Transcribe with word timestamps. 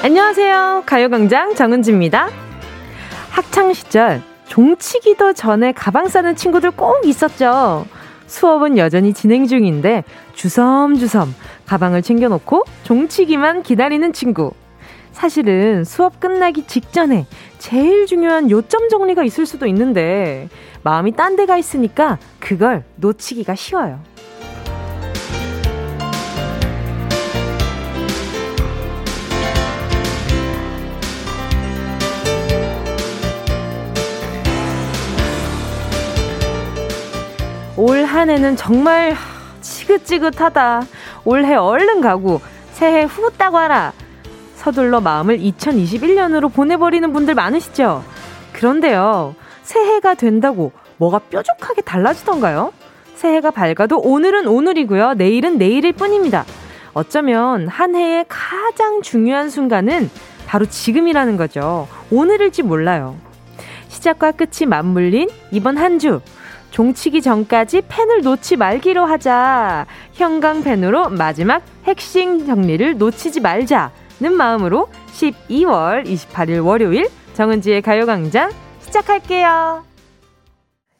안녕하세요. 0.00 0.84
가요광장 0.86 1.56
정은지입니다. 1.56 2.28
학창시절 3.30 4.22
종치기도 4.46 5.32
전에 5.32 5.72
가방 5.72 6.06
싸는 6.06 6.36
친구들 6.36 6.70
꼭 6.70 7.04
있었죠. 7.04 7.84
수업은 8.28 8.78
여전히 8.78 9.12
진행 9.12 9.48
중인데 9.48 10.04
주섬주섬 10.34 11.34
가방을 11.66 12.02
챙겨놓고 12.02 12.62
종치기만 12.84 13.64
기다리는 13.64 14.12
친구. 14.12 14.52
사실은 15.10 15.82
수업 15.82 16.20
끝나기 16.20 16.64
직전에 16.64 17.26
제일 17.58 18.06
중요한 18.06 18.52
요점 18.52 18.88
정리가 18.88 19.24
있을 19.24 19.46
수도 19.46 19.66
있는데 19.66 20.48
마음이 20.84 21.16
딴 21.16 21.34
데가 21.34 21.58
있으니까 21.58 22.18
그걸 22.38 22.84
놓치기가 22.96 23.56
쉬워요. 23.56 23.98
올 37.78 38.04
한 38.04 38.28
해는 38.28 38.56
정말 38.56 39.14
지긋지긋하다. 39.60 40.82
올해 41.24 41.54
얼른 41.54 42.00
가고 42.00 42.40
새해 42.72 43.04
후딱 43.04 43.54
와라. 43.54 43.92
서둘러 44.56 45.00
마음을 45.00 45.38
2021년으로 45.38 46.52
보내버리는 46.52 47.12
분들 47.12 47.36
많으시죠? 47.36 48.02
그런데요, 48.52 49.36
새해가 49.62 50.14
된다고 50.14 50.72
뭐가 50.96 51.20
뾰족하게 51.20 51.82
달라지던가요? 51.82 52.72
새해가 53.14 53.52
밝아도 53.52 53.98
오늘은 53.98 54.48
오늘이고요. 54.48 55.14
내일은 55.14 55.56
내일일 55.58 55.92
뿐입니다. 55.92 56.44
어쩌면 56.94 57.68
한 57.68 57.94
해의 57.94 58.24
가장 58.26 59.02
중요한 59.02 59.50
순간은 59.50 60.10
바로 60.48 60.66
지금이라는 60.66 61.36
거죠. 61.36 61.86
오늘일지 62.10 62.64
몰라요. 62.64 63.16
시작과 63.86 64.32
끝이 64.32 64.66
맞물린 64.66 65.28
이번 65.52 65.78
한 65.78 66.00
주. 66.00 66.20
종치기 66.70 67.22
전까지 67.22 67.82
펜을 67.88 68.22
놓지 68.22 68.56
말기로 68.56 69.04
하자. 69.04 69.86
형광펜으로 70.12 71.10
마지막 71.10 71.62
핵심 71.84 72.46
정리를 72.46 72.98
놓치지 72.98 73.40
말자는 73.40 74.32
마음으로 74.36 74.88
12월 75.12 76.04
28일 76.04 76.64
월요일 76.64 77.08
정은지의 77.34 77.82
가요광장 77.82 78.50
시작할게요. 78.80 79.84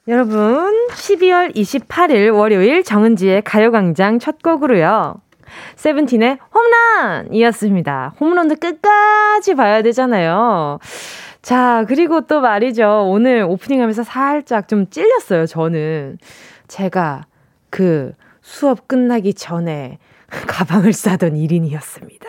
여러분, 0.08 0.72
12월 0.88 1.54
28일 1.54 2.34
월요일 2.34 2.82
정은지의 2.82 3.42
가요광장 3.42 4.18
첫 4.18 4.42
곡으로요. 4.42 5.16
세븐틴의 5.76 6.38
홈런이었습니다. 6.54 8.14
홈런도 8.20 8.56
끝까지 8.56 9.54
봐야 9.54 9.82
되잖아요. 9.82 10.78
자, 11.48 11.86
그리고 11.88 12.20
또 12.26 12.42
말이죠. 12.42 13.06
오늘 13.08 13.42
오프닝 13.42 13.80
하면서 13.80 14.02
살짝 14.02 14.68
좀 14.68 14.90
찔렸어요, 14.90 15.46
저는. 15.46 16.18
제가 16.66 17.22
그 17.70 18.12
수업 18.42 18.86
끝나기 18.86 19.32
전에 19.32 19.96
가방을 20.46 20.92
싸던 20.92 21.36
1인이었습니다. 21.36 22.26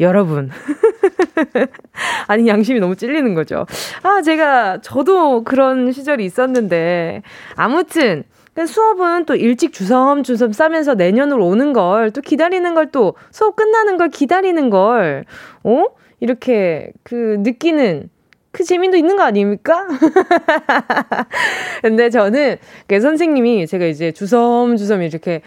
여러분. 0.00 0.48
아니, 2.26 2.48
양심이 2.48 2.80
너무 2.80 2.96
찔리는 2.96 3.34
거죠. 3.34 3.66
아, 4.02 4.22
제가, 4.22 4.80
저도 4.80 5.44
그런 5.44 5.92
시절이 5.92 6.24
있었는데. 6.24 7.20
아무튼, 7.56 8.24
수업은 8.66 9.26
또 9.26 9.34
일찍 9.34 9.74
주섬주섬 9.74 10.52
싸면서 10.52 10.94
내년으로 10.94 11.46
오는 11.46 11.74
걸 11.74 12.10
또 12.12 12.22
기다리는 12.22 12.72
걸 12.74 12.90
또 12.92 13.14
수업 13.30 13.56
끝나는 13.56 13.98
걸 13.98 14.08
기다리는 14.08 14.70
걸, 14.70 15.26
어? 15.64 15.84
이렇게 16.20 16.92
그 17.02 17.36
느끼는 17.40 18.08
그 18.52 18.64
재미도 18.64 18.96
있는 18.96 19.16
거 19.16 19.22
아닙니까? 19.22 19.86
근데 21.82 22.10
저는 22.10 22.58
그 22.86 23.00
선생님이 23.00 23.66
제가 23.66 23.86
이제 23.86 24.12
주섬주섬 24.12 25.02
이렇게 25.02 25.40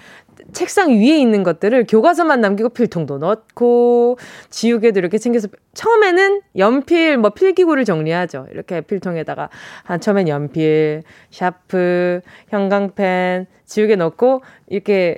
책상 0.53 0.89
위에 0.91 1.17
있는 1.19 1.43
것들을 1.43 1.85
교과서만 1.87 2.41
남기고 2.41 2.69
필통도 2.69 3.19
넣고 3.19 4.17
지우개도 4.49 4.99
이렇게 4.99 5.17
챙겨서 5.17 5.47
처음에는 5.73 6.41
연필 6.57 7.17
뭐 7.17 7.29
필기구를 7.31 7.85
정리하죠. 7.85 8.47
이렇게 8.51 8.81
필통에다가 8.81 9.49
한 9.83 9.99
처음엔 10.01 10.27
연필, 10.27 11.03
샤프, 11.29 12.21
형광펜, 12.49 13.45
지우개 13.65 13.95
넣고 13.95 14.41
이렇게 14.67 15.17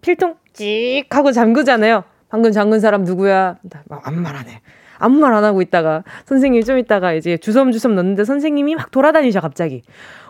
필통 0.00 0.36
찍 0.54 1.04
하고 1.10 1.32
잠그잖아요. 1.32 2.04
방금 2.30 2.52
잠근 2.52 2.80
사람 2.80 3.04
누구야? 3.04 3.56
아무 4.02 4.20
말 4.20 4.34
안 4.36 4.48
해. 4.48 4.60
아무 4.98 5.18
말 5.18 5.32
안 5.34 5.44
하고 5.44 5.62
있다가 5.62 6.02
선생님이 6.26 6.64
좀 6.64 6.78
있다가 6.78 7.12
이제 7.12 7.36
주섬주섬 7.36 7.94
넣는데 7.94 8.24
선생님이 8.24 8.74
막 8.74 8.90
돌아다니셔 8.90 9.40
갑자기. 9.40 9.82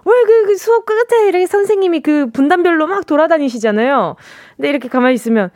왜그 0.04 0.46
그 0.46 0.56
수업 0.56 0.84
끝에 0.86 1.28
이렇게 1.28 1.46
선생님이 1.46 2.00
그 2.00 2.30
분단별로 2.30 2.86
막 2.86 3.06
돌아다니시잖아요. 3.06 4.16
근데 4.56 4.68
이렇게 4.68 4.88
가만히 4.88 5.14
있으면 5.14 5.50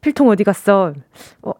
필통 0.00 0.28
어디 0.28 0.44
갔어? 0.44 0.92
어 1.42 1.52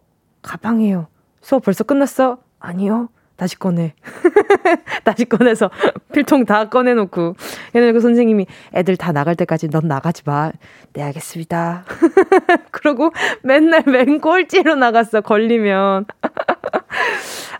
가방이에요. 0.42 1.06
수업 1.40 1.64
벌써 1.64 1.84
끝났어? 1.84 2.38
아니요. 2.58 3.08
다시 3.36 3.58
꺼내. 3.58 3.94
다시 5.04 5.24
꺼내서 5.24 5.70
필통 6.12 6.44
다 6.44 6.68
꺼내놓고. 6.68 7.34
얘는 7.74 7.92
그 7.92 8.00
선생님이 8.00 8.46
애들 8.74 8.96
다 8.96 9.10
나갈 9.10 9.34
때까지 9.34 9.68
넌 9.70 9.88
나가지 9.88 10.22
마. 10.24 10.52
네, 10.92 11.02
알겠습니다. 11.02 11.84
그러고 12.70 13.10
맨날 13.42 13.82
맨 13.86 14.20
꼴찌로 14.20 14.76
나갔어, 14.76 15.22
걸리면. 15.22 16.06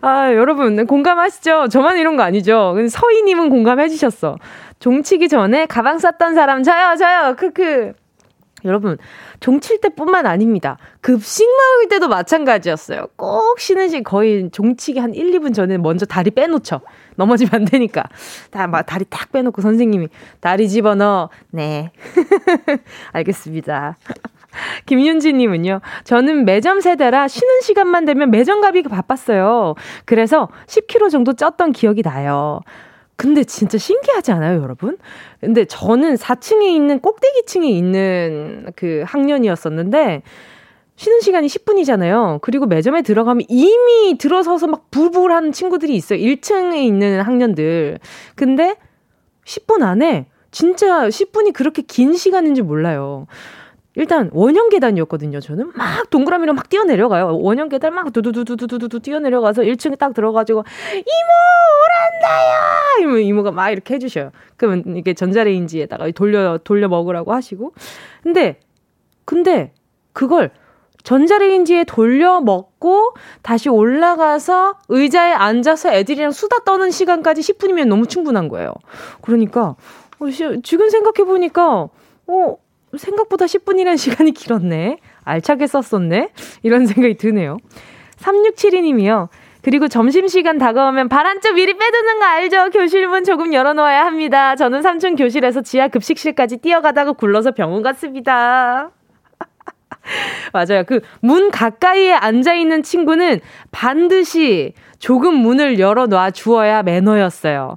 아, 0.01 0.33
여러분, 0.35 0.87
공감하시죠? 0.87 1.69
저만 1.69 1.97
이런 1.99 2.17
거 2.17 2.23
아니죠? 2.23 2.75
서희님은 2.89 3.51
공감해 3.51 3.89
주셨어. 3.89 4.37
종치기 4.81 5.29
전에 5.29 5.67
가방 5.67 5.99
쌌던 5.99 6.35
사람, 6.35 6.63
저요, 6.63 6.97
저요, 6.97 7.37
크크. 7.37 7.93
여러분, 8.65 8.97
종칠 9.41 9.81
때뿐만 9.81 10.27
아닙니다. 10.27 10.79
급식 11.01 11.47
먹을 11.49 11.89
때도 11.89 12.09
마찬가지였어요. 12.09 13.09
꼭 13.17 13.59
쉬는 13.59 13.89
시간 13.89 14.05
거의 14.05 14.51
종치기 14.51 15.01
한 15.01 15.15
1, 15.15 15.33
2분 15.33 15.55
전에 15.55 15.79
먼저 15.79 16.07
다리 16.07 16.31
빼놓죠. 16.31 16.81
넘어지면 17.17 17.51
안 17.55 17.65
되니까. 17.65 18.05
다, 18.51 18.67
막 18.69 18.87
다리 18.87 19.05
딱 19.05 19.33
빼놓고 19.33 19.63
선생님이 19.63 20.09
다리 20.41 20.69
집어넣어. 20.69 21.31
네. 21.51 21.91
알겠습니다. 23.13 23.97
김윤지님은요, 24.87 25.81
저는 26.05 26.45
매점 26.45 26.81
세대라 26.81 27.29
쉬는 27.29 27.61
시간만 27.63 28.05
되면 28.05 28.31
매점 28.31 28.61
가기 28.61 28.83
바빴어요. 28.83 29.75
그래서 30.05 30.49
10kg 30.67 31.11
정도 31.11 31.33
쪘던 31.33 31.73
기억이 31.73 32.03
나요. 32.03 32.61
근데 33.17 33.45
진짜 33.45 33.79
신기하지 33.79 34.33
않아요, 34.33 34.63
여러분? 34.63 34.99
근데 35.41 35.65
저는 35.65 36.15
4층에 36.15 36.63
있는 36.63 36.99
꼭대기층에 36.99 37.69
있는 37.69 38.67
그 38.75 39.05
학년이었었는데 39.07 40.23
쉬는 40.97 41.21
시간이 41.21 41.47
10분이잖아요. 41.47 42.41
그리고 42.43 42.67
매점에 42.67 43.03
들어가면 43.03 43.45
이미 43.49 44.19
들어서서 44.19 44.67
막 44.67 44.91
불불한 44.91 45.53
친구들이 45.53 45.95
있어요. 45.95 46.19
1층에 46.19 46.77
있는 46.77 47.21
학년들. 47.21 47.99
근데 48.35 48.77
10분 49.45 49.83
안에 49.83 50.27
진짜 50.51 51.09
10분이 51.09 51.53
그렇게 51.55 51.83
긴 51.83 52.15
시간인지 52.15 52.63
몰라요. 52.63 53.27
일단 53.95 54.31
원형 54.33 54.71
계단이었거든요. 54.71 55.41
저는 55.41 55.73
막 55.75 56.09
동그라미로 56.11 56.55
막 56.55 56.69
뛰어내려가요. 56.69 57.39
원형 57.39 57.69
계단 57.69 57.95
막 57.95 58.13
두두두두두두두 58.13 59.01
뛰어내려가서 59.01 59.63
1층에 59.63 59.99
딱 59.99 60.15
들어가지고 60.15 60.65
이모 60.93 61.03
오란다요. 62.23 63.01
이러면 63.01 63.21
이모가 63.21 63.53
막 63.53 63.71
이렇게 63.71 63.95
해주셔요. 63.95 64.31
그러면 64.57 64.97
이게 64.97 65.13
전자레인지에다가 65.13 66.11
돌려 66.13 66.59
돌려 66.59 66.89
먹으라고 66.89 67.35
하시고. 67.35 67.73
근데 68.23 68.61
근데 69.25 69.73
그걸 70.13 70.51
전자레인지에 71.03 71.85
돌려 71.85 72.41
먹고 72.41 73.15
다시 73.43 73.69
올라가서 73.69 74.77
의자에 74.89 75.33
앉아서 75.33 75.93
애들이랑 75.93 76.31
수다 76.31 76.61
떠는 76.65 76.91
시간까지 76.91 77.41
10분이면 77.43 77.89
너무 77.89 78.07
충분한 78.07 78.49
거예요. 78.49 78.73
그러니까 79.21 79.77
어, 80.19 80.27
지금 80.63 80.89
생각해 80.89 81.27
보니까 81.27 81.89
어 82.27 82.57
생각보다 82.97 83.47
10분이라는 83.47 83.97
시간이 83.97 84.33
길었네. 84.33 84.99
알차게 85.25 85.67
썼었네. 85.67 86.31
이런 86.63 86.87
생각이 86.87 87.17
드네요. 87.17 87.59
3672님이요. 88.19 89.29
그리고 89.63 89.87
점심시간 89.89 90.59
다가오면 90.59 91.09
발 91.09 91.25
한쪽 91.27 91.55
미리 91.55 91.75
빼두는 91.77 92.19
거 92.19 92.25
알죠? 92.25 92.71
교실문 92.71 93.25
조금 93.25 93.55
열어놓아야 93.55 94.05
합니다. 94.05 94.57
저는 94.57 94.81
3층 94.81 95.17
교실에서 95.17 95.63
지하 95.63 95.87
급식실까지 95.89 96.57
뛰어가다가 96.59 97.13
굴러서 97.13 97.53
병원 97.53 97.83
갔습니다. 97.83 98.91
맞아요. 100.53 100.85
그 100.85 101.01
문 101.21 101.51
가까이에 101.51 102.13
앉아 102.13 102.55
있는 102.55 102.83
친구는 102.83 103.41
반드시 103.71 104.75
조금 104.99 105.35
문을 105.35 105.79
열어 105.79 106.07
놔 106.07 106.31
주어야 106.33 106.83
매너였어요. 106.83 107.77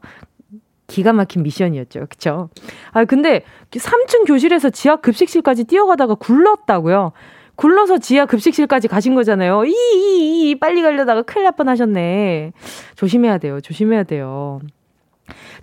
기가 0.88 1.14
막힌 1.14 1.44
미션이었죠. 1.44 2.08
그쵸? 2.10 2.50
아, 2.92 3.06
근데 3.06 3.44
3층 3.72 4.26
교실에서 4.28 4.70
지하 4.70 4.98
급식실까지 4.98 5.64
뛰어가다가 5.66 6.16
굴렀다고요? 6.16 7.12
굴러서 7.56 8.00
지하 8.00 8.26
급식실까지 8.26 8.88
가신 8.88 9.16
거잖아요. 9.16 9.64
이, 9.66 9.72
이, 9.72 10.50
이, 10.50 10.56
빨리 10.60 10.82
가려다가 10.82 11.22
큰일 11.22 11.46
날 11.46 11.54
뻔 11.54 11.70
하셨네. 11.70 12.52
조심해야 12.96 13.38
돼요. 13.38 13.62
조심해야 13.62 14.04
돼요. 14.04 14.60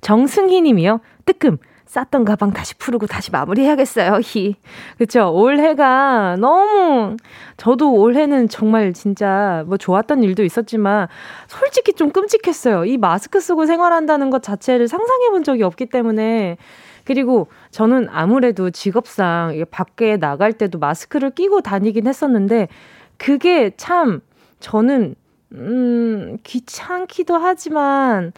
정승희 0.01 0.63
님이요. 0.63 1.01
뜨끔. 1.25 1.59
쌌던 1.93 2.25
가방 2.25 2.53
다시 2.53 2.75
풀고 2.77 3.07
다시 3.07 3.31
마무리해야겠어요. 3.31 4.21
히. 4.23 4.57
그쵸. 4.97 5.31
올해가 5.31 6.37
너무, 6.41 7.19
저도 7.59 7.93
올해는 7.93 8.49
정말 8.49 8.95
진짜 8.95 9.63
뭐 9.67 9.77
좋았던 9.77 10.23
일도 10.23 10.43
있었지만, 10.43 11.09
솔직히 11.49 11.93
좀 11.93 12.11
끔찍했어요. 12.11 12.87
이 12.87 12.97
마스크 12.97 13.41
쓰고 13.41 13.67
생활한다는 13.67 14.31
것 14.31 14.43
자체를 14.43 14.89
상상해 14.89 15.29
본 15.29 15.45
적이 15.45 15.65
없기 15.65 15.85
때문에, 15.85 16.57
그리고 17.05 17.49
저는 17.73 18.09
아무래도 18.11 18.71
직업상 18.71 19.63
밖에 19.71 20.17
나갈 20.17 20.55
때도 20.55 20.79
마스크를 20.79 21.33
끼고 21.33 21.61
다니긴 21.61 22.07
했었는데, 22.07 22.69
그게 23.19 23.71
참, 23.77 24.23
저는, 24.61 25.15
음, 25.53 26.39
귀찮기도 26.43 27.37
하지만, 27.37 28.33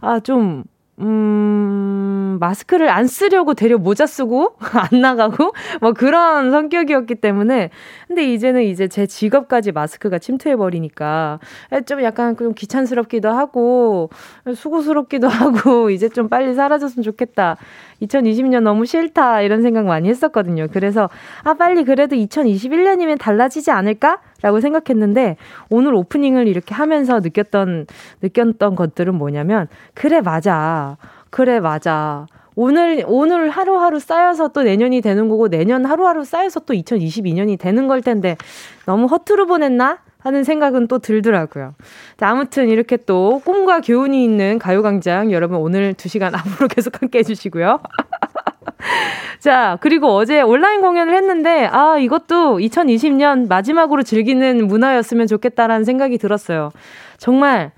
아, 0.00 0.20
좀, 0.20 0.64
음, 1.00 2.38
마스크를 2.40 2.88
안 2.88 3.06
쓰려고 3.06 3.54
되려 3.54 3.78
모자 3.78 4.06
쓰고 4.06 4.56
안 4.90 5.00
나가고 5.00 5.52
뭐 5.80 5.92
그런 5.92 6.50
성격이었기 6.50 7.16
때문에 7.16 7.70
근데 8.08 8.32
이제는 8.32 8.64
이제 8.64 8.88
제 8.88 9.06
직업까지 9.06 9.72
마스크가 9.72 10.18
침투해 10.18 10.56
버리니까 10.56 11.38
좀 11.86 12.02
약간 12.02 12.36
좀 12.36 12.52
귀찮스럽기도 12.54 13.30
하고 13.30 14.10
수고스럽기도 14.54 15.28
하고 15.28 15.90
이제 15.90 16.08
좀 16.08 16.28
빨리 16.28 16.54
사라졌으면 16.54 17.04
좋겠다. 17.04 17.56
2020년 18.02 18.62
너무 18.62 18.86
싫다 18.86 19.42
이런 19.42 19.62
생각 19.62 19.86
많이 19.86 20.08
했었거든요. 20.08 20.68
그래서 20.72 21.08
아 21.42 21.54
빨리 21.54 21.84
그래도 21.84 22.16
2021년이면 22.16 23.18
달라지지 23.18 23.70
않을까 23.70 24.20
라고 24.42 24.60
생각했는데 24.60 25.36
오늘 25.68 25.94
오프닝을 25.94 26.46
이렇게 26.46 26.74
하면서 26.74 27.20
느꼈던 27.20 27.86
느꼈던 28.22 28.74
것들은 28.76 29.14
뭐냐면 29.14 29.68
그래 29.94 30.20
맞아. 30.20 30.96
그래 31.30 31.60
맞아. 31.60 32.26
오늘 32.54 33.04
오늘 33.06 33.50
하루하루 33.50 34.00
쌓여서 34.00 34.48
또 34.48 34.62
내년이 34.62 35.00
되는 35.00 35.28
거고 35.28 35.48
내년 35.48 35.84
하루하루 35.84 36.24
쌓여서 36.24 36.60
또 36.60 36.74
2022년이 36.74 37.58
되는 37.58 37.86
걸 37.86 38.02
텐데 38.02 38.36
너무 38.84 39.06
허투루 39.06 39.46
보냈나? 39.46 39.98
하는 40.18 40.44
생각은 40.44 40.88
또 40.88 40.98
들더라고요. 40.98 41.74
자, 42.16 42.28
아무튼 42.28 42.68
이렇게 42.68 42.96
또 42.96 43.40
꿈과 43.44 43.80
교훈이 43.80 44.22
있는 44.24 44.58
가요광장 44.58 45.32
여러분 45.32 45.58
오늘 45.58 45.94
2시간 45.94 46.34
앞으로 46.34 46.68
계속 46.74 47.00
함께 47.00 47.20
해주시고요. 47.20 47.80
자, 49.38 49.78
그리고 49.80 50.08
어제 50.08 50.40
온라인 50.40 50.80
공연을 50.80 51.14
했는데, 51.14 51.66
아, 51.70 51.96
이것도 51.98 52.58
2020년 52.58 53.48
마지막으로 53.48 54.02
즐기는 54.02 54.66
문화였으면 54.66 55.28
좋겠다라는 55.28 55.84
생각이 55.84 56.18
들었어요. 56.18 56.70
정말 57.18 57.70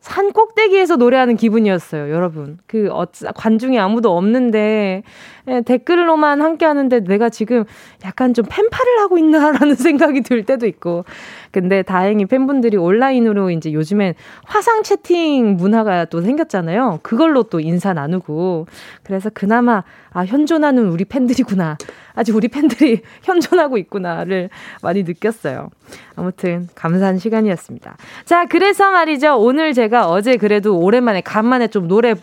산 0.00 0.32
꼭대기에서 0.32 0.96
노래하는 0.96 1.36
기분이었어요, 1.36 2.12
여러분. 2.12 2.58
그, 2.66 2.88
어, 2.90 3.06
관중이 3.34 3.78
아무도 3.78 4.16
없는데, 4.16 5.02
예, 5.46 5.60
댓글로만 5.60 6.40
함께 6.40 6.64
하는데 6.64 7.00
내가 7.00 7.28
지금 7.28 7.64
약간 8.04 8.32
좀 8.32 8.46
팬파를 8.48 9.00
하고 9.00 9.18
있나라는 9.18 9.74
생각이 9.76 10.22
들 10.22 10.44
때도 10.44 10.66
있고. 10.66 11.04
근데 11.50 11.82
다행히 11.82 12.24
팬분들이 12.24 12.76
온라인으로 12.76 13.50
이제 13.50 13.72
요즘엔 13.72 14.14
화상 14.44 14.82
채팅 14.82 15.56
문화가 15.56 16.06
또 16.06 16.22
생겼잖아요. 16.22 17.00
그걸로 17.02 17.44
또 17.44 17.60
인사 17.60 17.92
나누고. 17.92 18.66
그래서 19.02 19.30
그나마, 19.32 19.84
아, 20.12 20.24
현존하는 20.24 20.88
우리 20.88 21.04
팬들이구나. 21.04 21.76
아직 22.14 22.34
우리 22.34 22.48
팬들이 22.48 23.02
현존하고 23.22 23.76
있구나를 23.78 24.48
많이 24.82 25.02
느꼈어요. 25.02 25.68
아무튼 26.16 26.68
감사한 26.74 27.18
시간이었습니다. 27.18 27.96
자, 28.24 28.46
그래서 28.46 28.90
말이죠. 28.90 29.36
오늘 29.36 29.74
제가 29.74 30.08
어제 30.08 30.36
그래도 30.36 30.78
오랜만에 30.78 31.20
간만에 31.20 31.68
좀 31.68 31.86
노래 31.86 32.14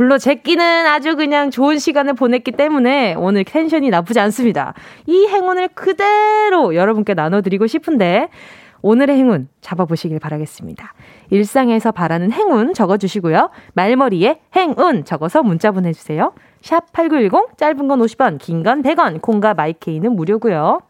불러 0.00 0.16
제끼는 0.16 0.86
아주 0.86 1.14
그냥 1.14 1.50
좋은 1.50 1.78
시간을 1.78 2.14
보냈기 2.14 2.52
때문에 2.52 3.12
오늘 3.18 3.44
텐션이 3.44 3.90
나쁘지 3.90 4.18
않습니다. 4.18 4.72
이 5.04 5.26
행운을 5.26 5.68
그대로 5.74 6.74
여러분께 6.74 7.12
나눠드리고 7.12 7.66
싶은데 7.66 8.30
오늘의 8.80 9.18
행운 9.18 9.50
잡아보시길 9.60 10.18
바라겠습니다. 10.18 10.94
일상에서 11.28 11.92
바라는 11.92 12.32
행운 12.32 12.72
적어주시고요. 12.72 13.50
말머리에 13.74 14.40
행운 14.56 15.04
적어서 15.04 15.42
문자 15.42 15.70
보내주세요. 15.70 16.32
샵 16.62 16.90
8910 16.92 17.58
짧은 17.58 17.86
건 17.86 18.00
50원 18.00 18.38
긴 18.38 18.62
건 18.62 18.82
100원 18.82 19.20
콩과 19.20 19.52
마이케이는 19.52 20.16
무료고요. 20.16 20.80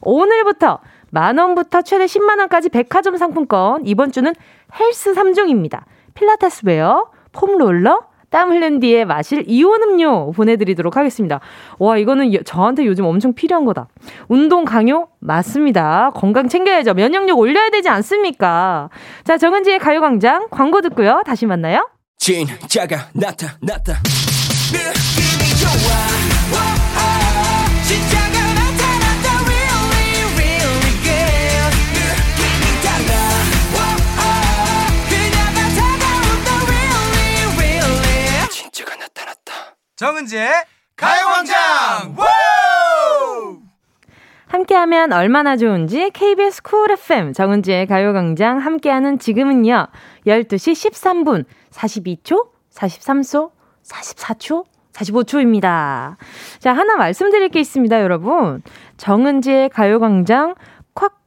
오늘부터 0.00 0.78
만원부터 1.10 1.82
최대 1.82 2.06
10만원까지 2.06 2.72
백화점 2.72 3.18
상품권 3.18 3.82
이번 3.84 4.12
주는 4.12 4.32
헬스 4.80 5.12
3종입니다. 5.12 5.82
필라테스 6.14 6.62
wear, 6.64 7.10
foam 7.32 7.62
roller, 7.62 8.15
땀 8.36 8.50
흘린 8.50 8.80
뒤에 8.80 9.06
마실 9.06 9.44
이온 9.46 9.82
음료 9.82 10.30
보내드리도록 10.32 10.98
하겠습니다. 10.98 11.40
와, 11.78 11.96
이거는 11.96 12.30
저한테 12.44 12.84
요즘 12.84 13.06
엄청 13.06 13.32
필요한 13.32 13.64
거다. 13.64 13.88
운동 14.28 14.66
강요? 14.66 15.08
맞습니다. 15.20 16.10
건강 16.14 16.46
챙겨야죠. 16.46 16.92
면역력 16.92 17.38
올려야 17.38 17.70
되지 17.70 17.88
않습니까? 17.88 18.90
자, 19.24 19.38
정은지의 19.38 19.78
가요광장 19.78 20.48
광고 20.50 20.82
듣고요. 20.82 21.22
다시 21.24 21.46
만나요. 21.46 21.88
진짜가 22.18 23.08
나타났다. 23.14 24.02
느낌이 24.70 25.56
좋아. 25.58 26.15
정은지의 39.96 40.50
가요광장 40.94 42.14
함께하면 44.46 45.12
얼마나 45.14 45.56
좋은지 45.56 46.10
KBS 46.10 46.62
쿨 46.62 46.90
FM 46.90 47.32
정은지의 47.32 47.86
가요광장 47.86 48.58
함께하는 48.58 49.18
지금은요 49.18 49.86
12시 50.26 50.90
13분 50.90 51.46
42초 51.70 52.48
43초 52.74 53.52
44초 53.84 54.66
45초입니다. 54.92 56.16
자, 56.58 56.72
하나 56.72 56.96
말씀드릴 56.96 57.50
게 57.50 57.60
있습니다, 57.60 58.00
여러분. 58.00 58.62
정은지의 58.96 59.68
가요광장 59.68 60.54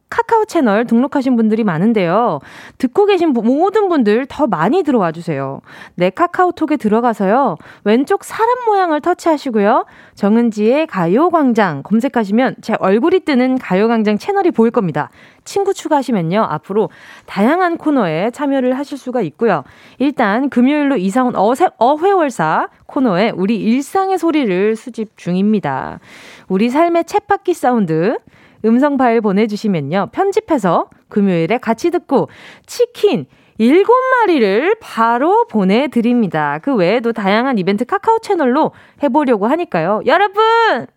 카카오 0.09 0.45
채널 0.45 0.85
등록하신 0.85 1.35
분들이 1.35 1.63
많은데요. 1.63 2.39
듣고 2.77 3.05
계신 3.05 3.29
모든 3.29 3.89
분들 3.89 4.25
더 4.27 4.47
많이 4.47 4.83
들어와 4.83 5.11
주세요. 5.11 5.61
내 5.95 6.09
카카오톡에 6.09 6.77
들어가서요. 6.77 7.57
왼쪽 7.83 8.23
사람 8.23 8.65
모양을 8.65 9.01
터치하시고요. 9.01 9.85
정은지의 10.15 10.87
가요광장 10.87 11.83
검색하시면 11.83 12.55
제 12.61 12.75
얼굴이 12.79 13.21
뜨는 13.21 13.59
가요광장 13.59 14.17
채널이 14.17 14.51
보일 14.51 14.71
겁니다. 14.71 15.09
친구 15.45 15.73
추가하시면요. 15.73 16.41
앞으로 16.41 16.89
다양한 17.25 17.77
코너에 17.77 18.31
참여를 18.31 18.77
하실 18.77 18.97
수가 18.97 19.21
있고요. 19.21 19.63
일단 19.99 20.49
금요일로 20.49 20.97
이사 20.97 21.23
온 21.23 21.35
어세, 21.35 21.67
어회월사 21.77 22.69
코너에 22.87 23.31
우리 23.35 23.57
일상의 23.57 24.17
소리를 24.17 24.75
수집 24.75 25.17
중입니다. 25.17 25.99
우리 26.47 26.69
삶의 26.69 27.03
챗바퀴 27.03 27.53
사운드 27.53 28.17
음성 28.65 28.97
파일 28.97 29.21
보내주시면요. 29.21 30.09
편집해서 30.11 30.89
금요일에 31.09 31.57
같이 31.57 31.91
듣고 31.91 32.29
치킨 32.65 33.25
7마리를 33.59 34.77
바로 34.79 35.45
보내드립니다. 35.47 36.59
그 36.61 36.75
외에도 36.75 37.11
다양한 37.11 37.57
이벤트 37.57 37.83
카카오 37.85 38.19
채널로 38.19 38.71
해보려고 39.03 39.47
하니까요. 39.47 40.01
여러분! 40.05 40.87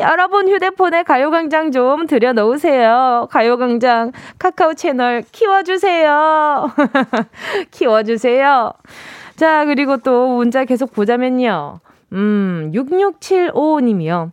여러분 0.00 0.48
휴대폰에 0.48 1.04
가요광장 1.04 1.70
좀 1.70 2.06
들여놓으세요. 2.06 3.28
가요광장 3.30 4.12
카카오 4.38 4.74
채널 4.74 5.22
키워주세요. 5.30 6.72
키워주세요. 7.70 8.72
자, 9.36 9.64
그리고 9.64 9.96
또 9.98 10.28
문자 10.36 10.64
계속 10.64 10.92
보자면요. 10.92 11.80
음, 12.12 12.72
6675님이요. 12.74 14.32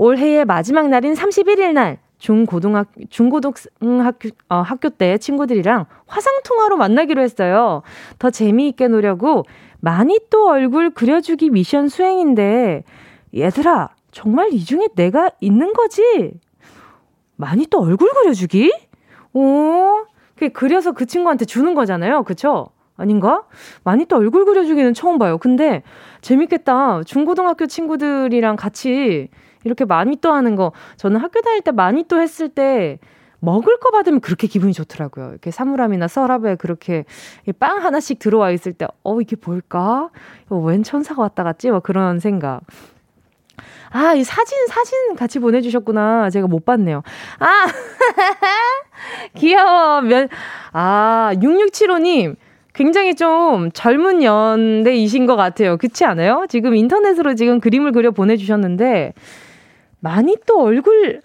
올해의 0.00 0.46
마지막 0.46 0.88
날인 0.88 1.12
31일 1.12 1.74
날 1.74 1.98
중고등학 2.16 2.88
중고등학교 3.10 4.30
어, 4.48 4.56
학교 4.62 4.88
때 4.88 5.18
친구들이랑 5.18 5.84
화상 6.06 6.40
통화로 6.42 6.78
만나기로 6.78 7.20
했어요. 7.20 7.82
더 8.18 8.30
재미있게 8.30 8.88
노려고 8.88 9.44
많이 9.80 10.18
또 10.30 10.48
얼굴 10.48 10.88
그려주기 10.88 11.50
미션 11.50 11.88
수행인데 11.88 12.84
얘들아 13.36 13.90
정말 14.10 14.54
이 14.54 14.64
중에 14.64 14.88
내가 14.96 15.32
있는 15.38 15.74
거지? 15.74 16.32
많이 17.36 17.66
또 17.66 17.82
얼굴 17.82 18.08
그려주기? 18.08 18.72
오, 19.34 20.06
그 20.34 20.48
그려서 20.48 20.92
그 20.92 21.04
친구한테 21.04 21.44
주는 21.44 21.74
거잖아요, 21.74 22.22
그쵸? 22.22 22.70
아닌가? 22.96 23.44
많이 23.84 24.06
또 24.06 24.16
얼굴 24.16 24.46
그려주기는 24.46 24.94
처음 24.94 25.18
봐요. 25.18 25.36
근데 25.36 25.82
재밌겠다. 26.22 27.02
중고등학교 27.04 27.66
친구들이랑 27.66 28.56
같이 28.56 29.28
이렇게 29.64 29.84
마니또 29.84 30.32
하는 30.32 30.56
거 30.56 30.72
저는 30.96 31.20
학교 31.20 31.40
다닐 31.40 31.60
때 31.62 31.70
마니또 31.70 32.20
했을 32.20 32.48
때 32.48 32.98
먹을 33.40 33.78
거 33.78 33.90
받으면 33.90 34.20
그렇게 34.20 34.46
기분이 34.46 34.72
좋더라고요. 34.72 35.30
이렇게 35.30 35.50
사물함이나 35.50 36.08
서랍에 36.08 36.56
그렇게 36.56 37.04
빵 37.58 37.82
하나씩 37.82 38.18
들어와 38.18 38.50
있을 38.50 38.72
때, 38.74 38.86
어, 39.02 39.20
이게 39.20 39.36
뭘까? 39.42 40.10
이거 40.46 40.58
웬 40.58 40.82
천사가 40.82 41.22
왔다 41.22 41.42
갔지? 41.42 41.70
막 41.70 41.82
그런 41.82 42.20
생각. 42.20 42.60
아, 43.92 44.14
이 44.14 44.22
사진, 44.22 44.66
사진 44.68 45.16
같이 45.16 45.40
보내주셨구나. 45.40 46.30
제가 46.30 46.46
못 46.46 46.64
봤네요. 46.64 47.02
아! 47.40 47.66
귀여워. 49.34 50.00
면, 50.02 50.28
아, 50.72 51.32
6675님. 51.34 52.36
굉장히 52.72 53.16
좀 53.16 53.72
젊은 53.72 54.22
연대이신 54.22 55.26
것 55.26 55.34
같아요. 55.34 55.76
그렇지 55.76 56.04
않아요? 56.04 56.46
지금 56.48 56.76
인터넷으로 56.76 57.34
지금 57.34 57.58
그림을 57.58 57.90
그려 57.90 58.12
보내주셨는데, 58.12 59.12
많이 60.00 60.36
또 60.46 60.62
얼굴, 60.62 61.20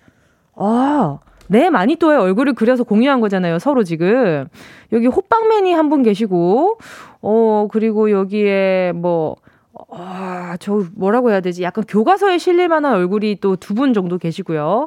아, 0.55 1.19
네, 1.47 1.69
마니또의 1.69 2.17
얼굴을 2.19 2.53
그려서 2.53 2.83
공유한 2.83 3.21
거잖아요, 3.21 3.59
서로 3.59 3.83
지금. 3.83 4.47
여기 4.91 5.07
호빵맨이 5.07 5.73
한 5.73 5.89
분 5.89 6.03
계시고, 6.03 6.79
어, 7.21 7.67
그리고 7.71 8.09
여기에 8.11 8.93
뭐, 8.95 9.35
아, 9.91 10.57
저 10.59 10.83
뭐라고 10.95 11.29
해야 11.31 11.41
되지? 11.41 11.61
약간 11.63 11.83
교과서에 11.87 12.37
실릴 12.37 12.67
만한 12.69 12.93
얼굴이 12.95 13.37
또 13.41 13.55
두 13.57 13.75
분 13.75 13.93
정도 13.93 14.17
계시고요. 14.17 14.85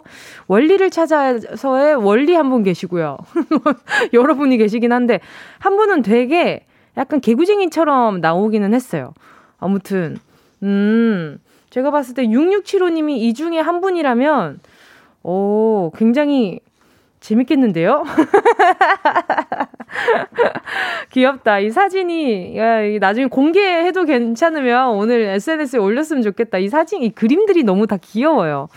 원리를 0.49 0.91
찾아서의 0.91 1.95
원리 1.97 2.35
한 2.35 2.51
분 2.51 2.63
계시고요. 2.63 3.19
여러분이 4.13 4.57
계시긴 4.57 4.93
한데, 4.93 5.21
한 5.59 5.77
분은 5.77 6.03
되게 6.03 6.65
약간 6.97 7.21
개구쟁이처럼 7.21 8.21
나오기는 8.21 8.75
했어요. 8.75 9.13
아무튼, 9.61 10.17
음, 10.63 11.39
제가 11.71 11.91
봤을 11.91 12.15
때 12.15 12.27
6675님이 12.27 13.19
이 13.19 13.35
중에 13.35 13.61
한 13.61 13.81
분이라면, 13.81 14.61
오, 15.23 15.93
굉장히 15.97 16.61
재밌겠는데요? 17.21 18.05
귀엽다. 21.11 21.59
이 21.59 21.71
사진이, 21.71 22.57
야, 22.57 22.81
나중에 22.99 23.27
공개해도 23.27 24.05
괜찮으면 24.05 24.91
오늘 24.91 25.23
SNS에 25.23 25.79
올렸으면 25.79 26.23
좋겠다. 26.23 26.59
이 26.59 26.69
사진, 26.69 27.03
이 27.03 27.11
그림들이 27.11 27.65
너무 27.65 27.87
다 27.87 27.97
귀여워요. 28.01 28.69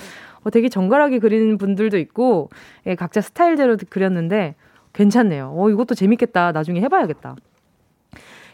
어, 0.43 0.49
되게 0.49 0.69
정갈하게 0.69 1.19
그리는 1.19 1.57
분들도 1.57 1.97
있고, 1.97 2.49
예, 2.87 2.95
각자 2.95 3.21
스타일대로 3.21 3.77
그렸는데, 3.89 4.55
괜찮네요. 4.93 5.53
어, 5.55 5.69
이것도 5.69 5.95
재밌겠다. 5.95 6.51
나중에 6.51 6.81
해봐야겠다. 6.81 7.35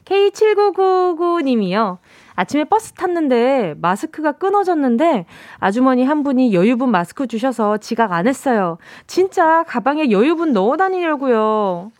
K7999님이요. 0.06 1.98
아침에 2.38 2.66
버스 2.66 2.94
탔는데 2.94 3.74
마스크가 3.82 4.34
끊어졌는데 4.34 5.26
아주머니 5.58 6.06
한 6.06 6.22
분이 6.22 6.54
여유분 6.54 6.92
마스크 6.92 7.26
주셔서 7.26 7.78
지각 7.78 8.14
안 8.14 8.28
했어요. 8.28 8.78
진짜 9.08 9.64
가방에 9.64 10.12
여유분 10.12 10.54
넣어 10.54 10.78
다니려고요. 10.78 11.92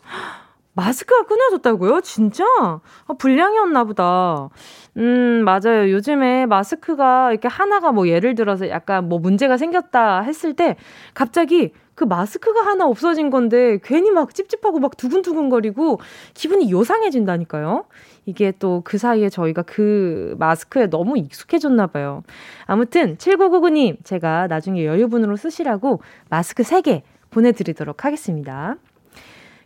마스크가 0.74 1.26
끊어졌다고요? 1.26 2.02
진짜? 2.02 2.44
아, 2.54 3.14
불량이었나 3.18 3.82
보다. 3.82 4.48
음, 4.96 5.42
맞아요. 5.44 5.90
요즘에 5.90 6.46
마스크가 6.46 7.32
이렇게 7.32 7.48
하나가 7.48 7.90
뭐 7.90 8.06
예를 8.06 8.36
들어서 8.36 8.68
약간 8.68 9.08
뭐 9.08 9.18
문제가 9.18 9.56
생겼다 9.56 10.20
했을 10.20 10.54
때 10.54 10.76
갑자기 11.14 11.72
그 11.96 12.04
마스크가 12.04 12.64
하나 12.64 12.86
없어진 12.86 13.28
건데 13.28 13.80
괜히 13.82 14.12
막 14.12 14.32
찝찝하고 14.32 14.78
막 14.78 14.96
두근두근거리고 14.96 15.98
기분이 16.34 16.70
요상해진다니까요. 16.70 17.86
이게 18.28 18.52
또 18.58 18.82
그 18.84 18.98
사이에 18.98 19.30
저희가 19.30 19.62
그 19.62 20.34
마스크에 20.38 20.86
너무 20.88 21.16
익숙해졌나 21.16 21.86
봐요. 21.86 22.22
아무튼 22.66 23.16
7999님 23.16 24.04
제가 24.04 24.48
나중에 24.48 24.84
여유분으로 24.84 25.36
쓰시라고 25.36 26.02
마스크 26.28 26.62
3개 26.62 27.00
보내드리도록 27.30 28.04
하겠습니다. 28.04 28.76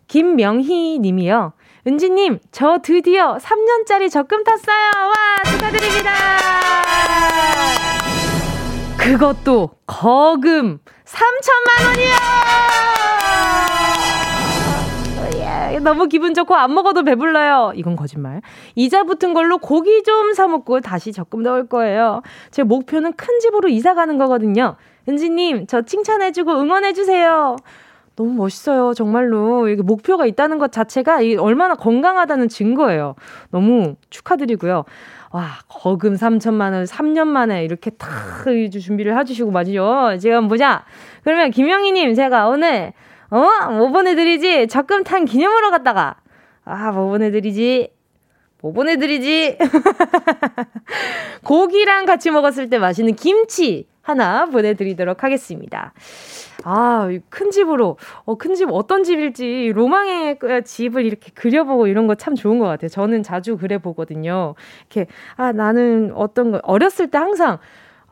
김명희 0.07 1.00
님이요. 1.00 1.54
은지님, 1.88 2.38
저 2.52 2.78
드디어 2.83 3.37
3년짜리 3.38 4.09
적금 4.09 4.45
탔어요. 4.45 4.90
와, 4.95 5.50
축하드립니다. 5.50 6.12
그것도 8.97 9.71
거금 9.87 10.78
3천만 11.04 11.87
원이요! 11.88 13.01
예, 15.83 15.85
너무 15.85 16.07
기분 16.07 16.33
좋고 16.33 16.55
안 16.55 16.73
먹어도 16.73 17.03
배불러요. 17.03 17.73
이건 17.75 17.97
거짓말. 17.97 18.41
이자 18.77 19.03
붙은 19.03 19.35
걸로 19.35 19.59
고기 19.59 20.03
좀 20.05 20.33
사먹고 20.33 20.81
다시 20.81 21.12
적금 21.12 21.43
넣을 21.43 21.67
거예요. 21.67 22.23
제 22.51 22.62
목표는 22.62 23.12
큰 23.15 23.41
집으로 23.41 23.69
이사 23.69 23.95
가는 23.95 24.17
거거든요. 24.17 24.77
은지님, 25.09 25.67
저 25.67 25.83
칭찬해주고 25.83 26.53
응원해주세요. 26.53 27.57
너무 28.15 28.33
멋있어요. 28.35 28.95
정말로. 28.95 29.69
이게 29.69 29.83
목표가 29.83 30.27
있다는 30.27 30.59
것 30.59 30.71
자체가 30.71 31.21
얼마나 31.41 31.75
건강하다는 31.75 32.49
증거예요. 32.49 33.17
너무 33.51 33.97
축하드리고요. 34.11 34.85
와, 35.33 35.47
거금 35.67 36.15
3천만 36.15 36.73
원 36.73 36.85
3년 36.85 37.27
만에 37.27 37.65
이렇게 37.65 37.91
탁 37.91 38.11
준비를 38.81 39.19
해주시고 39.19 39.51
맞죠? 39.51 40.17
지금 40.21 40.47
보자. 40.47 40.85
그러면 41.25 41.51
김영희님, 41.51 42.15
제가 42.15 42.49
오늘, 42.49 42.93
어? 43.33 43.71
뭐 43.71 43.89
보내드리지? 43.89 44.69
적금 44.69 45.05
탄 45.05 45.25
기념으로 45.25 45.71
갔다가, 45.71 46.17
아, 46.65 46.93
뭐 46.93 47.09
보내드리지? 47.09 47.91
뭐 48.61 48.73
보내드리지? 48.73 49.57
고기랑 51.45 52.05
같이 52.05 52.31
먹었을 52.31 52.69
때 52.69 52.79
맛있는 52.79 53.15
김치 53.17 53.87
하나 54.03 54.47
보내드리도록 54.47 55.25
하겠습니다. 55.25 55.95
아, 56.65 57.09
큰 57.31 57.51
집으로, 57.51 57.97
어, 58.25 58.35
큰 58.37 58.55
집 58.55 58.69
어떤 58.71 59.03
집일지 59.03 59.73
로망의 59.75 60.39
그 60.39 60.62
집을 60.62 61.05
이렇게 61.07 61.31
그려보고 61.35 61.87
이런 61.87 62.07
거 62.07 62.15
참 62.17 62.35
좋은 62.35 62.59
것 62.59 62.67
같아요. 62.67 62.89
저는 62.91 63.23
자주 63.23 63.57
그려보거든요. 63.57 64.55
이렇게, 64.91 65.11
아, 65.37 65.53
나는 65.53 66.12
어떤 66.15 66.53
거, 66.53 66.61
어렸을 66.65 67.09
때 67.11 67.19
항상, 67.19 67.59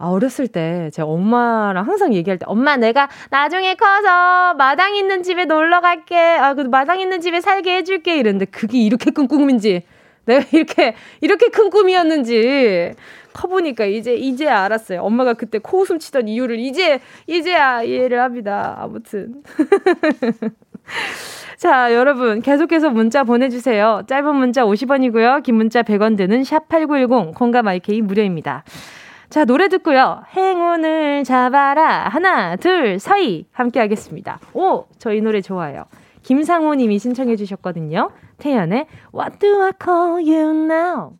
아, 0.00 0.08
어렸을 0.08 0.48
때 0.48 0.90
제 0.92 1.02
엄마랑 1.02 1.86
항상 1.86 2.14
얘기할 2.14 2.38
때 2.38 2.44
엄마 2.48 2.76
내가 2.76 3.08
나중에 3.30 3.74
커서 3.74 4.54
마당 4.54 4.96
있는 4.96 5.22
집에 5.22 5.44
놀러 5.44 5.80
갈게. 5.80 6.16
아, 6.16 6.54
그 6.54 6.62
마당 6.62 7.00
있는 7.00 7.20
집에 7.20 7.40
살게 7.40 7.76
해 7.76 7.84
줄게. 7.84 8.16
이랬는데 8.18 8.46
그게 8.46 8.78
이렇게 8.78 9.10
큰 9.10 9.28
꿈인지 9.28 9.82
내가 10.24 10.44
이렇게 10.52 10.94
이렇게 11.20 11.48
큰 11.48 11.70
꿈이었는지 11.70 12.92
커 13.32 13.48
보니까 13.48 13.84
이제 13.84 14.14
이제 14.14 14.48
알았어요. 14.48 15.02
엄마가 15.02 15.34
그때 15.34 15.58
코웃음 15.58 15.98
치던 15.98 16.28
이유를 16.28 16.58
이제 16.58 17.00
이제야 17.26 17.82
이해를 17.82 18.20
합니다. 18.20 18.76
아무튼. 18.80 19.42
자, 21.58 21.92
여러분 21.94 22.40
계속해서 22.40 22.88
문자 22.90 23.22
보내주세요. 23.22 24.02
짧은 24.08 24.34
문자 24.34 24.64
50원이고요. 24.64 25.42
긴 25.42 25.56
문자 25.56 25.82
100원 25.82 26.16
드는 26.16 26.42
샵 26.42 26.68
8910 26.68 27.34
콩감 27.34 27.68
IK 27.68 28.00
무료입니다. 28.00 28.64
자, 29.30 29.44
노래 29.44 29.68
듣고요. 29.68 30.24
행운을 30.36 31.22
잡아라. 31.24 32.08
하나, 32.08 32.56
둘, 32.56 32.98
서희. 32.98 33.46
함께 33.52 33.78
하겠습니다. 33.78 34.40
오, 34.54 34.86
저 34.98 35.12
이 35.14 35.20
노래 35.20 35.40
좋아요. 35.40 35.84
김상호 36.24 36.74
님이 36.74 36.98
신청해 36.98 37.36
주셨거든요. 37.36 38.10
태연의 38.38 38.86
What 39.14 39.38
do 39.38 39.62
I 39.62 39.70
call 39.82 40.12
you 40.28 40.50
now? 40.64 41.12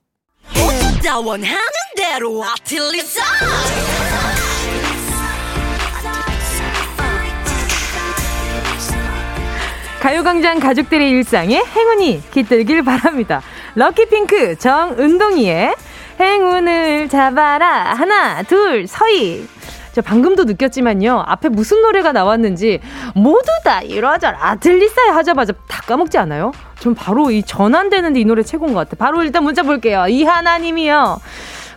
가요광장 10.00 10.60
가족들의 10.60 11.10
일상에 11.10 11.56
행운이 11.62 12.22
깃들길 12.30 12.82
바랍니다. 12.82 13.42
럭키핑크 13.74 14.56
정은동이의 14.56 15.74
행운을 16.20 17.08
잡아라. 17.08 17.94
하나, 17.94 18.42
둘, 18.42 18.86
서희. 18.86 19.46
저 19.92 20.02
방금도 20.02 20.44
느꼈지만요. 20.44 21.24
앞에 21.26 21.48
무슨 21.48 21.82
노래가 21.82 22.12
나왔는지 22.12 22.80
모두 23.14 23.46
다 23.64 23.82
이러저러 23.82 24.36
아틀리사에 24.40 25.08
하자마자 25.08 25.52
다 25.68 25.82
까먹지 25.82 26.16
않아요? 26.18 26.52
전 26.78 26.94
바로 26.94 27.30
이 27.30 27.42
전환되는데 27.42 28.20
이 28.20 28.24
노래 28.24 28.42
최고인 28.42 28.72
것 28.72 28.80
같아요. 28.80 28.96
바로 28.98 29.22
일단 29.24 29.42
문자 29.42 29.62
볼게요. 29.62 30.06
이하나님이요. 30.08 31.20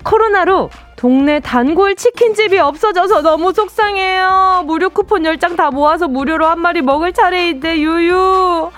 코로나로 0.04 0.70
동네 0.96 1.40
단골 1.40 1.96
치킨집이 1.96 2.60
없어져서 2.60 3.22
너무 3.24 3.52
속상해요. 3.52 4.64
무료 4.68 4.90
쿠폰 4.90 5.24
10장 5.24 5.58
다 5.58 5.72
모아서 5.72 6.08
무료로 6.08 6.46
한 6.46 6.60
마리 6.60 6.82
먹을 6.82 7.14
차례인데 7.14 7.80
유유. 7.80 8.72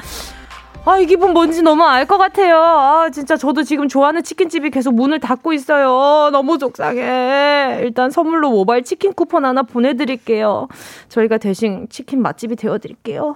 아, 0.87 0.99
이 0.99 1.07
기분 1.07 1.33
뭔지 1.33 1.63
너무 1.63 1.83
알 1.83 2.05
것 2.05 2.17
같아요. 2.19 2.57
아, 2.61 3.09
진짜 3.09 3.35
저도 3.35 3.63
지금 3.63 3.87
좋아하는 3.87 4.21
치킨집이 4.21 4.69
계속 4.69 4.93
문을 4.93 5.19
닫고 5.19 5.53
있어요. 5.53 6.29
너무 6.31 6.59
속상해. 6.59 7.79
일단 7.81 8.11
선물로 8.11 8.51
모바일 8.51 8.83
치킨 8.83 9.13
쿠폰 9.13 9.45
하나 9.45 9.63
보내드릴게요. 9.63 10.67
저희가 11.09 11.39
대신 11.39 11.87
치킨 11.89 12.21
맛집이 12.21 12.55
되어드릴게요. 12.55 13.35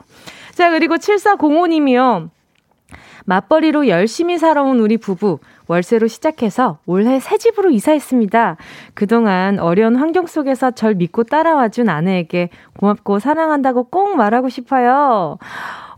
자, 0.54 0.70
그리고 0.70 0.96
7405님이요. 0.98 2.30
맞벌이로 3.26 3.88
열심히 3.88 4.38
살아온 4.38 4.80
우리 4.80 4.98
부부. 4.98 5.40
월세로 5.68 6.08
시작해서 6.08 6.78
올해 6.86 7.20
새 7.20 7.38
집으로 7.38 7.70
이사했습니다. 7.72 8.58
그동안 8.94 9.60
어려운 9.60 9.96
환경 9.96 10.26
속에서 10.28 10.72
절 10.72 10.96
믿고 10.96 11.24
따라와준 11.24 11.90
아내에게 11.90 12.50
고맙고 12.80 13.20
사랑한다고 13.20 13.86
꼭 13.86 14.16
말하고 14.16 14.50
싶어요. 14.50 15.38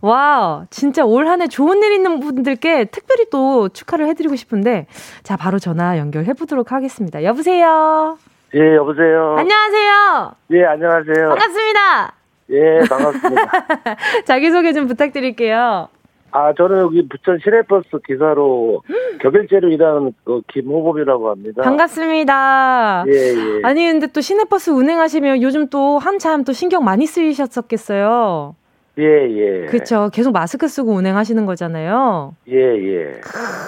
와, 0.02 0.66
진짜 0.70 1.06
올 1.06 1.28
한 1.28 1.42
해 1.42 1.48
좋은 1.48 1.82
일 1.84 1.94
있는 1.94 2.20
분들께 2.20 2.86
특별히 2.86 3.26
또 3.32 3.70
축하를 3.70 4.08
해드리고 4.08 4.36
싶은데, 4.36 4.88
자, 5.24 5.38
바로 5.38 5.60
전화 5.60 5.98
연결해보도록 5.98 6.72
하겠습니다. 6.72 7.24
여보세요? 7.24 8.18
예, 8.56 8.76
여보세요? 8.76 9.36
안녕하세요? 9.38 10.32
예, 10.52 10.66
안녕하세요? 10.66 11.30
반갑습니다! 11.30 12.14
예, 12.50 12.80
반갑습니다. 12.90 13.52
자기소개 14.26 14.74
좀 14.74 14.88
부탁드릴게요. 14.88 15.88
아, 16.34 16.54
저는 16.58 16.80
여기 16.80 17.08
부천 17.08 17.40
시내버스 17.44 17.90
기사로 18.08 18.82
격일제로 19.22 19.70
일하는 19.70 20.14
그 20.24 20.42
김호범이라고 20.48 21.30
합니다. 21.30 21.62
반갑습니다. 21.62 23.04
예, 23.08 23.12
예. 23.12 23.62
아니, 23.64 23.86
근데 23.92 24.08
또 24.08 24.22
시내버스 24.22 24.72
운행하시면 24.72 25.42
요즘 25.42 25.68
또 25.70 26.00
한참 26.00 26.44
또 26.44 26.54
신경 26.54 26.84
많이 26.86 27.06
쓰이셨었겠어요. 27.06 28.56
예, 29.02 29.64
예. 29.64 29.66
그렇죠. 29.66 30.10
계속 30.14 30.32
마스크 30.32 30.68
쓰고 30.68 30.92
운행하시는 30.94 31.46
거잖아요. 31.46 32.36
예, 32.50 32.56
예. 32.56 33.12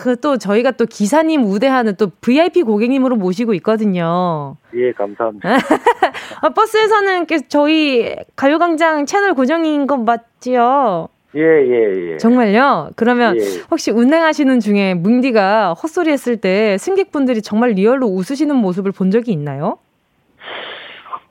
크, 0.03 0.15
또 0.21 0.37
저희가 0.37 0.71
또 0.71 0.85
기사님 0.85 1.43
우대하는 1.45 1.95
또 1.95 2.11
VIP 2.21 2.61
고객님으로 2.63 3.15
모시고 3.15 3.53
있거든요. 3.55 4.55
예, 4.75 4.91
감사합니다. 4.91 5.49
아, 6.41 6.49
버스에서는 6.49 7.25
저희 7.49 8.15
가요광장 8.35 9.05
채널 9.05 9.33
고정인 9.33 9.87
거 9.87 9.97
맞지요? 9.97 11.09
예, 11.35 11.41
예, 11.41 12.11
예. 12.11 12.17
정말요? 12.17 12.91
그러면 12.95 13.35
예. 13.37 13.41
혹시 13.71 13.89
운행하시는 13.89 14.59
중에 14.59 14.93
뭉디가 14.93 15.73
헛소리 15.73 16.11
했을 16.11 16.37
때 16.37 16.77
승객분들이 16.77 17.41
정말 17.41 17.71
real로 17.71 18.05
웃으시는 18.05 18.55
모습을 18.55 18.91
본 18.91 19.09
적이 19.09 19.31
있나요? 19.31 19.79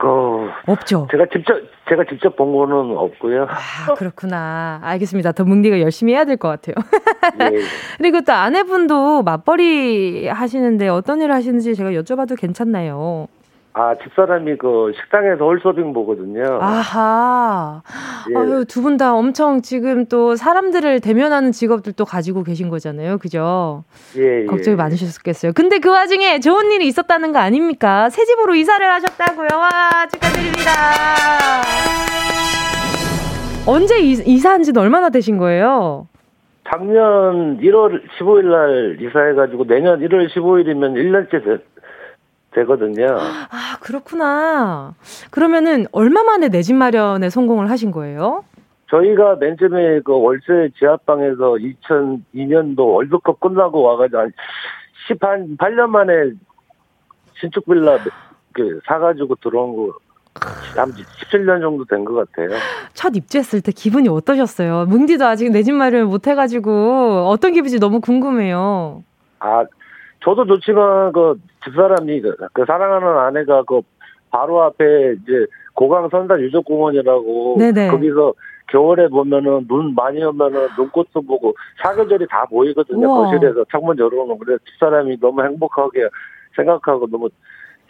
그 0.02 0.50
없죠. 0.66 1.06
제가 1.12 1.26
직접 1.32 1.54
제가 1.88 2.02
직접 2.10 2.34
본 2.34 2.52
거는 2.52 2.96
없고요. 2.96 3.44
아 3.48 3.94
그렇구나. 3.94 4.80
알겠습니다. 4.82 5.30
더 5.32 5.44
뭉디가 5.44 5.80
열심히 5.80 6.12
해야 6.14 6.24
될 6.24 6.36
것 6.36 6.48
같아요. 6.48 6.74
예. 7.40 7.58
그리고 7.98 8.20
또 8.22 8.32
아내분도 8.32 9.22
맞벌이 9.22 10.26
하시는데 10.26 10.88
어떤 10.88 11.20
일을 11.22 11.32
하시는지 11.32 11.76
제가 11.76 11.90
여쭤봐도 11.90 12.36
괜찮나요? 12.36 13.28
아, 13.74 13.94
집사람이 14.02 14.58
그 14.58 14.92
식당에서 15.00 15.44
홀서빙 15.44 15.94
보거든요. 15.94 16.58
아하. 16.60 17.82
예. 18.30 18.36
아유, 18.38 18.64
두 18.68 18.82
분 18.82 18.98
다 18.98 19.14
엄청 19.14 19.62
지금 19.62 20.04
또 20.06 20.36
사람들을 20.36 21.00
대면하는 21.00 21.52
직업들도 21.52 22.04
가지고 22.04 22.42
계신 22.42 22.68
거잖아요. 22.68 23.16
그죠? 23.16 23.84
예, 24.18 24.42
예. 24.42 24.46
걱정이 24.46 24.76
많으셨겠어요. 24.76 25.52
근데 25.54 25.78
그 25.78 25.88
와중에 25.90 26.40
좋은 26.40 26.70
일이 26.72 26.86
있었다는 26.86 27.32
거 27.32 27.38
아닙니까? 27.38 28.10
새 28.10 28.24
집으로 28.26 28.54
이사를 28.54 28.86
하셨다고요. 28.86 29.48
와, 29.58 29.70
축하드립니다. 30.12 30.70
언제 33.66 34.00
이, 34.00 34.10
이사한 34.12 34.64
지는 34.64 34.82
얼마나 34.82 35.08
되신 35.08 35.38
거예요? 35.38 36.08
작년 36.68 37.58
1월 37.60 38.00
15일 38.18 38.44
날 38.44 38.96
이사해가지고 39.00 39.64
내년 39.66 40.00
1월 40.00 40.28
15일이면 40.28 40.94
1년째 40.94 41.30
되, 41.44 41.58
되거든요. 42.54 43.06
아, 43.18 43.76
그렇구나. 43.80 44.94
그러면은 45.30 45.86
얼마 45.92 46.22
만에 46.22 46.48
내 46.48 46.62
집 46.62 46.74
마련에 46.74 47.28
성공을 47.30 47.68
하신 47.70 47.90
거예요? 47.90 48.44
저희가 48.90 49.36
맨 49.36 49.56
처음에 49.58 50.00
그 50.04 50.12
월세 50.12 50.68
지하방에서 50.78 51.56
2002년도 51.86 52.78
월드컵 52.94 53.40
끝나고 53.40 53.82
와가지고 53.82 54.18
한 54.18 54.32
10한 55.08 55.56
8년 55.58 55.86
만에 55.88 56.12
신축 57.40 57.64
빌라 57.64 57.98
그 58.52 58.80
사가지고 58.86 59.34
들어온 59.36 59.74
거. 59.76 59.92
한 60.76 60.90
17년 60.92 61.60
정도 61.60 61.84
된 61.84 62.04
것 62.06 62.14
같아요. 62.14 62.48
첫 62.94 63.14
입주했을 63.14 63.60
때 63.60 63.70
기분이 63.70 64.08
어떠셨어요? 64.08 64.86
뭉디도 64.86 65.26
아직 65.26 65.50
내 65.50 65.62
집 65.62 65.72
마련을 65.74 66.06
못 66.06 66.26
해가지고 66.26 67.26
어떤 67.28 67.52
기분인지 67.52 67.78
너무 67.78 68.00
궁금해요. 68.00 69.02
아, 69.40 69.64
저도 70.22 70.46
좋지만 70.46 71.12
그 71.12 71.34
집사람이 71.64 72.20
그, 72.20 72.36
그 72.52 72.64
사랑하는 72.66 73.06
아내가 73.18 73.62
그 73.64 73.80
바로 74.30 74.62
앞에 74.62 75.14
이제 75.22 75.46
고강 75.74 76.08
선산 76.10 76.40
유적공원이라고 76.40 77.56
네네. 77.58 77.88
거기서 77.88 78.34
겨울에 78.68 79.08
보면은 79.08 79.66
눈 79.68 79.94
많이 79.94 80.22
오면은 80.22 80.68
눈꽃도 80.78 81.22
보고 81.22 81.54
사계절이 81.82 82.26
다 82.28 82.46
보이거든요 82.46 83.06
우와. 83.06 83.30
거실에서 83.30 83.64
창문 83.70 83.98
열어놓은 83.98 84.38
그래서 84.38 84.62
집사람이 84.70 85.18
너무 85.20 85.42
행복하게 85.44 86.08
생각하고 86.56 87.06
너무 87.08 87.28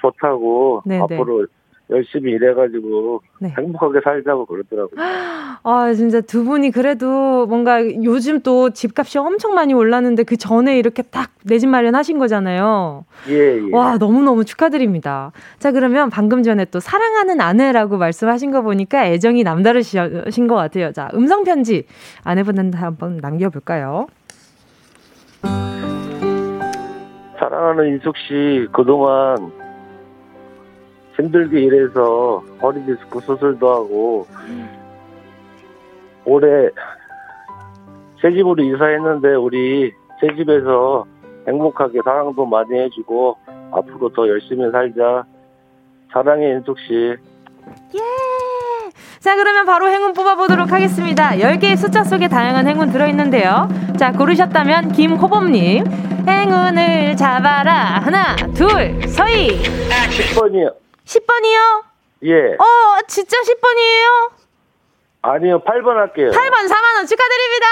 좋다고 0.01 0.83
네네. 0.87 1.03
앞으로 1.03 1.47
열심히 1.93 2.33
일해가지고 2.33 3.23
네. 3.39 3.55
행복하게 3.57 4.01
살자고 4.03 4.47
그러더라고요. 4.47 4.97
아, 5.65 5.93
진짜 5.95 6.21
두 6.21 6.45
분이 6.45 6.73
그래도 6.73 7.47
뭔가 7.47 7.85
요즘 8.03 8.41
또 8.41 8.71
집값이 8.71 9.19
엄청 9.19 9.55
많이 9.55 9.75
올랐는데 9.75 10.25
그 10.25 10.37
전에 10.37 10.79
이렇게 10.79 11.03
딱 11.03 11.31
내 11.45 11.59
집 11.59 11.69
마련하신 11.69 12.19
거잖아요. 12.21 13.05
예, 13.29 13.57
예. 13.59 13.61
와, 13.73 13.99
너무 13.99 14.23
너무 14.23 14.45
축하드립니다. 14.45 15.33
자, 15.59 15.73
그러면 15.73 16.09
방금 16.09 16.45
전에 16.45 16.65
또 16.67 16.79
사랑하는 16.79 17.41
아내라고 17.41 17.97
말씀하신 17.99 18.53
거 18.53 18.63
보니까 18.63 19.07
애정이 19.09 19.43
남다르신 19.43 20.47
것 20.47 20.55
같아요. 20.55 20.93
자, 20.93 21.11
음성 21.15 21.43
편지 21.43 21.85
아내분한테 22.23 22.79
한번 22.79 23.17
남겨볼까요? 23.17 24.07
사랑하는 27.39 27.89
인숙 27.95 28.17
씨 28.19 28.69
그동안 28.73 29.37
힘들게 31.17 31.61
일해서 31.61 32.43
허리 32.63 32.85
디스크 32.87 33.21
수술도 33.21 33.71
하고 33.71 34.27
올해 36.25 36.71
새 38.21 38.31
집으로 38.33 38.63
이사했는데 38.63 39.35
우리 39.35 39.93
새 40.21 40.35
집에서 40.37 41.05
행복하게 41.47 41.99
사랑도 42.05 42.47
많이 42.47 42.79
해주고 42.79 43.37
앞으로 43.73 44.09
더 44.11 44.29
열심히 44.29 44.71
살자 44.71 45.25
사랑해 46.13 46.51
인숙 46.53 46.79
씨 46.79 46.95
예! 47.95 47.99
자, 49.21 49.37
그러면 49.37 49.67
바로 49.67 49.89
행운 49.89 50.13
뽑아보도록 50.15 50.73
하겠습니다. 50.73 51.31
10개의 51.31 51.77
숫자 51.77 52.03
속에 52.03 52.27
다양한 52.27 52.67
행운 52.67 52.91
들어있는데요. 52.91 53.69
자, 53.97 54.11
고르셨다면 54.13 54.93
김호범님. 54.93 55.85
행운을 56.27 57.17
잡아라. 57.17 58.01
하나, 58.01 58.35
둘, 58.55 59.01
서희. 59.09 59.63
10번이요 59.63 60.82
10번이요? 61.07 61.83
예 62.25 62.55
어, 62.55 62.99
진짜 63.09 63.37
10번이에요? 63.39 64.31
아니요 65.23 65.61
8번 65.65 65.95
할게요 65.97 66.31
8번 66.31 66.69
4만원 66.69 67.09
축하드립니다! 67.09 67.67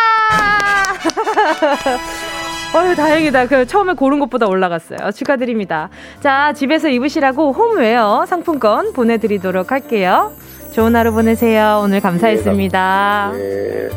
어휴, 2.72 2.94
다행이다. 2.94 3.46
그 3.48 3.66
처음에 3.66 3.94
고른 3.94 4.20
것보다 4.20 4.46
올라갔어요. 4.46 5.10
축하드립니다. 5.10 5.90
자, 6.20 6.52
집에서 6.52 6.88
입으시라고 6.88 7.52
홈웨어 7.52 8.26
상품권 8.26 8.92
보내드리도록 8.92 9.72
할게요. 9.72 10.32
좋은 10.70 10.94
하루 10.94 11.12
보내세요. 11.12 11.80
오늘 11.82 12.00
감사했습니다. 12.00 13.32
예. 13.34 13.90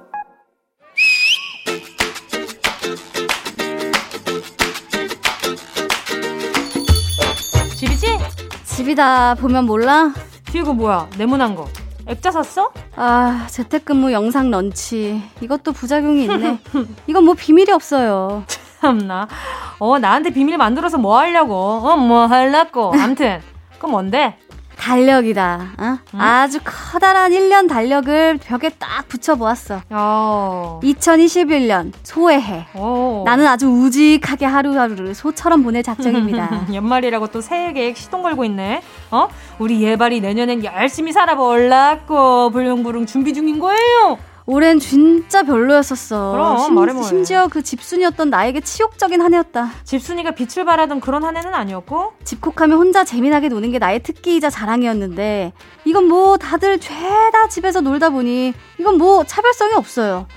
집이다 8.81 9.35
보면 9.35 9.65
몰라? 9.65 10.11
이거 10.55 10.73
뭐야? 10.73 11.07
네모난 11.15 11.55
거. 11.55 11.67
액자 12.07 12.31
샀어? 12.31 12.71
아 12.95 13.45
재택근무 13.47 14.11
영상 14.11 14.49
런치 14.49 15.21
이것도 15.39 15.71
부작용이 15.71 16.23
있네 16.23 16.57
이건 17.05 17.25
뭐 17.25 17.35
비밀이 17.35 17.71
없어요 17.71 18.43
참나. 18.81 19.27
어, 19.77 19.99
나한테 19.99 20.31
비밀 20.31 20.57
만들어서 20.57 20.97
뭐 20.97 21.19
하려고? 21.19 21.53
어, 21.55 21.95
뭐 21.95 22.25
하려고? 22.25 22.91
암튼. 22.95 23.39
그건 23.75 23.91
뭔데? 23.91 24.35
달력이다. 24.81 25.73
어? 25.77 25.97
음? 26.15 26.19
아주 26.19 26.59
커다란 26.63 27.31
1년 27.31 27.69
달력을 27.69 28.39
벽에 28.43 28.69
딱 28.79 29.07
붙여보았어. 29.07 29.81
어. 29.91 30.79
2021년 30.83 31.91
소의 32.01 32.41
해. 32.41 32.65
오. 32.75 33.21
나는 33.23 33.45
아주 33.45 33.67
우직하게 33.67 34.45
하루하루를 34.45 35.13
소처럼 35.13 35.61
보낼 35.61 35.83
작정입니다. 35.83 36.65
연말이라고 36.73 37.27
또 37.27 37.41
새해 37.41 37.73
계획 37.73 37.95
시동 37.95 38.23
걸고 38.23 38.43
있네. 38.45 38.81
어? 39.11 39.27
우리 39.59 39.83
예발이 39.83 40.19
내년엔 40.19 40.63
열심히 40.63 41.11
살아볼라고 41.13 42.49
불릉불릉 42.49 43.05
준비 43.05 43.35
중인 43.35 43.59
거예요. 43.59 44.17
올해는 44.45 44.79
진짜 44.79 45.43
별로였었어. 45.43 46.31
그럼, 46.31 46.73
뭐해. 46.73 47.07
심지어 47.07 47.47
그 47.47 47.61
집순이었던 47.61 48.29
나에게 48.29 48.61
치욕적인 48.61 49.21
한 49.21 49.33
해였다. 49.33 49.69
집순이가 49.83 50.31
빛을 50.31 50.65
발하던 50.65 50.99
그런 50.99 51.23
한 51.23 51.37
해는 51.37 51.53
아니었고 51.53 52.13
집콕하면 52.23 52.77
혼자 52.77 53.03
재미나게 53.03 53.49
노는 53.49 53.71
게 53.71 53.79
나의 53.79 54.01
특기이자 54.03 54.49
자랑이었는데 54.49 55.53
이건 55.85 56.07
뭐 56.07 56.37
다들 56.37 56.79
죄다 56.79 57.47
집에서 57.49 57.81
놀다 57.81 58.09
보니 58.09 58.53
이건 58.79 58.97
뭐 58.97 59.23
차별성이 59.23 59.73
없어요. 59.73 60.27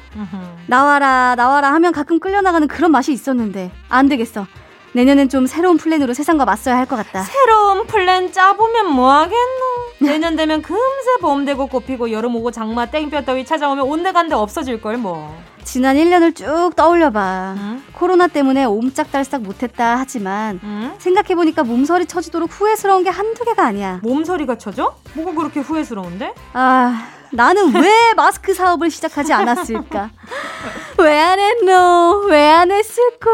나와라 0.66 1.34
나와라 1.36 1.72
하면 1.74 1.92
가끔 1.92 2.20
끌려나가는 2.20 2.66
그런 2.68 2.90
맛이 2.90 3.12
있었는데 3.12 3.72
안 3.88 4.08
되겠어. 4.08 4.46
내년엔 4.94 5.28
좀 5.28 5.46
새로운 5.46 5.76
플랜으로 5.76 6.14
세상과 6.14 6.44
맞서야 6.44 6.76
할 6.76 6.86
것 6.86 6.96
같다. 6.96 7.22
새로운 7.22 7.86
플랜 7.86 8.30
짜보면 8.32 8.90
뭐하겠노 8.92 9.64
내년 10.00 10.36
되면 10.36 10.62
금세 10.62 11.16
봄 11.20 11.44
되고 11.44 11.66
꽃피고 11.66 12.10
여름 12.12 12.36
오고 12.36 12.50
장마 12.52 12.86
땡볕 12.86 13.24
더위 13.26 13.44
찾아오면 13.44 13.84
온데간데 13.86 14.34
없어질 14.34 14.80
걸 14.80 14.96
뭐 14.96 15.34
지난 15.64 15.96
1년을 15.96 16.36
쭉 16.36 16.70
떠올려봐. 16.76 17.54
응? 17.56 17.82
코로나 17.94 18.26
때문에 18.28 18.64
옴짝달싹 18.66 19.40
못했다 19.42 19.96
하지만 19.98 20.60
응? 20.62 20.92
생각해보니까 20.98 21.62
몸서리 21.64 22.04
쳐지도록 22.06 22.50
후회스러운 22.52 23.02
게 23.02 23.08
한두 23.10 23.44
개가 23.44 23.64
아니야. 23.64 23.98
몸소리가 24.02 24.58
쳐져? 24.58 24.94
뭐가 25.14 25.32
그렇게 25.32 25.60
후회스러운데? 25.60 26.34
아, 26.52 27.08
나는 27.32 27.74
왜 27.74 27.90
마스크 28.14 28.52
사업을 28.54 28.90
시작하지 28.90 29.32
않았을까? 29.32 30.10
왜 31.00 31.18
안 31.18 31.38
했노? 31.40 32.26
왜 32.28 32.46
안 32.50 32.70
했을까? 32.70 33.30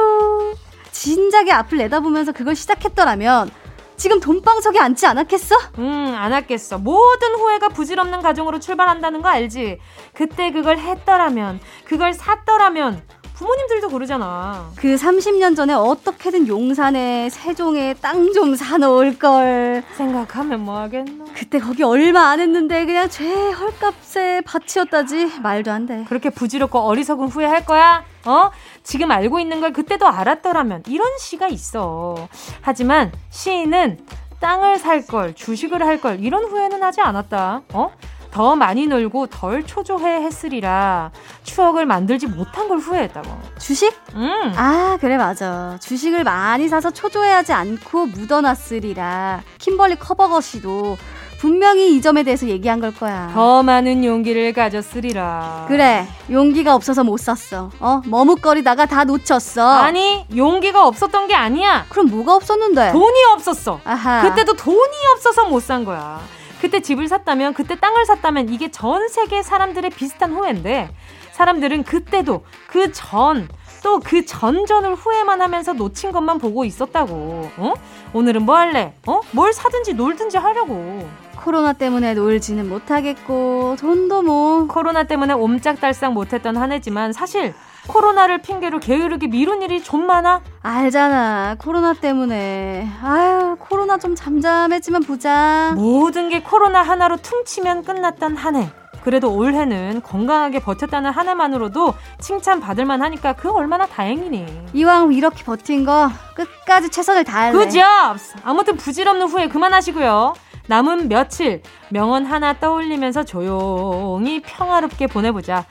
진작에 1.04 1.50
앞을 1.50 1.78
내다보면서 1.78 2.32
그걸 2.32 2.54
시작했더라면 2.54 3.50
지금 3.96 4.20
돈방석에 4.20 4.78
앉지 4.78 5.06
않았겠어? 5.06 5.54
응, 5.78 6.14
안 6.14 6.34
했겠어. 6.34 6.76
모든 6.76 7.34
후회가 7.36 7.68
부질없는 7.68 8.20
가정으로 8.20 8.60
출발한다는 8.60 9.22
거 9.22 9.28
알지? 9.28 9.78
그때 10.12 10.52
그걸 10.52 10.78
했더라면, 10.78 11.58
그걸 11.86 12.12
샀더라면, 12.12 13.02
부모님들도 13.34 13.88
그러잖아. 13.88 14.70
그 14.76 14.96
30년 14.96 15.56
전에 15.56 15.72
어떻게든 15.72 16.46
용산에 16.48 17.30
세종에 17.30 17.94
땅 17.94 18.34
좀 18.34 18.54
사놓을 18.54 19.18
걸. 19.18 19.82
생각하면 19.96 20.60
뭐하겠노? 20.60 21.24
그때 21.34 21.58
거기 21.58 21.82
얼마 21.82 22.28
안 22.28 22.40
했는데 22.40 22.84
그냥 22.84 23.08
죄 23.08 23.50
헐값에 23.52 24.42
바치었다지 24.42 25.40
말도 25.40 25.72
안 25.72 25.86
돼. 25.86 26.04
그렇게 26.06 26.28
부질없고 26.28 26.78
어리석은 26.80 27.28
후회할 27.28 27.64
거야? 27.64 28.04
어? 28.26 28.50
지금 28.82 29.10
알고 29.10 29.38
있는 29.40 29.60
걸 29.60 29.72
그때도 29.72 30.06
알았더라면 30.06 30.84
이런 30.88 31.06
시가 31.18 31.48
있어. 31.48 32.28
하지만 32.62 33.12
시인은 33.30 33.98
땅을 34.40 34.78
살 34.78 35.06
걸, 35.06 35.34
주식을 35.34 35.84
할 35.84 36.00
걸 36.00 36.20
이런 36.20 36.44
후회는 36.44 36.82
하지 36.82 37.00
않았다. 37.00 37.62
어? 37.74 37.90
더 38.30 38.54
많이 38.54 38.86
놀고 38.86 39.26
덜 39.26 39.64
초조해 39.66 40.22
했으리라 40.22 41.10
추억을 41.42 41.84
만들지 41.84 42.28
못한 42.28 42.68
걸 42.68 42.78
후회했다고. 42.78 43.28
주식? 43.58 43.92
음. 44.14 44.52
아, 44.56 44.96
그래, 45.00 45.16
맞아. 45.16 45.76
주식을 45.82 46.22
많이 46.22 46.68
사서 46.68 46.90
초조해하지 46.92 47.52
않고 47.52 48.06
묻어놨으리라. 48.06 49.42
킴벌리 49.58 49.96
커버거 49.96 50.40
씨도 50.40 50.96
분명히 51.40 51.96
이 51.96 52.02
점에 52.02 52.22
대해서 52.22 52.46
얘기한 52.46 52.80
걸 52.80 52.92
거야. 52.94 53.30
더 53.32 53.62
많은 53.62 54.04
용기를 54.04 54.52
가졌으리라. 54.52 55.64
그래, 55.68 56.06
용기가 56.30 56.74
없어서 56.74 57.02
못 57.02 57.16
샀어. 57.16 57.70
어? 57.80 58.02
머뭇거리다가 58.04 58.84
다 58.84 59.04
놓쳤어. 59.04 59.66
아니 59.66 60.26
용기가 60.36 60.86
없었던 60.86 61.28
게 61.28 61.34
아니야. 61.34 61.86
그럼 61.88 62.08
뭐가 62.10 62.34
없었는데? 62.34 62.92
돈이 62.92 63.24
없었어. 63.32 63.80
아하. 63.84 64.28
그때도 64.28 64.52
돈이 64.52 64.92
없어서 65.14 65.46
못 65.46 65.60
산 65.62 65.86
거야. 65.86 66.20
그때 66.60 66.80
집을 66.80 67.08
샀다면, 67.08 67.54
그때 67.54 67.74
땅을 67.74 68.04
샀다면 68.04 68.50
이게 68.50 68.70
전 68.70 69.08
세계 69.08 69.42
사람들의 69.42 69.90
비슷한 69.92 70.32
후회인데 70.34 70.90
사람들은 71.32 71.84
그때도 71.84 72.44
그 72.66 72.92
전, 72.92 73.48
또 73.82 73.98
그 74.00 74.26
전전을 74.26 74.94
후회만 74.94 75.40
하면서 75.40 75.72
놓친 75.72 76.12
것만 76.12 76.36
보고 76.38 76.66
있었다고. 76.66 77.50
어? 77.56 77.74
오늘은 78.12 78.42
뭐 78.44 78.56
할래? 78.56 78.92
어? 79.06 79.20
뭘 79.30 79.54
사든지 79.54 79.94
놀든지 79.94 80.36
하려고. 80.36 81.08
코로나 81.42 81.72
때문에 81.72 82.14
놀지는 82.14 82.68
못하겠고 82.68 83.76
돈도 83.80 84.22
뭐 84.22 84.66
코로나 84.66 85.04
때문에 85.04 85.32
옴짝달싹 85.32 86.12
못했던 86.12 86.56
한 86.56 86.70
해지만 86.70 87.12
사실 87.12 87.54
코로나를 87.86 88.42
핑계로 88.42 88.78
게으르게 88.78 89.26
미룬 89.28 89.62
일이 89.62 89.82
좀 89.82 90.06
많아. 90.06 90.42
알잖아 90.62 91.56
코로나 91.58 91.94
때문에 91.94 92.86
아유 93.02 93.56
코로나 93.58 93.96
좀 93.96 94.14
잠잠해지면 94.14 95.02
보자 95.04 95.72
모든 95.74 96.28
게 96.28 96.42
코로나 96.42 96.82
하나로 96.82 97.16
퉁치면 97.16 97.84
끝났던 97.84 98.36
한 98.36 98.56
해. 98.56 98.70
그래도 99.02 99.34
올해는 99.34 100.02
건강하게 100.02 100.58
버텼다는 100.58 101.10
한 101.10 101.26
해만으로도 101.26 101.94
칭찬받을 102.20 102.84
만하니까 102.84 103.32
그 103.32 103.50
얼마나 103.50 103.86
다행이니. 103.86 104.64
이왕 104.74 105.14
이렇게 105.14 105.42
버틴 105.42 105.86
거 105.86 106.10
끝까지 106.34 106.90
최선을 106.90 107.24
다할래 107.24 107.52
굿잡! 107.56 108.18
아무튼 108.44 108.76
부질없는 108.76 109.26
후회 109.28 109.48
그만하시고요. 109.48 110.34
남은 110.66 111.08
며칠 111.08 111.62
명언 111.90 112.24
하나 112.26 112.52
떠올리면서 112.52 113.24
조용히 113.24 114.40
평화롭게 114.40 115.06
보내보자. 115.06 115.64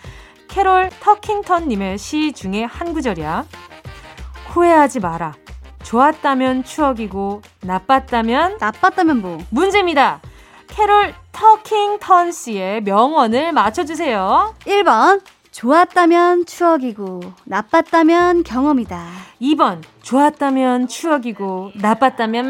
캐롤 0.47 0.89
터킹턴님의 0.99 1.97
시 1.97 2.33
중에 2.33 2.63
한 2.63 2.93
구절이야. 2.93 3.45
후회하지 4.47 4.99
마라. 4.99 5.33
좋았다면 5.83 6.63
추억이고 6.63 7.41
나빴다면 7.61 8.57
나빴다면 8.59 9.21
뭐 9.21 9.37
문제입니다. 9.49 10.21
캐롤 10.67 11.13
터킹턴 11.31 12.31
씨의 12.31 12.81
명언을 12.81 13.53
맞춰주세요. 13.53 14.53
1번 14.65 15.21
좋았다면 15.51 16.45
추억이고 16.45 17.21
나빴다면 17.45 18.43
경험이다 18.43 19.07
2번 19.41 19.81
좋았다면 20.03 20.87
추억이고 20.87 21.71
나빴다면 21.75 22.45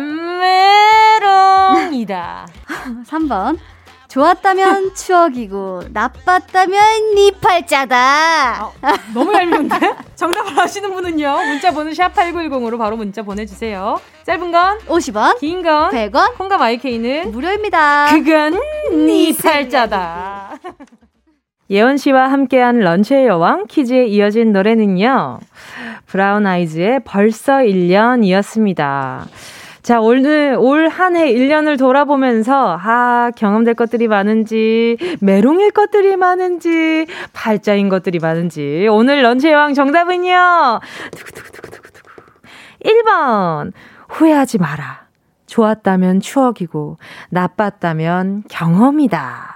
메롱이다. 1.20 2.48
3번 3.06 3.58
좋았다면 4.10 4.96
추억이고 4.96 5.84
나빴다면 5.94 7.14
니 7.14 7.32
팔자다 7.40 8.66
어, 8.66 8.74
너무 9.14 9.32
얄미운데? 9.34 9.78
정답을 10.16 10.60
아시는 10.60 10.92
분은요. 10.92 11.32
문자 11.46 11.72
번호 11.72 11.94
샵 11.94 12.14
8910으로 12.16 12.80
바로 12.80 12.98
문자 12.98 13.22
보내주세요. 13.22 14.00
짧은 14.26 14.52
건, 14.52 14.80
50원 14.88 15.40
긴 15.40 15.62
건, 15.62 15.92
100원 15.92 16.36
콩과 16.38 16.58
마이케이는 16.58 17.32
무료입니다 17.32 18.08
그건 18.10 18.60
네 19.06 19.32
팔자다. 19.38 20.58
예원 21.72 21.98
씨와 21.98 22.32
함께한 22.32 22.80
런치의 22.80 23.28
여왕 23.28 23.68
퀴즈에 23.68 24.06
이어진 24.08 24.52
노래는요. 24.52 25.40
브라운 26.08 26.48
아이즈의 26.48 27.02
벌써 27.06 27.58
1년이었습니다. 27.58 29.28
자, 29.82 30.02
오늘 30.02 30.56
올 30.60 30.90
한 30.90 31.16
해 31.16 31.34
1년을 31.34 31.78
돌아보면서 31.80 32.78
아, 32.82 33.32
경험될 33.36 33.76
것들이 33.76 34.08
많은지, 34.08 34.98
메롱일 35.22 35.72
것들이 35.72 36.16
많은지, 36.18 37.06
팔자인 37.34 37.90
것들이 37.90 38.20
많은지. 38.20 38.88
오늘 38.92 39.22
런치의 39.24 39.54
여왕 39.54 39.74
정답은요. 39.74 40.80
두구두구두구두구두구. 41.12 42.10
1번. 42.86 43.72
후회하지 44.10 44.58
마라. 44.58 45.08
좋았다면 45.48 46.20
추억이고 46.20 46.98
나빴다면 47.30 48.44
경험이다. 48.50 49.56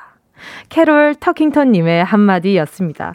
캐롤 0.70 1.16
터킹턴님의 1.16 2.04
한마디였습니다. 2.04 3.14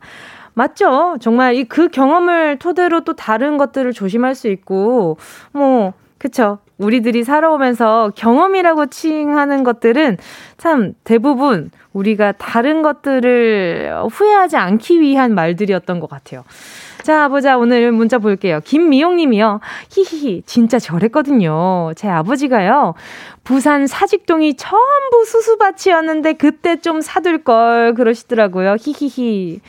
맞죠? 0.55 1.17
정말 1.21 1.55
이 1.55 1.65
그 1.65 1.89
경험을 1.89 2.59
토대로 2.59 3.01
또 3.03 3.15
다른 3.15 3.59
것들을 3.59 3.93
조심할 3.93 4.35
수 4.35 4.49
있고, 4.49 5.17
뭐, 5.53 5.93
그쵸. 6.19 6.59
우리들이 6.79 7.25
살아오면서 7.25 8.13
경험이라고 8.15 8.87
칭하는 8.87 9.65
것들은 9.65 10.17
참 10.57 10.95
대부분 11.05 11.71
우리가 11.93 12.33
다른 12.33 12.83
것들을 12.83 14.05
후회하지 14.11 14.57
않기 14.57 15.01
위한 15.01 15.35
말들이었던 15.35 16.01
것 16.01 16.09
같아요. 16.09 16.45
자, 17.03 17.29
보자. 17.29 17.57
오늘 17.57 17.91
문자 17.91 18.19
볼게요. 18.19 18.61
김미용 18.65 19.17
님이요. 19.17 19.61
히히히. 19.91 20.43
진짜 20.47 20.79
저랬거든요. 20.79 21.93
제 21.97 22.09
아버지가요. 22.09 22.95
부산 23.45 23.87
사직동이 23.87 24.57
전부 24.57 25.25
수수밭이었는데 25.25 26.35
그때 26.35 26.77
좀 26.81 27.01
사둘 27.01 27.45
걸 27.45 27.95
그러시더라고요. 27.95 28.77
히히히. 28.79 29.61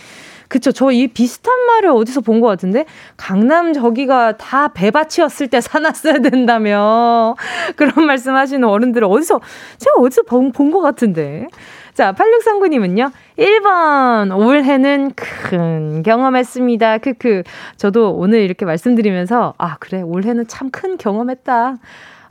그쵸. 0.50 0.72
저 0.74 0.92
이 0.92 1.08
비슷한 1.08 1.54
말을 1.68 1.90
어디서 1.92 2.22
본 2.22 2.42
것 2.42 2.48
같은데, 2.48 2.86
강남 3.18 3.72
저기가 3.74 4.38
다 4.38 4.70
배밭이었을 4.70 5.48
때 5.48 5.62
사놨어야 5.62 6.20
된다며. 6.20 7.36
그런 7.78 8.06
말씀 8.06 8.36
하시는 8.36 8.68
어른들을 8.68 9.08
어디서, 9.10 9.40
제가 9.78 9.96
어디서 10.00 10.24
본 10.24 10.52
것 10.52 10.82
같은데. 10.82 11.48
자, 11.94 12.14
8639님은요, 12.14 13.12
1번, 13.38 14.38
올해는 14.38 15.12
큰 15.16 16.02
경험했습니다. 16.04 16.98
크크. 17.00 17.44
저도 17.78 18.12
오늘 18.16 18.40
이렇게 18.42 18.66
말씀드리면서, 18.66 19.54
아, 19.58 19.76
그래, 19.80 20.02
올해는 20.02 20.48
참 20.48 20.70
큰 20.72 20.98
경험했다. 20.98 21.78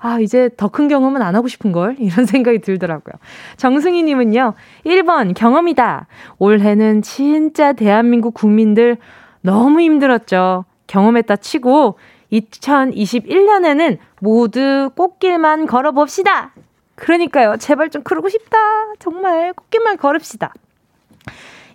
아, 0.01 0.21
이제 0.21 0.49
더 0.57 0.69
큰 0.69 0.89
경험은 0.89 1.23
안 1.23 1.35
하고 1.35 1.49
싶은 1.49 1.73
걸? 1.73 1.97
이런 1.99 2.25
생각이 2.27 2.61
들더라고요. 2.61 3.15
정승희 3.57 4.03
님은요, 4.05 4.55
1번, 4.87 5.35
경험이다. 5.35 6.07
올해는 6.39 7.03
진짜 7.03 7.73
대한민국 7.73 8.35
국민들 8.35 8.97
너무 9.41 9.81
힘들었죠. 9.81 10.65
경험했다 10.87 11.37
치고, 11.37 11.99
2021년에는 12.33 13.99
모두 14.21 14.91
꽃길만 14.95 15.67
걸어봅시다. 15.67 16.53
그러니까요. 16.95 17.57
제발 17.59 17.91
좀 17.91 18.03
그러고 18.03 18.29
싶다. 18.29 18.59
정말 18.99 19.53
꽃길만 19.53 19.97
걸읍시다. 19.97 20.53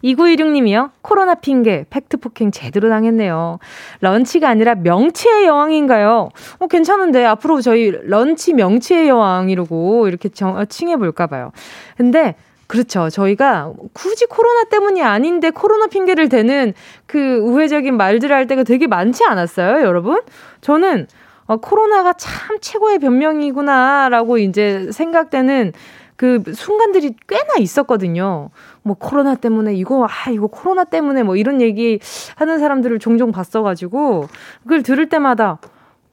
2916님이요. 0.03 0.91
코로나 1.01 1.35
핑계, 1.35 1.85
팩트 1.89 2.17
폭행 2.17 2.51
제대로 2.51 2.89
당했네요. 2.89 3.59
런치가 4.01 4.49
아니라 4.49 4.75
명치의 4.75 5.45
여왕인가요? 5.45 6.29
어, 6.59 6.67
괜찮은데. 6.67 7.25
앞으로 7.25 7.61
저희 7.61 7.91
런치 7.91 8.53
명치의 8.53 9.07
여왕 9.07 9.49
이러고 9.49 10.07
이렇게 10.07 10.29
정, 10.29 10.57
어, 10.57 10.65
칭해볼까봐요. 10.65 11.51
근데, 11.97 12.35
그렇죠. 12.67 13.09
저희가 13.09 13.71
굳이 13.93 14.25
코로나 14.25 14.63
때문이 14.63 15.03
아닌데 15.03 15.51
코로나 15.51 15.87
핑계를 15.87 16.29
대는 16.29 16.73
그 17.05 17.37
우회적인 17.37 17.95
말들을 17.95 18.35
할 18.35 18.47
때가 18.47 18.63
되게 18.63 18.87
많지 18.87 19.23
않았어요, 19.25 19.85
여러분? 19.85 20.21
저는 20.61 21.07
어, 21.45 21.57
코로나가 21.57 22.13
참 22.13 22.57
최고의 22.61 22.99
변명이구나라고 22.99 24.37
이제 24.37 24.89
생각되는 24.91 25.73
그 26.15 26.43
순간들이 26.53 27.15
꽤나 27.27 27.55
있었거든요. 27.59 28.49
뭐 28.81 28.95
코로나 28.95 29.35
때문에 29.35 29.73
이거 29.73 30.05
아 30.05 30.29
이거 30.29 30.47
코로나 30.47 30.83
때문에 30.83 31.23
뭐 31.23 31.35
이런 31.35 31.61
얘기 31.61 31.99
하는 32.35 32.59
사람들을 32.59 32.99
종종 32.99 33.31
봤어가지고 33.31 34.27
그걸 34.63 34.83
들을 34.83 35.09
때마다 35.09 35.59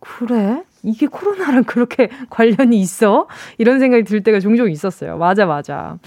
그래 0.01 0.63
이게 0.83 1.07
코로나랑 1.07 1.65
그렇게 1.65 2.09
관련이 2.31 2.79
있어? 2.81 3.27
이런 3.59 3.79
생각이 3.81 4.05
들 4.05 4.23
때가 4.23 4.41
종종 4.41 4.71
있었어요. 4.71 5.19
맞아, 5.19 5.47
맞아. 5.47 5.99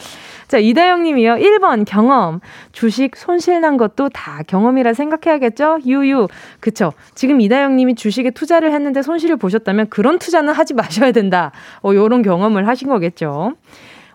자, 0.48 0.58
이다영 0.58 1.04
님이요. 1.04 1.36
1번 1.36 1.86
경험. 1.86 2.40
주식 2.72 3.16
손실 3.16 3.62
난 3.62 3.78
것도 3.78 4.10
다 4.10 4.42
경험이라 4.46 4.94
생각해야겠죠? 4.94 5.80
유유. 5.86 6.28
그쵸. 6.60 6.94
지금 7.16 7.42
이다영 7.42 7.76
님이 7.76 7.96
주식에 7.96 8.32
투자를 8.32 8.72
했는데 8.72 9.02
손실을 9.02 9.38
보셨다면 9.38 9.90
그런 9.90 10.20
투자는 10.20 10.54
하지 10.54 10.74
마셔야 10.74 11.12
된다. 11.12 11.52
어, 11.84 11.94
요런 11.94 12.22
경험을 12.22 12.68
하신 12.68 12.90
거겠죠. 12.90 13.54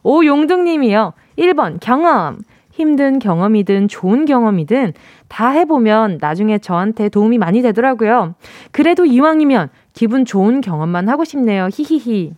오용등 0.03 0.65
님이요. 0.65 1.13
1번 1.39 1.79
경험. 1.81 2.39
힘든 2.79 3.19
경험이든 3.19 3.89
좋은 3.89 4.25
경험이든 4.25 4.93
다 5.27 5.51
해보면 5.51 6.19
나중에 6.21 6.59
저한테 6.59 7.09
도움이 7.09 7.37
많이 7.39 7.61
되더라고요. 7.61 8.35
그래도 8.71 9.05
이왕이면 9.05 9.69
기분 9.99 10.25
좋은 10.25 10.61
경험만 10.61 11.09
하고 11.09 11.25
싶네요. 11.25 11.69
히히히. 11.73 12.33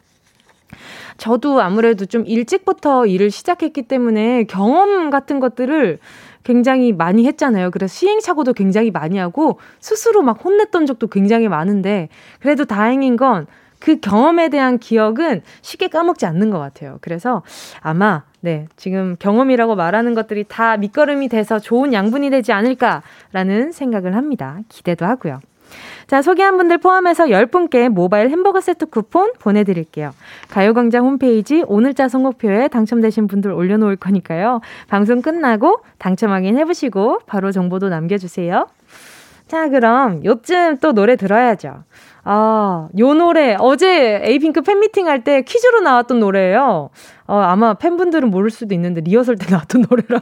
저도 1.19 1.61
아무래도 1.61 2.07
좀 2.07 2.25
일찍부터 2.27 3.05
일을 3.05 3.31
시작했기 3.31 3.83
때문에 3.83 4.45
경험 4.45 5.11
같은 5.11 5.41
것들을 5.41 5.99
굉장히 6.43 6.95
많이 6.95 7.27
했잖아요. 7.27 7.71
그래서 7.71 7.93
시행착오도 7.95 8.55
굉장히 8.55 8.91
많이 8.91 9.19
하고 9.19 9.59
스스로 9.79 10.23
막 10.23 10.43
혼냈던 10.43 10.87
적도 10.87 11.09
굉장히 11.09 11.49
많은데 11.49 12.09
그래도 12.41 12.65
다행인 12.65 13.17
건 13.17 13.47
그 13.81 13.99
경험에 13.99 14.51
대한 14.51 14.79
기억은 14.79 15.41
쉽게 15.63 15.89
까먹지 15.89 16.27
않는 16.27 16.51
것 16.51 16.59
같아요. 16.59 16.99
그래서 17.01 17.43
아마 17.81 18.23
네, 18.41 18.69
지금 18.77 19.17
경험이라고 19.19 19.75
말하는 19.75 20.15
것들이 20.15 20.45
다 20.47 20.77
밑거름이 20.77 21.29
돼서 21.29 21.59
좋은 21.59 21.93
양분이 21.93 22.31
되지 22.31 22.53
않을까라는 22.53 23.73
생각을 23.73 24.15
합니다. 24.15 24.59
기대도 24.69 25.07
하고요. 25.07 25.41
자, 26.11 26.23
소개한 26.23 26.57
분들 26.57 26.79
포함해서 26.79 27.27
10분께 27.27 27.89
모바일 27.89 28.31
햄버거 28.31 28.61
세트 28.61 28.87
쿠폰 28.87 29.31
보내드릴게요. 29.39 30.11
가요광장 30.49 31.05
홈페이지 31.05 31.63
오늘자 31.69 32.09
선곡표에 32.09 32.67
당첨되신 32.67 33.29
분들 33.29 33.53
올려놓을 33.53 33.95
거니까요. 33.95 34.61
방송 34.89 35.23
끝나고 35.23 35.85
당첨 35.99 36.33
확인 36.33 36.59
해보시고 36.59 37.21
바로 37.27 37.53
정보도 37.53 37.89
남겨주세요. 37.91 38.67
자, 39.51 39.69
그럼 39.69 40.21
요즘 40.25 40.77
또 40.79 40.93
노래 40.93 41.17
들어야죠. 41.17 41.83
아, 42.23 42.89
요 42.97 43.15
노래 43.15 43.57
어제 43.59 44.21
에이핑크 44.23 44.61
팬미팅 44.61 45.09
할 45.09 45.25
때 45.25 45.43
퀴즈로 45.43 45.81
나왔던 45.81 46.21
노래예요. 46.21 46.91
어, 47.27 47.35
아마 47.37 47.75
팬분들은 47.75 48.31
모를 48.31 48.51
수도 48.51 48.75
있는데 48.77 49.01
리허설 49.01 49.35
때 49.35 49.47
나왔던 49.51 49.87
노래라. 49.91 50.21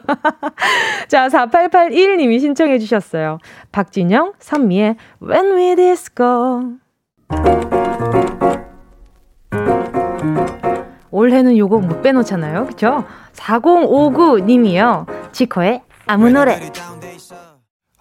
자, 1.09 1.29
4881님이 1.29 2.41
신청해 2.41 2.79
주셨어요. 2.79 3.37
박진영, 3.71 4.33
선미의 4.39 4.97
When 5.23 5.57
We 5.59 5.77
Disco. 5.77 6.63
올해는 11.11 11.59
요거 11.59 11.81
못 11.81 12.01
빼놓잖아요. 12.01 12.65
그쵸? 12.65 13.05
4059님이요. 13.35 15.05
지코의 15.33 15.83
아무 16.07 16.31
노래. 16.31 16.59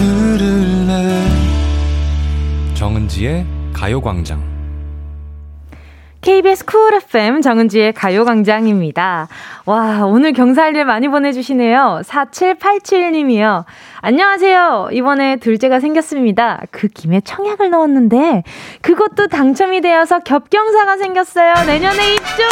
들을래 0.00 1.26
정은지의 2.72 3.44
가요광장 3.74 4.42
KBS 6.22 6.64
쿨 6.64 6.94
FM 6.94 7.42
정은지의 7.42 7.92
가요광장입니다. 7.92 9.28
와, 9.66 10.04
오늘 10.06 10.32
경사할 10.32 10.72
많이 10.84 11.08
보내주시네요. 11.08 12.00
4787님이요. 12.04 13.64
안녕하세요. 14.00 14.88
이번에 14.92 15.36
둘째가 15.36 15.80
생겼습니다. 15.80 16.62
그 16.70 16.88
김에 16.88 17.20
청약을 17.20 17.70
넣었는데, 17.70 18.42
그것도 18.82 19.28
당첨이 19.28 19.80
되어서 19.80 20.20
겹경사가 20.20 20.98
생겼어요. 20.98 21.54
내년에 21.66 22.14
입주고! 22.14 22.50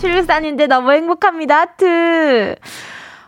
출산인데 0.00 0.66
너무 0.68 0.92
행복합니다. 0.92 1.60
하트. 1.60 2.56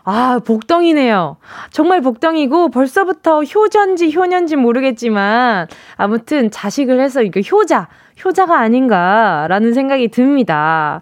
아, 0.03 0.39
복덩이네요. 0.43 1.37
정말 1.71 2.01
복덩이고 2.01 2.69
벌써부터 2.69 3.43
효전지 3.43 4.11
효년지 4.15 4.55
모르겠지만 4.55 5.67
아무튼 5.95 6.49
자식을 6.49 6.99
해서 6.99 7.21
이거 7.21 7.39
효자, 7.39 7.87
효자가 8.23 8.59
아닌가라는 8.59 9.73
생각이 9.73 10.09
듭니다. 10.09 11.01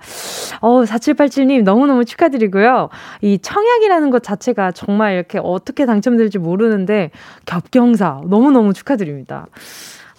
어, 0.61 0.83
4787님 0.83 1.63
너무너무 1.63 2.03
축하드리고요. 2.05 2.89
이 3.21 3.39
청약이라는 3.39 4.09
것 4.09 4.23
자체가 4.23 4.71
정말 4.71 5.13
이렇게 5.13 5.39
어떻게 5.41 5.85
당첨될지 5.85 6.37
모르는데 6.37 7.11
겹경사 7.45 8.21
너무너무 8.25 8.73
축하드립니다. 8.73 9.47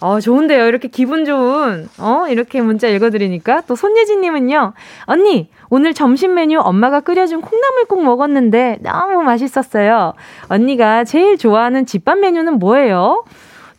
어, 0.01 0.19
좋은데요. 0.19 0.65
이렇게 0.65 0.87
기분 0.87 1.25
좋은, 1.25 1.87
어, 1.99 2.25
이렇게 2.27 2.59
문자 2.61 2.87
읽어드리니까. 2.87 3.61
또 3.67 3.75
손예진님은요, 3.75 4.73
언니, 5.05 5.49
오늘 5.69 5.93
점심 5.93 6.33
메뉴 6.33 6.59
엄마가 6.59 7.01
끓여준 7.01 7.41
콩나물국 7.41 8.03
먹었는데 8.03 8.79
너무 8.81 9.21
맛있었어요. 9.21 10.13
언니가 10.47 11.03
제일 11.03 11.37
좋아하는 11.37 11.85
집밥 11.85 12.17
메뉴는 12.17 12.59
뭐예요? 12.59 13.23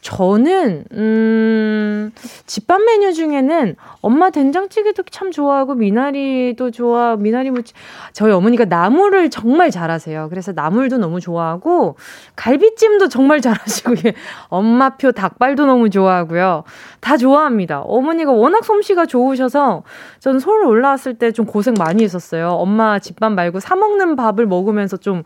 저는 0.03 0.85
음 0.93 2.11
집밥 2.47 2.83
메뉴 2.83 3.13
중에는 3.13 3.77
엄마 4.01 4.31
된장찌개도 4.31 5.05
참 5.11 5.31
좋아하고 5.31 5.75
미나리도 5.77 6.73
좋아 6.73 7.15
미나리 7.17 7.53
무침 7.53 7.77
저희 8.13 8.33
어머니가 8.33 8.65
나물을 8.65 9.31
정말 9.31 9.71
잘하세요. 9.71 10.27
그래서 10.29 10.51
나물도 10.53 10.99
너무 10.99 11.21
좋아하고 11.21 11.95
갈비찜도 12.35 13.09
정말 13.09 13.41
잘하시고 13.41 13.95
엄마표 14.49 15.13
닭발도 15.13 15.67
너무 15.67 15.89
좋아하고요. 15.89 16.65
다 17.01 17.17
좋아합니다. 17.17 17.81
어머니가 17.83 18.33
워낙 18.33 18.65
솜씨가 18.65 19.07
좋으셔서 19.07 19.85
전 20.19 20.39
서울 20.41 20.65
올라왔을 20.67 21.15
때 21.15 21.33
좀 21.33 21.47
고생 21.47 21.75
많이 21.79 22.03
했었어요. 22.03 22.49
엄마 22.49 22.99
집밥 22.99 23.33
말고 23.33 23.61
사 23.61 23.77
먹는 23.77 24.17
밥을 24.17 24.47
먹으면서 24.47 24.97
좀 24.99 25.23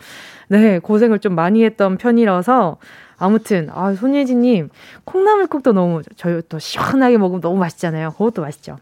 네, 0.48 0.78
고생을 0.78 1.18
좀 1.18 1.34
많이 1.34 1.64
했던 1.64 1.96
편이라서 1.96 2.76
아무튼 3.18 3.68
아 3.72 3.94
손예진님 3.94 4.70
콩나물국도 5.04 5.72
너무 5.72 6.02
저희 6.16 6.42
또 6.48 6.58
시원하게 6.58 7.18
먹으면 7.18 7.40
너무 7.40 7.56
맛있잖아요. 7.58 8.12
그것도 8.12 8.42
맛있죠. 8.42 8.78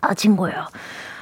아 0.00 0.14
친구예요. 0.14 0.66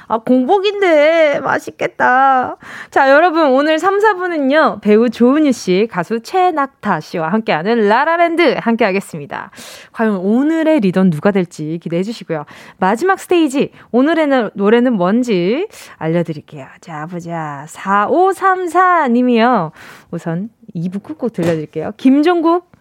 아, 0.07 0.17
공복인데 0.19 1.39
맛있겠다. 1.41 2.57
자, 2.91 3.09
여러분 3.09 3.47
오늘 3.51 3.79
3, 3.79 3.99
4분은요. 3.99 4.81
배우 4.81 5.09
조은유 5.09 5.51
씨, 5.51 5.87
가수 5.89 6.21
최낙타 6.21 6.99
씨와 6.99 7.29
함께하는 7.29 7.87
라라랜드 7.87 8.55
함께하겠습니다. 8.59 9.51
과연 9.91 10.17
오늘의 10.17 10.81
리더는 10.81 11.09
누가 11.09 11.31
될지 11.31 11.79
기대해 11.81 12.03
주시고요. 12.03 12.45
마지막 12.77 13.19
스테이지 13.19 13.71
오늘의 13.91 14.51
노래는 14.53 14.93
뭔지 14.93 15.67
알려드릴게요. 15.97 16.67
자, 16.81 17.07
보자. 17.07 17.65
4534 17.67 19.07
님이요. 19.07 19.71
우선 20.11 20.49
2부 20.75 21.01
꾹꾹 21.03 21.29
들려드릴게요. 21.31 21.91
김종국 21.97 22.74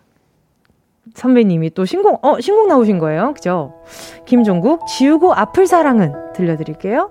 선배님이 1.15 1.71
또 1.71 1.85
신곡, 1.85 2.25
어, 2.25 2.41
신곡 2.41 2.69
나오신 2.69 2.99
거예요. 2.99 3.33
그죠? 3.35 3.75
김종국, 4.27 4.87
지우고 4.87 5.33
아플 5.35 5.67
사랑은 5.67 6.33
들려드릴게요. 6.35 7.11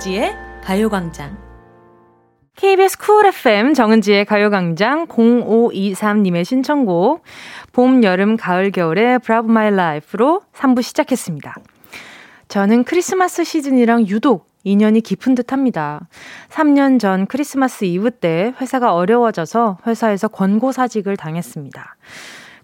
정은지의 0.00 0.34
가요광장. 0.64 1.36
KBS 2.56 2.98
Cool 2.98 3.26
FM 3.26 3.74
정은지의 3.74 4.24
가요광장 4.24 5.06
0523님의 5.06 6.44
신청곡 6.44 7.22
봄, 7.72 8.02
여름, 8.02 8.36
가을, 8.38 8.70
겨울의 8.70 9.18
Bravo 9.18 9.50
My 9.50 9.70
Life로 9.70 10.40
3부 10.54 10.82
시작했습니다. 10.82 11.54
저는 12.48 12.84
크리스마스 12.84 13.44
시즌이랑 13.44 14.08
유독 14.08 14.46
인연이 14.64 15.02
깊은 15.02 15.34
듯 15.34 15.52
합니다. 15.52 16.08
3년 16.48 16.98
전 16.98 17.26
크리스마스 17.26 17.84
이브 17.84 18.10
때 18.10 18.54
회사가 18.60 18.94
어려워져서 18.94 19.78
회사에서 19.86 20.28
권고사직을 20.28 21.18
당했습니다. 21.18 21.96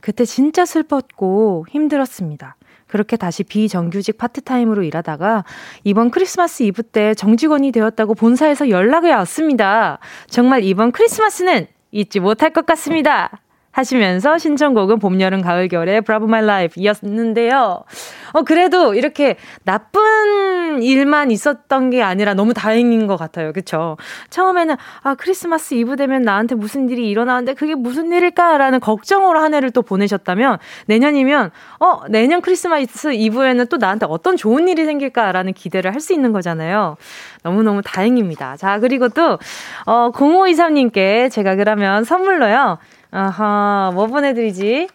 그때 0.00 0.24
진짜 0.24 0.64
슬펐고 0.64 1.66
힘들었습니다. 1.68 2.56
그렇게 2.86 3.16
다시 3.16 3.42
비정규직 3.42 4.18
파트타임으로 4.18 4.82
일하다가 4.82 5.44
이번 5.84 6.10
크리스마스 6.10 6.62
이브 6.62 6.82
때 6.82 7.14
정직원이 7.14 7.72
되었다고 7.72 8.14
본사에서 8.14 8.70
연락이 8.70 9.08
왔습니다. 9.10 9.98
정말 10.28 10.64
이번 10.64 10.92
크리스마스는 10.92 11.66
잊지 11.90 12.20
못할 12.20 12.50
것 12.50 12.66
같습니다. 12.66 13.45
하시면서 13.76 14.38
신청곡은 14.38 14.98
봄, 15.00 15.20
여름, 15.20 15.42
가을, 15.42 15.68
겨울의 15.68 16.00
Bravo 16.00 16.26
My 16.26 16.42
Life 16.42 16.80
이었는데요. 16.80 17.84
어, 18.32 18.42
그래도 18.42 18.94
이렇게 18.94 19.36
나쁜 19.64 20.82
일만 20.82 21.30
있었던 21.30 21.90
게 21.90 22.02
아니라 22.02 22.32
너무 22.32 22.54
다행인 22.54 23.06
것 23.06 23.16
같아요. 23.18 23.52
그쵸? 23.52 23.98
처음에는, 24.30 24.76
아, 25.02 25.14
크리스마스 25.14 25.74
이브 25.74 25.96
되면 25.96 26.22
나한테 26.22 26.54
무슨 26.54 26.88
일이 26.88 27.10
일어나는데 27.10 27.52
그게 27.52 27.74
무슨 27.74 28.10
일일까라는 28.12 28.80
걱정으로 28.80 29.38
한 29.38 29.52
해를 29.52 29.70
또 29.70 29.82
보내셨다면 29.82 30.56
내년이면, 30.86 31.50
어, 31.80 32.00
내년 32.08 32.40
크리스마스 32.40 33.12
이브에는 33.12 33.66
또 33.66 33.76
나한테 33.76 34.06
어떤 34.08 34.38
좋은 34.38 34.68
일이 34.68 34.84
생길까라는 34.86 35.52
기대를 35.52 35.92
할 35.92 36.06
수 36.06 36.12
있는 36.12 36.30
거잖아요. 36.30 36.96
너무너무 37.42 37.82
다행입니다. 37.82 38.56
자, 38.58 38.78
그리고 38.78 39.08
또, 39.08 39.40
어, 39.86 40.12
0523님께 40.12 41.32
제가 41.32 41.56
그러면 41.56 42.04
선물로요. 42.04 42.78
아하, 43.10 43.90
뭐 43.94 44.06
보내드리지? 44.06 44.88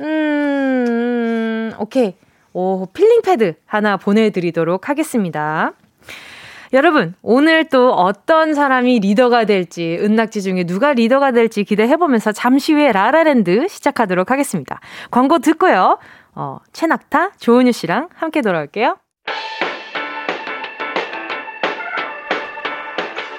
음, 0.00 1.72
오케이. 1.78 2.14
오, 2.52 2.86
필링 2.86 3.22
패드 3.22 3.54
하나 3.66 3.96
보내드리도록 3.96 4.88
하겠습니다. 4.88 5.72
여러분, 6.72 7.14
오늘 7.22 7.64
또 7.66 7.92
어떤 7.92 8.54
사람이 8.54 8.98
리더가 9.00 9.44
될지, 9.44 9.96
은낙지 10.00 10.42
중에 10.42 10.64
누가 10.64 10.92
리더가 10.92 11.30
될지 11.32 11.62
기대해보면서 11.62 12.32
잠시 12.32 12.72
후에 12.72 12.90
라라랜드 12.90 13.68
시작하도록 13.68 14.30
하겠습니다. 14.30 14.80
광고 15.10 15.38
듣고요. 15.38 15.98
어, 16.34 16.58
최낙타, 16.72 17.32
조은유 17.38 17.72
씨랑 17.72 18.08
함께 18.14 18.40
돌아올게요. 18.40 18.96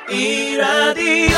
이 0.09 0.55
라디오 0.55 1.37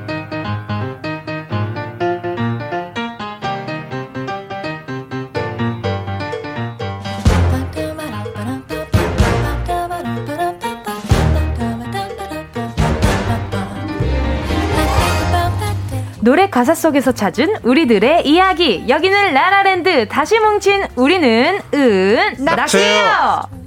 노래 16.21 16.49
가사 16.49 16.75
속에서 16.75 17.11
찾은 17.11 17.57
우리들의 17.63 18.27
이야기. 18.27 18.85
여기는 18.87 19.33
라라랜드. 19.33 20.07
다시 20.07 20.39
뭉친 20.39 20.85
우리는 20.95 21.59
은 21.73 22.35
낚시예요. 22.37 23.60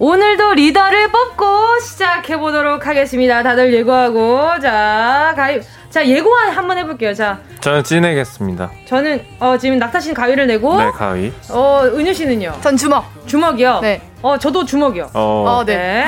오늘도 0.00 0.54
리더를 0.54 1.10
뽑고 1.10 1.80
시작해 1.80 2.36
보도록 2.38 2.86
하겠습니다. 2.86 3.42
다들 3.42 3.74
예고하고. 3.74 4.60
자, 4.60 5.32
가입. 5.34 5.62
자, 5.90 6.06
예고 6.06 6.32
한번 6.36 6.78
해볼게요. 6.78 7.14
자. 7.14 7.40
저는 7.60 7.82
찐내겠습니다. 7.82 8.70
저는, 8.86 9.24
어, 9.40 9.58
지금 9.58 9.78
낙타 9.78 9.98
씨는 9.98 10.14
가위를 10.14 10.46
내고. 10.46 10.78
네, 10.78 10.90
가위. 10.92 11.32
어, 11.50 11.82
은유 11.84 12.14
씨는요? 12.14 12.58
전 12.60 12.76
주먹. 12.76 13.04
주먹이요? 13.26 13.80
네. 13.80 14.00
어, 14.22 14.38
저도 14.38 14.64
주먹이요. 14.64 15.10
어, 15.14 15.44
어 15.48 15.64
네. 15.64 15.76
네. 15.76 16.06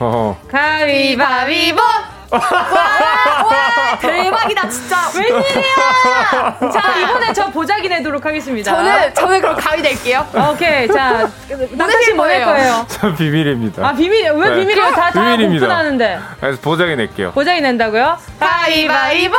어. 0.00 0.36
가위바위보! 0.50 1.80
와, 2.30 2.38
와, 2.40 3.98
대박이다, 4.00 4.68
진짜. 4.68 4.96
웬일이야! 5.14 6.70
자, 6.72 6.98
이번에 7.00 7.32
저 7.32 7.46
보자기 7.50 7.88
내도록 7.88 8.24
하겠습니다. 8.24 8.70
저는, 8.74 9.14
저는 9.14 9.40
그럼 9.40 9.56
가위 9.56 9.80
낼게요. 9.82 10.26
오케이, 10.50 10.86
자. 10.88 11.28
낙타씨 11.72 12.12
뭐낼 12.14 12.44
거예요? 12.44 12.84
저 12.88 13.14
비밀입니다. 13.14 13.86
아, 13.86 13.92
비밀, 13.92 14.30
왜 14.30 14.48
네. 14.50 14.56
비밀이에요? 14.56 14.90
다, 14.92 15.10
다 15.10 15.12
비밀입니다. 15.12 15.66
오픈하는데. 15.66 16.20
그래서 16.40 16.60
보자기 16.60 16.96
낼게요. 16.96 17.32
보자기 17.32 17.60
낸다고요? 17.60 18.18
가위바위보! 18.40 19.36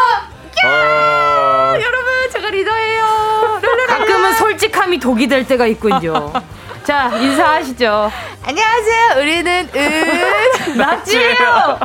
어... 0.65 1.73
여러분, 1.75 2.29
제가 2.31 2.49
리더예요. 2.49 3.05
가끔은 3.87 4.33
솔직함이 4.33 4.99
독이 4.99 5.27
될 5.27 5.45
때가 5.47 5.67
있군요. 5.67 6.33
자, 6.83 7.09
인사하시죠. 7.13 8.11
안녕하세요. 8.45 9.21
우리는 9.21 9.69
은 9.75 10.73
낙지예요. 10.77 11.79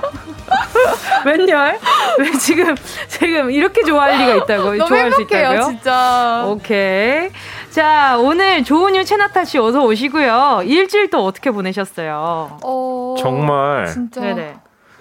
웬열? 1.27 1.79
왜 2.19 2.31
지금 2.39 2.75
지금 3.09 3.51
이렇게 3.51 3.83
좋아할 3.83 4.19
리가 4.19 4.35
있다고? 4.45 4.77
너무 4.77 4.87
좋아할 4.89 5.13
수 5.13 5.21
행복해요, 5.21 5.49
있다고요? 5.53 5.63
진짜. 5.69 6.45
오케이. 6.47 7.31
자, 7.71 8.17
오늘 8.19 8.63
조은유 8.65 9.05
채나타 9.05 9.45
씨 9.45 9.59
어서 9.59 9.85
오시고요. 9.85 10.63
일주일 10.65 11.11
또 11.11 11.25
어떻게 11.25 11.51
보내셨어요? 11.51 12.59
어, 12.63 13.15
정말 13.19 13.87
진짜. 13.87 14.21
네네. 14.21 14.57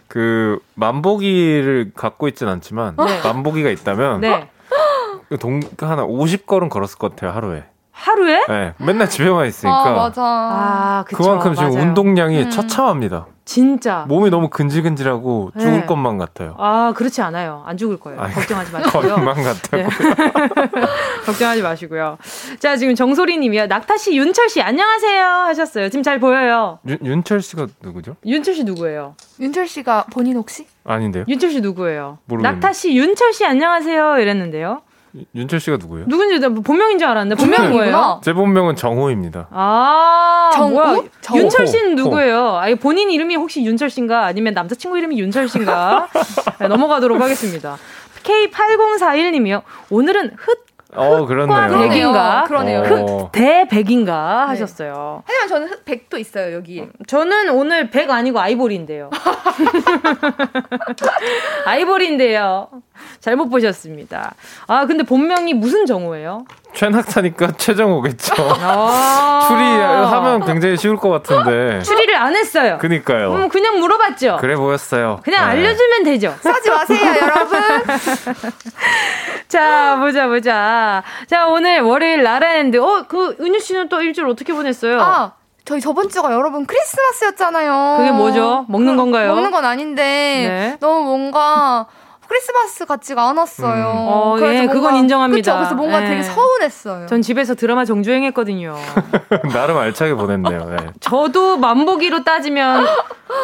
그 0.07 0.59
만보기를 0.75 1.91
갖고 1.95 2.27
있진 2.27 2.47
않지만 2.47 2.95
네. 2.97 3.21
만보기가 3.23 3.69
있다면 3.69 4.21
네. 4.21 4.47
그동 5.29 5.59
하나 5.79 6.05
50걸음 6.05 6.69
걸었을 6.69 6.97
것 6.99 7.11
같아요 7.11 7.31
하루에. 7.31 7.63
하루에? 7.91 8.43
네, 8.47 8.73
맨날 8.77 9.09
집에만 9.09 9.47
있으니까 9.47 9.87
아, 9.87 9.91
맞아. 9.93 10.21
아, 10.23 11.03
그쵸. 11.07 11.21
그만큼 11.23 11.53
지금 11.55 11.71
맞아요. 11.73 11.81
운동량이 11.83 12.43
음. 12.43 12.49
처참합니다. 12.49 13.27
진짜. 13.45 14.05
몸이 14.07 14.29
너무 14.29 14.49
근질근질하고 14.49 15.51
죽을 15.57 15.81
네. 15.81 15.85
것만 15.85 16.17
같아요. 16.17 16.55
아, 16.57 16.93
그렇지 16.95 17.21
않아요. 17.21 17.63
안 17.65 17.75
죽을 17.77 17.99
거예요. 17.99 18.19
아니, 18.19 18.33
걱정하지 18.33 18.71
마시고요. 18.71 19.15
것만 19.15 19.35
같아요. 19.43 19.87
네. 19.87 19.89
걱정하지 21.25 21.61
마시고요. 21.61 22.17
자, 22.59 22.77
지금 22.77 22.95
정소리 22.95 23.37
님이요. 23.37 23.67
낙타 23.67 23.97
씨, 23.97 24.15
윤철 24.15 24.49
씨, 24.49 24.61
안녕하세요. 24.61 25.25
하셨어요. 25.25 25.89
지금 25.89 26.03
잘 26.03 26.19
보여요. 26.19 26.79
윤, 26.87 26.97
윤철 27.03 27.41
씨가 27.41 27.67
누구죠? 27.81 28.15
윤철 28.25 28.53
씨 28.55 28.63
누구예요? 28.63 29.15
윤철 29.39 29.67
씨가 29.67 30.05
본인 30.11 30.37
혹시? 30.37 30.65
아닌데요? 30.85 31.25
윤철 31.27 31.51
씨 31.51 31.61
누구예요? 31.61 32.19
모르겠네. 32.25 32.53
낙타 32.53 32.73
씨, 32.73 32.95
윤철 32.95 33.33
씨, 33.33 33.45
안녕하세요. 33.45 34.19
이랬는데요. 34.19 34.81
윤- 35.15 35.25
윤철 35.35 35.59
씨가 35.59 35.77
누구예요? 35.77 36.07
누군지 36.07 36.39
나 36.39 36.49
본명인 36.49 36.97
줄 36.97 37.07
알았는데 37.07 37.39
본명이 37.39 37.67
본명이구나. 37.69 37.97
뭐예요? 37.97 38.21
제 38.23 38.33
본명은 38.33 38.75
정호입니다. 38.75 39.47
아, 39.51 40.49
정우? 40.53 40.71
뭐야? 40.71 41.01
정우. 41.21 41.39
윤철 41.39 41.67
씨는 41.67 41.91
호. 41.99 42.03
누구예요? 42.03 42.55
아니, 42.57 42.75
본인 42.75 43.11
이름이 43.11 43.35
혹시 43.35 43.63
윤철 43.63 43.89
씨인가? 43.89 44.25
아니면 44.25 44.53
남자친구 44.53 44.97
이름이 44.97 45.19
윤철 45.19 45.47
씨인가? 45.49 46.07
네, 46.59 46.67
넘어가도록 46.67 47.21
하겠습니다. 47.21 47.77
K8041님이요. 48.23 49.61
오늘은 49.89 50.31
흑 50.37 50.65
어, 50.95 51.25
그렇네요. 51.25 51.67
그러네요. 51.67 51.89
백인가? 51.89 52.43
그러네요. 52.47 52.83
어. 53.07 53.29
대백인가 53.31 54.47
하셨어요. 54.49 55.23
하지만 55.25 55.47
저는 55.47 55.67
흑- 55.69 55.85
백도 55.85 56.17
있어요, 56.17 56.55
여기. 56.55 56.87
저는 57.07 57.49
오늘 57.49 57.89
백 57.89 58.09
아니고 58.09 58.39
아이보리인데요. 58.39 59.09
아이보리인데요. 61.65 62.67
잘못 63.19 63.49
보셨습니다. 63.49 64.33
아, 64.67 64.85
근데 64.85 65.03
본명이 65.03 65.53
무슨 65.53 65.85
정우예요? 65.85 66.45
최낙타니까 66.73 67.53
최정호겠죠. 67.57 68.33
아. 68.61 69.41
추리 69.47 69.61
하면 69.63 70.45
굉장히 70.45 70.77
쉬울 70.77 70.97
것 70.97 71.09
같은데. 71.09 71.81
추리를 71.83 72.15
안 72.15 72.35
했어요. 72.35 72.77
그니까요. 72.79 73.33
음, 73.33 73.49
그냥 73.49 73.79
물어봤죠. 73.79 74.37
그래 74.39 74.55
보였어요. 74.55 75.19
그냥 75.23 75.45
네. 75.45 75.51
알려주면 75.51 76.03
되죠. 76.03 76.33
싸지 76.39 76.69
마세요, 76.69 77.13
여러분. 77.21 77.59
자, 79.47 79.97
보자, 79.99 80.27
보자. 80.27 80.82
자, 81.27 81.47
오늘 81.47 81.81
월요일 81.81 82.23
라라랜드. 82.23 82.77
어, 82.77 83.05
그, 83.07 83.35
은유 83.39 83.59
씨는 83.59 83.89
또 83.89 84.01
일주일 84.01 84.27
어떻게 84.27 84.53
보냈어요? 84.53 84.99
아, 85.01 85.33
저희 85.65 85.79
저번 85.79 86.09
주가 86.09 86.33
여러분 86.33 86.65
크리스마스였잖아요. 86.65 87.95
그게 87.99 88.11
뭐죠? 88.11 88.65
먹는 88.67 88.97
건가요? 88.97 89.33
먹는 89.33 89.51
건 89.51 89.63
아닌데 89.65 90.03
네. 90.03 90.77
너무 90.81 91.03
뭔가 91.05 91.85
크리스마스 92.37 92.85
같지가 92.85 93.29
않았어요. 93.29 93.85
음. 93.85 94.07
어, 94.09 94.37
예, 94.41 94.65
그건 94.65 94.95
인정합니다. 94.95 95.37
그쵸? 95.37 95.55
그래서 95.55 95.75
뭔가 95.75 96.03
예. 96.03 96.07
되게 96.09 96.23
서운했어요. 96.23 97.05
전 97.05 97.21
집에서 97.21 97.53
드라마 97.53 97.85
정주행했거든요. 97.85 98.75
나름 99.53 99.77
알차게 99.77 100.15
보냈네요. 100.15 100.65
네. 100.69 100.77
저도 100.99 101.57
만보기로 101.57 102.23
따지면 102.23 102.87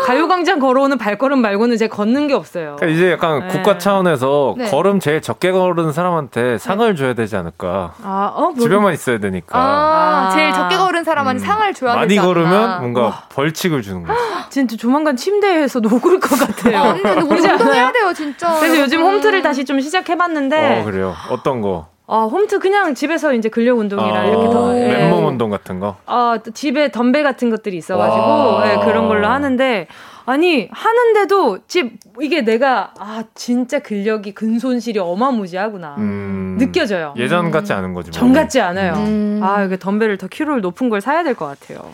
가요광장 0.06 0.60
걸어오는 0.60 0.98
발걸음 0.98 1.40
말고는 1.40 1.78
제가 1.78 1.96
걷는 1.96 2.28
게 2.28 2.34
없어요. 2.34 2.78
그러니까 2.80 2.88
이제 2.88 3.12
약간 3.12 3.42
네. 3.42 3.48
국가 3.50 3.78
차원에서 3.78 4.56
네. 4.58 4.70
걸음 4.70 5.00
제일 5.00 5.22
적게 5.22 5.52
걸은 5.52 5.92
사람한테 5.92 6.58
상을 6.58 6.96
줘야 6.96 7.14
되지 7.14 7.36
않을까. 7.36 7.94
아, 8.04 8.32
어, 8.34 8.42
뭐, 8.52 8.56
집에만 8.56 8.94
있어야 8.94 9.20
되니까. 9.20 9.58
아, 9.58 10.30
아. 10.32 10.36
제일 10.36 10.52
적게 10.54 10.78
걸은 10.78 11.04
사람한테 11.04 11.44
음. 11.44 11.46
상을 11.46 11.74
줘야 11.76 11.94
많이 11.96 12.08
되지 12.08 12.20
않나. 12.20 12.28
걸으면 12.28 12.80
뭔가 12.80 13.24
벌칙을 13.30 13.82
주는 13.84 14.04
거죠. 14.04 14.20
진짜 14.50 14.76
조만간 14.78 15.16
침대에서 15.16 15.80
녹을 15.82 16.20
것 16.20 16.38
같아요. 16.40 16.78
아, 16.80 16.94
근데 16.94 17.22
우리 17.22 17.40
운동해야? 17.48 17.92
돼요, 17.92 18.14
진짜. 18.16 18.50
요즘. 18.82 19.02
홈트를 19.02 19.42
다시 19.42 19.66
좀 19.66 19.80
시작해봤는데, 19.80 20.82
어, 20.82 20.84
그래요. 20.86 21.14
어떤 21.30 21.62
거? 21.62 21.88
아, 22.12 22.24
홈트 22.24 22.58
그냥 22.60 22.96
집에서 22.96 23.34
이제 23.34 23.50
근력 23.50 23.78
운동이랑 23.78 24.16
아, 24.18 24.26
이렇게 24.26 24.50
더, 24.50 24.76
예. 24.76 24.88
맨몸 24.88 25.26
운동 25.28 25.52
같은 25.52 25.80
거? 25.80 25.98
아, 26.08 26.40
또 26.44 26.50
집에 26.52 26.90
덤벨 26.92 27.24
같은 27.24 27.50
것들이 27.52 27.78
있어가지고, 27.78 28.22
와. 28.26 28.72
예, 28.72 28.78
그런 28.84 29.08
걸로 29.08 29.28
하는데, 29.28 29.86
아니, 30.26 30.68
하는데도, 30.72 31.60
집, 31.68 32.00
이게 32.20 32.42
내가, 32.42 32.94
아, 33.00 33.24
진짜 33.36 33.78
근력이, 33.80 34.34
근손실이 34.34 34.98
어마무지하구나. 35.00 35.96
음, 36.00 36.56
느껴져요. 36.60 37.14
예전 37.18 37.52
같지 37.52 37.74
않은 37.74 37.94
거지. 37.94 38.10
정 38.10 38.30
몸이. 38.30 38.40
같지 38.40 38.60
않아요. 38.60 38.94
음. 38.94 39.40
아, 39.44 39.64
이게 39.64 39.78
덤벨을 39.78 40.18
더 40.18 40.28
키로를 40.28 40.62
높은 40.62 40.90
걸 40.90 41.02
사야 41.02 41.22
될 41.24 41.36
것 41.36 41.46
같아요. 41.46 41.92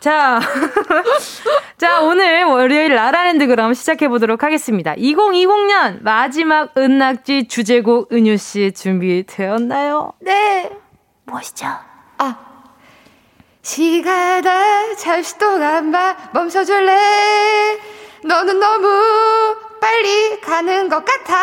자, 0.00 0.40
자, 1.76 2.00
오늘 2.00 2.44
월요일 2.44 2.94
라라랜드 2.94 3.46
그럼 3.46 3.74
시작해 3.74 4.08
보도록 4.08 4.42
하겠습니다. 4.42 4.94
2020년 4.94 6.02
마지막 6.02 6.74
은낙지 6.76 7.48
주제곡 7.48 8.10
은유 8.10 8.38
씨 8.38 8.72
준비되었나요? 8.72 10.14
네. 10.20 10.70
무엇이죠? 11.26 11.66
아. 12.16 12.38
시간아, 13.60 14.94
잠시 14.96 15.36
동안만 15.36 16.16
멈춰줄래? 16.32 17.78
너는 18.24 18.58
너무 18.58 18.88
빨리 19.80 20.40
가는 20.40 20.88
것 20.88 21.04
같아. 21.04 21.36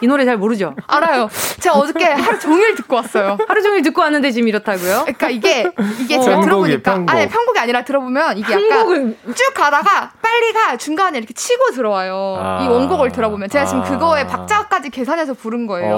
이 0.00 0.06
노래 0.06 0.24
잘 0.24 0.36
모르죠? 0.36 0.74
알아요. 0.86 1.28
제가 1.60 1.76
어저께 1.76 2.04
하루 2.04 2.38
종일 2.38 2.74
듣고 2.74 2.96
왔어요. 2.96 3.36
하루 3.46 3.62
종일 3.62 3.82
듣고 3.82 4.00
왔는데 4.00 4.30
지금 4.30 4.48
이렇다고요? 4.48 5.02
그러니까 5.02 5.28
이게 5.30 5.70
이게 6.00 6.16
어. 6.16 6.20
제가 6.20 6.40
편곡이, 6.40 6.46
들어보니까 6.46 6.92
편곡. 6.92 7.14
아니 7.14 7.28
편곡이 7.28 7.58
아니라 7.58 7.84
들어보면 7.84 8.38
이게 8.38 8.52
약간 8.54 8.72
한국은 8.72 9.16
쭉 9.34 9.54
가다가 9.54 10.12
빨리 10.22 10.52
가 10.52 10.76
중간에 10.76 11.18
이렇게 11.18 11.34
치고 11.34 11.72
들어와요. 11.72 12.38
아. 12.40 12.64
이 12.64 12.68
원곡을 12.68 13.12
들어보면 13.12 13.48
제가 13.50 13.64
지금 13.66 13.82
아. 13.82 13.84
그거에 13.84 14.26
박자까지 14.26 14.90
계산해서 14.90 15.34
부른 15.34 15.66
거예요. 15.66 15.94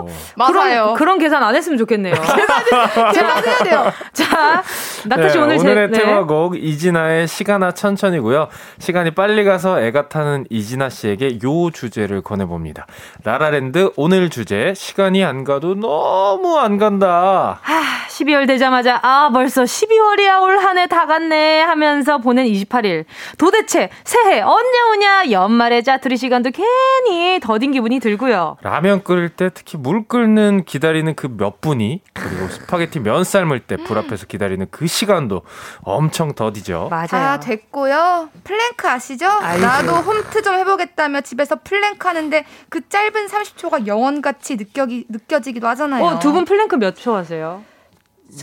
어. 0.00 0.06
맞아요. 0.36 0.82
그런, 0.84 0.94
그런 0.94 1.18
계산 1.18 1.42
안 1.42 1.54
했으면 1.54 1.78
좋겠네요. 1.78 2.14
계산해야 3.12 3.58
돼요. 3.64 3.92
자, 4.12 4.62
나타씨 5.06 5.36
네, 5.38 5.42
오늘 5.44 5.58
제, 5.58 5.68
오늘의 5.68 5.90
네. 5.90 5.98
테마곡 5.98 6.56
이진아의 6.56 7.26
시간아 7.28 7.72
천천히고요. 7.72 8.48
시간이 8.78 9.12
빨리 9.12 9.44
가서 9.44 9.80
애가 9.82 10.08
타는 10.08 10.46
이진아 10.50 10.88
씨에게 10.90 11.38
요 11.44 11.70
주제를 11.70 12.22
권해봅니다. 12.22 12.86
라라랜드 13.24 13.90
오늘 13.96 14.30
주제 14.30 14.72
시간이 14.76 15.24
안 15.24 15.44
가도 15.44 15.74
너무 15.74 16.58
안 16.58 16.78
간다. 16.78 17.58
하, 17.62 17.80
12월 18.08 18.46
되자마자 18.46 18.98
아 19.02 19.30
벌써 19.32 19.62
12월이야 19.62 20.42
올 20.42 20.58
한 20.60 20.76
해 20.78 20.86
다 20.86 21.06
갔네 21.06 21.62
하면서 21.62 22.18
보낸 22.18 22.46
28일 22.46 23.04
도대체 23.38 23.88
새해 24.04 24.40
언제 24.40 24.80
오냐 24.92 25.30
연말의 25.30 25.82
짜투리 25.84 26.16
시간도 26.16 26.50
괜히 26.50 27.38
더딘 27.40 27.72
기분이 27.72 27.98
들고요 28.00 28.56
라면 28.62 29.02
끓일 29.02 29.30
때 29.30 29.50
특히 29.52 29.78
물 29.78 29.89
끓는 30.08 30.64
기다리는 30.64 31.14
그 31.14 31.28
몇 31.28 31.60
분이 31.60 32.02
그리고 32.12 32.48
스파게티 32.48 33.00
면 33.00 33.24
삶을 33.24 33.60
때 33.60 33.76
불 33.76 33.98
앞에서 33.98 34.26
기다리는 34.26 34.66
그 34.70 34.86
시간도 34.86 35.42
엄청 35.82 36.34
더디죠. 36.34 36.88
맞아요 36.90 37.08
아 37.30 37.40
됐고요. 37.40 38.28
플랭크 38.44 38.88
아시죠? 38.88 39.26
알죠. 39.28 39.66
나도 39.66 39.92
홈트 39.96 40.42
좀 40.42 40.54
해보겠다며 40.54 41.20
집에서 41.22 41.56
플랭크 41.62 42.06
하는데 42.06 42.44
그 42.68 42.88
짧은 42.88 43.26
30초가 43.26 43.86
영원같이 43.86 44.56
느껴기, 44.56 45.06
느껴지기도 45.08 45.66
하잖아요. 45.68 46.04
어, 46.04 46.18
두 46.18 46.32
분 46.32 46.44
플랭크 46.44 46.76
몇 46.76 46.94
초 46.96 47.14
하세요? 47.16 47.62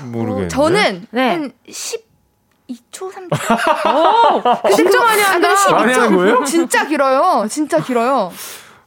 모르겠는데. 0.03 0.47
저는 0.49 1.07
네. 1.11 1.29
한 1.29 1.51
12초, 1.69 3.11
3초. 3.13 4.67
오, 4.67 4.75
진짜 4.75 4.99
많이 5.03 5.21
한다. 5.21 5.49
많이 5.71 5.93
하는 5.93 6.15
거예요? 6.17 6.43
진짜 6.43 6.85
길어요. 6.85 7.47
진짜 7.49 7.79
길어요. 7.81 8.31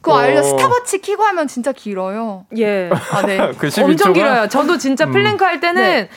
그거 0.01 0.15
어. 0.15 0.19
알려 0.19 0.41
스톱워치 0.41 0.99
키고 0.99 1.23
하면 1.23 1.47
진짜 1.47 1.71
길어요. 1.71 2.45
예. 2.57 2.89
아, 3.11 3.21
네. 3.25 3.37
그 3.57 3.67
12초가? 3.67 3.83
엄청 3.83 4.13
길어요. 4.13 4.47
저도 4.47 4.77
진짜 4.77 5.05
음. 5.05 5.11
플랭크 5.11 5.43
할 5.43 5.59
때는 5.59 5.81
네. 5.81 6.09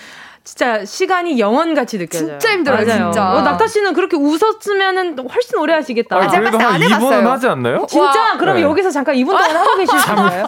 진짜 0.42 0.84
시간이 0.84 1.38
영원 1.38 1.74
같이 1.74 1.96
느껴져요. 1.98 2.38
진짜 2.38 2.52
힘들어요, 2.52 2.86
맞아요. 2.86 3.12
진짜. 3.12 3.30
어, 3.32 3.40
낙타 3.42 3.66
씨는 3.66 3.94
그렇게 3.94 4.16
웃었으면은 4.16 5.16
훨씬 5.18 5.58
오래 5.58 5.72
하시겠다. 5.74 6.16
아, 6.16 6.28
제가 6.28 6.50
그래도 6.50 6.58
한때 6.58 6.78
한 6.78 6.80
2분은 6.80 6.94
해봤어요. 7.02 7.30
하지 7.30 7.46
않나요? 7.48 7.86
진짜? 7.88 8.20
와. 8.20 8.36
그럼 8.36 8.56
네. 8.56 8.62
여기서 8.62 8.90
잠깐 8.90 9.14
2분 9.16 9.28
동안 9.28 9.56
하고 9.56 9.76
계실 9.76 9.98
수 9.98 10.12
있어요? 10.12 10.46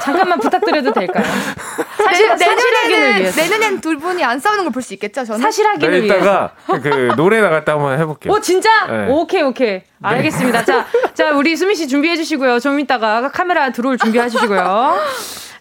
잠깐만 0.00 0.38
부탁드려도 0.38 0.92
될까요? 0.92 1.24
사실, 2.10 2.36
내, 2.36 2.46
내년에는 2.46 3.20
위해서. 3.20 3.40
내년엔 3.42 3.80
두 3.80 3.98
분이 3.98 4.22
안 4.24 4.38
싸우는 4.38 4.64
걸 4.64 4.70
볼 4.72 4.82
수 4.82 4.94
있겠죠? 4.94 5.24
저는 5.24 5.40
사실 5.40 5.66
확인을 5.66 5.90
네, 5.90 6.02
위해서. 6.02 6.16
이따가 6.16 6.52
그 6.66 7.12
노래 7.16 7.40
나갈 7.40 7.64
때 7.64 7.72
한번 7.72 7.98
해볼게요. 7.98 8.32
오, 8.32 8.40
진짜? 8.40 8.68
네. 8.86 9.06
오케이, 9.08 9.42
오케이. 9.42 9.82
알겠습니다. 10.02 10.64
자, 10.64 10.86
자, 11.14 11.32
우리 11.32 11.56
수미 11.56 11.74
씨 11.74 11.86
준비해 11.88 12.16
주시고요. 12.16 12.58
좀 12.60 12.80
이따가 12.80 13.28
카메라 13.30 13.70
들어올 13.70 13.98
준비해 13.98 14.28
주시고요. 14.28 14.98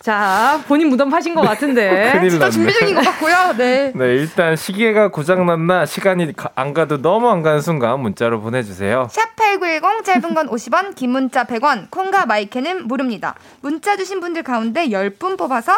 자, 0.02 0.62
본인 0.68 0.88
무덤 0.88 1.10
파신 1.10 1.36
것 1.36 1.42
같은데. 1.42 2.12
큰일 2.16 2.40
났네. 2.40 2.52
준비 2.52 2.74
중인 2.74 2.96
것 2.96 3.02
같고요. 3.04 3.54
네. 3.58 3.92
네, 3.94 4.06
일단 4.16 4.56
시계가 4.56 5.10
고장났나 5.10 5.86
시간이 5.86 6.34
가- 6.38 6.50
안 6.56 6.74
가도 6.74 7.02
너무 7.02 7.30
안 7.30 7.44
가는 7.44 7.60
순간 7.60 8.00
문자로 8.00 8.40
보내주세요. 8.40 9.10
샵8910 9.12 10.06
짧은 10.06 10.34
건 10.34 10.48
50원, 10.50 10.96
긴 10.96 11.10
문자 11.12 11.44
100원, 11.44 11.92
콩과 11.92 12.26
마이 12.28 12.50
K는 12.50 12.88
무료입니다. 12.88 13.36
문자 13.62 13.98
주신 13.98 14.22
분들 14.22 14.44
가운데 14.44 14.88
10분 14.88 15.38
뽑아서 15.38 15.74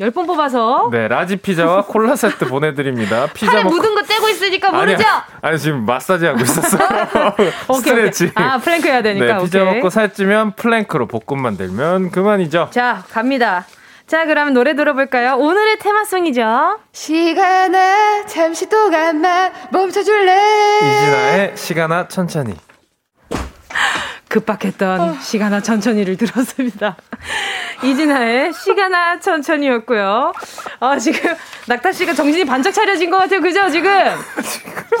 10번 0.00 0.26
뽑아서. 0.26 0.88
네, 0.90 1.06
라지 1.06 1.36
피자와 1.36 1.82
콜라 1.86 2.16
세트 2.16 2.46
보내드립니다. 2.46 3.28
피자 3.34 3.52
팔에 3.52 3.62
먹고 3.64 3.76
묻은 3.76 3.94
거 3.94 4.02
떼고 4.02 4.28
있으니까 4.28 4.68
아니, 4.68 4.92
모르죠? 4.92 5.04
아니 5.40 5.58
지금 5.58 5.86
마사지 5.86 6.26
하고 6.26 6.40
있었어. 6.40 6.76
오케이, 7.68 7.80
stretch. 7.80 8.24
오케이. 8.26 8.44
아, 8.44 8.58
플랭크 8.58 8.88
해야 8.88 9.02
되니까. 9.02 9.38
네, 9.38 9.44
피자 9.44 9.62
오케이. 9.62 9.74
먹고 9.74 9.90
살찌면 9.90 10.56
플랭크로 10.56 11.06
복근 11.06 11.42
만들면 11.42 12.10
그만이죠. 12.10 12.70
자, 12.72 13.04
갑니다. 13.10 13.66
자, 14.08 14.26
그럼 14.26 14.52
노래 14.52 14.74
들어볼까요? 14.74 15.36
오늘의 15.36 15.78
테마송이죠. 15.78 16.78
시간아 16.92 18.26
잠시 18.26 18.68
동안만 18.68 19.52
멈춰줄래 19.70 20.78
이진아의 20.82 21.52
시간아 21.56 22.08
천천히. 22.08 22.54
급박했던 24.34 25.20
시간아 25.20 25.60
천천히를 25.60 26.16
들었습니다. 26.16 26.96
이진아의 27.84 28.52
시간아 28.52 29.20
천천히였고요. 29.20 30.32
아, 30.80 30.98
지금 30.98 31.34
낙타 31.66 31.92
씨가 31.92 32.14
정신이 32.14 32.44
반짝 32.44 32.74
차려진 32.74 33.10
것 33.10 33.18
같아요. 33.18 33.40
그죠, 33.40 33.70
지금? 33.70 33.90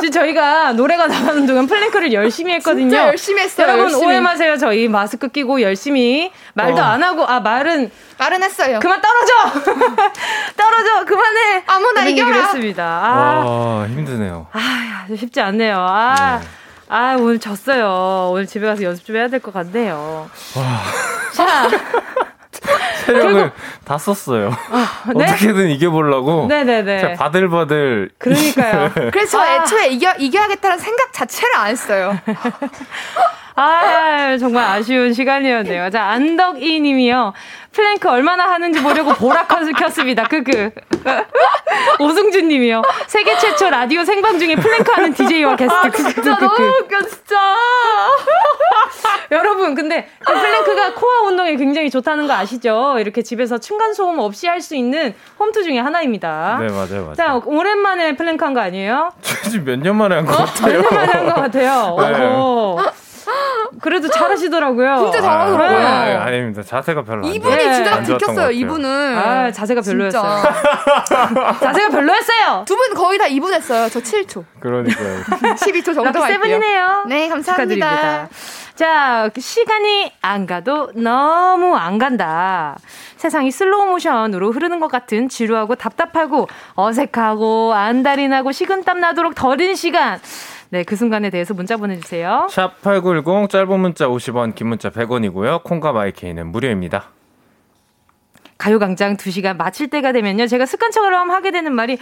지금 0.00 0.10
저희가 0.12 0.72
노래가 0.74 1.08
나가는 1.08 1.44
동안 1.46 1.66
플랭크를 1.66 2.12
열심히 2.12 2.52
했거든요. 2.54 2.90
진짜 2.90 3.08
열심히 3.08 3.42
했어요, 3.42 3.66
여러분 3.66 3.84
열심히. 3.86 4.06
오해 4.06 4.20
마세요. 4.20 4.56
저희 4.56 4.86
마스크 4.86 5.26
끼고 5.28 5.60
열심히 5.62 6.30
말도 6.54 6.80
어. 6.80 6.84
안 6.84 7.02
하고 7.02 7.26
아 7.26 7.40
말은 7.40 7.90
말은 8.18 8.42
했어요 8.42 8.78
그만 8.80 9.00
떨어져. 9.00 9.60
떨어져. 10.56 11.04
그만해. 11.06 11.64
아무나 11.66 12.04
이겨라. 12.04 12.36
했습니다. 12.36 12.84
아. 12.84 13.42
아, 13.44 13.86
힘드네요. 13.88 14.46
아, 14.52 15.06
쉽지 15.16 15.40
않네요. 15.40 15.76
아, 15.78 16.38
네. 16.40 16.48
아, 16.88 17.16
오늘 17.18 17.38
졌어요. 17.38 18.30
오늘 18.32 18.46
집에 18.46 18.66
가서 18.66 18.82
연습 18.82 19.04
좀 19.06 19.16
해야 19.16 19.28
될 19.28 19.40
것 19.40 19.52
같네요. 19.52 20.28
자, 21.34 21.68
체력을 23.06 23.52
다 23.84 23.98
썼어요. 23.98 24.50
네? 25.14 25.24
어떻게든 25.24 25.68
이겨보려고. 25.70 26.46
네네네. 26.46 27.14
바들바들. 27.14 28.10
그러니까요. 28.18 28.90
그래서 29.12 29.38
저 29.38 29.46
애초에 29.46 29.88
이겨, 29.88 30.12
이겨야겠다는 30.14 30.78
생각 30.78 31.12
자체를 31.12 31.56
안 31.56 31.66
했어요 31.68 32.18
아, 33.56 34.36
정말 34.38 34.64
아쉬운 34.64 35.12
시간이었네요. 35.12 35.90
자, 35.90 36.04
안덕이 36.06 36.80
님이요. 36.80 37.32
플랭크 37.72 38.08
얼마나 38.08 38.44
하는지 38.50 38.80
보려고 38.82 39.12
보라 39.14 39.46
컷을 39.46 39.72
켰습니다. 39.72 40.24
크크. 40.24 40.70
오승준 41.98 42.48
님이요. 42.48 42.82
세계 43.06 43.36
최초 43.38 43.70
라디오 43.70 44.04
생방 44.04 44.38
중에 44.38 44.54
플랭크 44.56 44.92
하는 44.92 45.12
DJ와 45.12 45.56
게스트. 45.56 45.90
진짜 46.12 46.36
너무 46.38 46.54
웃겨 46.82 47.02
진짜 47.02 47.36
여러분, 49.30 49.74
근데 49.74 50.08
그 50.24 50.32
플랭크가 50.32 50.94
코어 50.94 51.26
운동에 51.28 51.56
굉장히 51.56 51.90
좋다는 51.90 52.26
거 52.26 52.34
아시죠? 52.34 52.96
이렇게 52.98 53.22
집에서 53.22 53.58
층간소음 53.58 54.18
없이 54.18 54.46
할 54.48 54.60
수 54.64 54.74
있는 54.76 55.14
홈트 55.38 55.62
중에 55.64 55.78
하나입니다. 55.78 56.56
네, 56.60 56.68
맞아요, 56.68 57.02
맞아요. 57.02 57.14
자, 57.16 57.34
오랜만에 57.44 58.16
플랭크 58.16 58.42
한 58.44 58.54
거 58.54 58.60
아니에요? 58.60 59.10
지금 59.50 59.64
몇 59.64 59.76
년 59.78 59.96
만에 59.96 60.14
한 60.16 60.24
것 60.26 60.36
같아요. 60.36 60.78
오랜만에 60.78 61.12
한 61.12 61.26
것 61.26 61.34
같아요. 61.34 61.96
네. 62.84 62.90
오. 63.30 63.78
그래도 63.80 64.08
잘하시더라고요. 64.08 64.96
진짜 64.98 65.20
잘하더라고요. 65.20 65.78
아, 65.78 65.90
아, 65.90 66.24
아닙니다. 66.26 66.62
자세가 66.62 67.02
별로 67.02 67.26
안 67.26 67.32
이분이. 67.32 67.74
진짜 67.74 68.02
들켰어요. 68.02 68.50
이분은 68.50 69.16
아, 69.18 69.50
자세가 69.50 69.80
별로였어요. 69.80 70.22
진짜. 70.22 71.58
자세가 71.60 71.88
별로였어요. 71.90 72.64
두 72.66 72.74
분 72.76 72.94
거의 72.94 73.18
다 73.18 73.24
2분 73.26 73.52
했어요 73.54 73.88
저 73.88 74.00
7초 74.00 74.44
그러니까요. 74.60 75.20
12초 75.56 75.84
정도 75.94 76.20
할게요 76.20 76.26
seven이네요. 76.42 77.04
네 77.08 77.28
감사합니다 77.28 77.86
축하드립니다. 77.86 78.28
자, 78.74 79.30
시간이 79.38 80.12
안 80.20 80.46
가도 80.46 80.90
너무 80.96 81.76
안 81.76 81.96
간다. 81.98 82.76
세상이 83.16 83.52
슬로우 83.52 83.86
모션으로 83.86 84.50
흐르는 84.50 84.80
것 84.80 84.88
같은 84.90 85.28
지루하고 85.28 85.76
답답하고 85.76 86.48
어색하고 86.74 87.72
안달이 87.72 88.26
나고 88.26 88.50
식은땀 88.50 88.98
나도록 88.98 89.36
더딘 89.36 89.76
시간. 89.76 90.18
네, 90.74 90.82
그 90.82 90.96
순간에 90.96 91.30
대해서 91.30 91.54
문자 91.54 91.76
보내주세요. 91.76 92.48
샵 92.50 92.82
8910 92.82 93.48
짧은 93.48 93.78
문자 93.78 94.08
50원, 94.08 94.56
긴 94.56 94.66
문자 94.66 94.90
100원이고요. 94.90 95.62
콩과 95.62 95.92
마이케이는 95.92 96.48
무료입니다. 96.48 97.10
가요광장 98.58 99.16
2시간 99.16 99.56
마칠 99.56 99.88
때가 99.88 100.10
되면요. 100.10 100.48
제가 100.48 100.66
습관처럼 100.66 101.30
하게 101.30 101.52
되는 101.52 101.72
말이, 101.72 101.96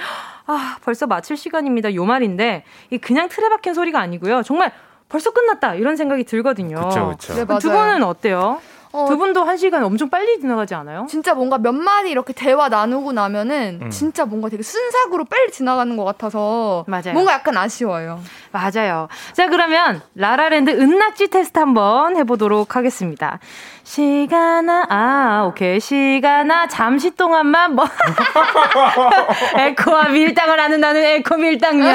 아, 0.47 0.79
벌써 0.83 1.07
마칠 1.07 1.37
시간입니다. 1.37 1.95
요 1.95 2.07
말인데, 2.07 2.65
이 2.89 2.97
그냥 2.97 3.29
틀에 3.29 3.51
박힌 3.51 3.75
소리가 3.75 4.01
아니고요. 4.01 4.43
정말 4.43 4.73
벌써 5.11 5.33
끝났다. 5.33 5.75
이런 5.75 5.97
생각이 5.97 6.25
들거든요. 6.25 6.77
그쵸, 6.89 7.09
그쵸. 7.11 7.35
네, 7.35 7.45
두 7.61 7.69
맞아요. 7.69 7.93
분은 7.93 8.03
어때요? 8.05 8.63
어, 8.93 9.07
두 9.09 9.17
분도 9.17 9.43
한 9.43 9.57
시간 9.57 9.83
엄청 9.85 10.11
빨리 10.11 10.39
지나가지 10.39 10.75
않아요? 10.75 11.07
진짜 11.09 11.35
뭔가 11.35 11.59
몇 11.59 11.73
마디 11.73 12.11
이렇게 12.11 12.33
대화 12.33 12.69
나누고 12.69 13.13
나면은 13.13 13.81
음. 13.83 13.91
진짜 13.91 14.25
뭔가 14.27 14.49
되게 14.49 14.63
순삭으로 14.63 15.25
빨리 15.25 15.51
지나가는 15.51 15.97
것 15.97 16.05
같아서 16.05 16.85
맞아요. 16.87 17.15
뭔가 17.15 17.33
약간 17.33 17.57
아쉬워요. 17.57 18.21
맞아요. 18.53 19.09
자, 19.33 19.49
그러면 19.49 20.03
라라랜드 20.15 20.71
은낙지 20.71 21.29
테스트 21.29 21.59
한번 21.59 22.17
해보도록 22.17 22.77
하겠습니다. 22.77 23.39
시간아, 23.97 24.87
아, 24.89 25.45
오케이. 25.47 25.79
시간아, 25.79 26.67
잠시 26.67 27.11
동안만 27.11 27.75
뭐. 27.75 27.85
에코와 29.55 30.09
밀당을 30.09 30.59
하는 30.59 30.81
나는 30.81 31.05
에코 31.05 31.37
밀당녀. 31.37 31.93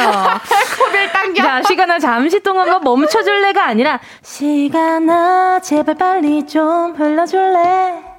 에코 0.78 1.12
밀당녀. 1.12 1.42
자, 1.42 1.64
시간아, 1.64 1.98
잠시 1.98 2.40
동안만 2.42 2.84
멈춰줄래가 2.84 3.66
아니라, 3.66 4.00
시간아, 4.22 5.60
제발 5.62 5.96
빨리 5.96 6.46
좀 6.46 6.94
흘러줄래. 6.96 8.17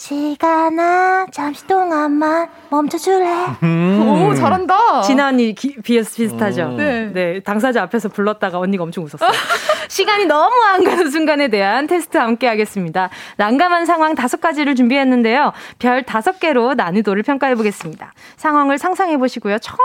시간아 0.00 1.26
잠시 1.30 1.66
동안만 1.66 2.48
멈춰줄래 2.70 3.28
오 3.62 4.34
잘한다. 4.34 5.02
진아 5.02 5.28
언니 5.28 5.54
기- 5.54 5.76
비스 5.82 6.16
비슷하죠? 6.16 6.62
음. 6.70 6.76
네. 6.78 7.10
네, 7.12 7.40
당사자 7.40 7.82
앞에서 7.82 8.08
불렀다가 8.08 8.58
언니가 8.58 8.82
엄청 8.82 9.04
웃었어요. 9.04 9.28
시간이 9.88 10.24
너무 10.24 10.54
안 10.72 10.84
가는 10.84 11.10
순간에 11.10 11.48
대한 11.48 11.86
테스트 11.86 12.16
함께 12.16 12.46
하겠습니다. 12.48 13.10
난감한 13.36 13.84
상황 13.84 14.14
다섯 14.14 14.40
가지를 14.40 14.74
준비했는데요. 14.74 15.52
별 15.78 16.02
다섯 16.02 16.40
개로 16.40 16.72
난이도를 16.72 17.22
평가해 17.22 17.54
보겠습니다. 17.54 18.14
상황을 18.38 18.78
상상해 18.78 19.18
보시고요. 19.18 19.58
정말 19.58 19.82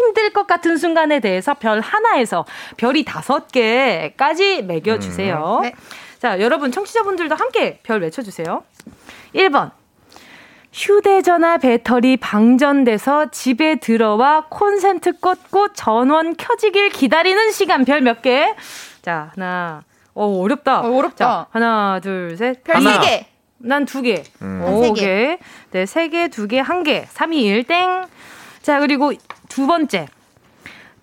힘들 0.00 0.34
것 0.34 0.46
같은 0.46 0.76
순간에 0.76 1.18
대해서 1.20 1.54
별 1.54 1.80
하나에서 1.80 2.44
별이 2.76 3.06
다섯 3.06 3.48
개까지 3.50 4.64
매겨 4.64 4.98
주세요. 4.98 5.60
네. 5.62 5.72
자, 6.18 6.40
여러분 6.40 6.72
청취자분들도 6.72 7.34
함께 7.34 7.78
별 7.82 8.00
외쳐 8.00 8.22
주세요. 8.22 8.62
1번. 9.34 9.70
휴대전화 10.72 11.56
배터리 11.58 12.16
방전돼서 12.18 13.30
집에 13.30 13.76
들어와 13.76 14.44
콘센트 14.50 15.12
꽂고 15.18 15.72
전원 15.72 16.36
켜지길 16.36 16.90
기다리는 16.90 17.50
시간 17.50 17.84
별 17.84 18.02
몇 18.02 18.20
개? 18.22 18.54
자, 19.02 19.30
하나. 19.34 19.82
어, 20.14 20.26
어렵다. 20.40 20.80
어, 20.80 20.96
어렵다. 20.96 21.16
자, 21.16 21.46
하나, 21.50 22.00
둘, 22.02 22.36
셋. 22.36 22.62
별 22.64 22.76
하나. 22.76 23.00
3개. 23.00 23.24
난두 23.58 24.02
개. 24.02 24.22
음. 24.42 24.62
오, 24.64 24.82
세 24.82 24.92
개. 24.92 25.00
개. 25.00 25.38
네, 25.70 25.86
세 25.86 26.08
개, 26.08 26.28
두 26.28 26.46
개, 26.46 26.58
한 26.60 26.82
개. 26.82 27.06
3, 27.08 27.32
2, 27.32 27.42
1, 27.42 27.64
땡. 27.64 28.04
자, 28.62 28.80
그리고 28.80 29.12
두 29.48 29.66
번째. 29.66 30.08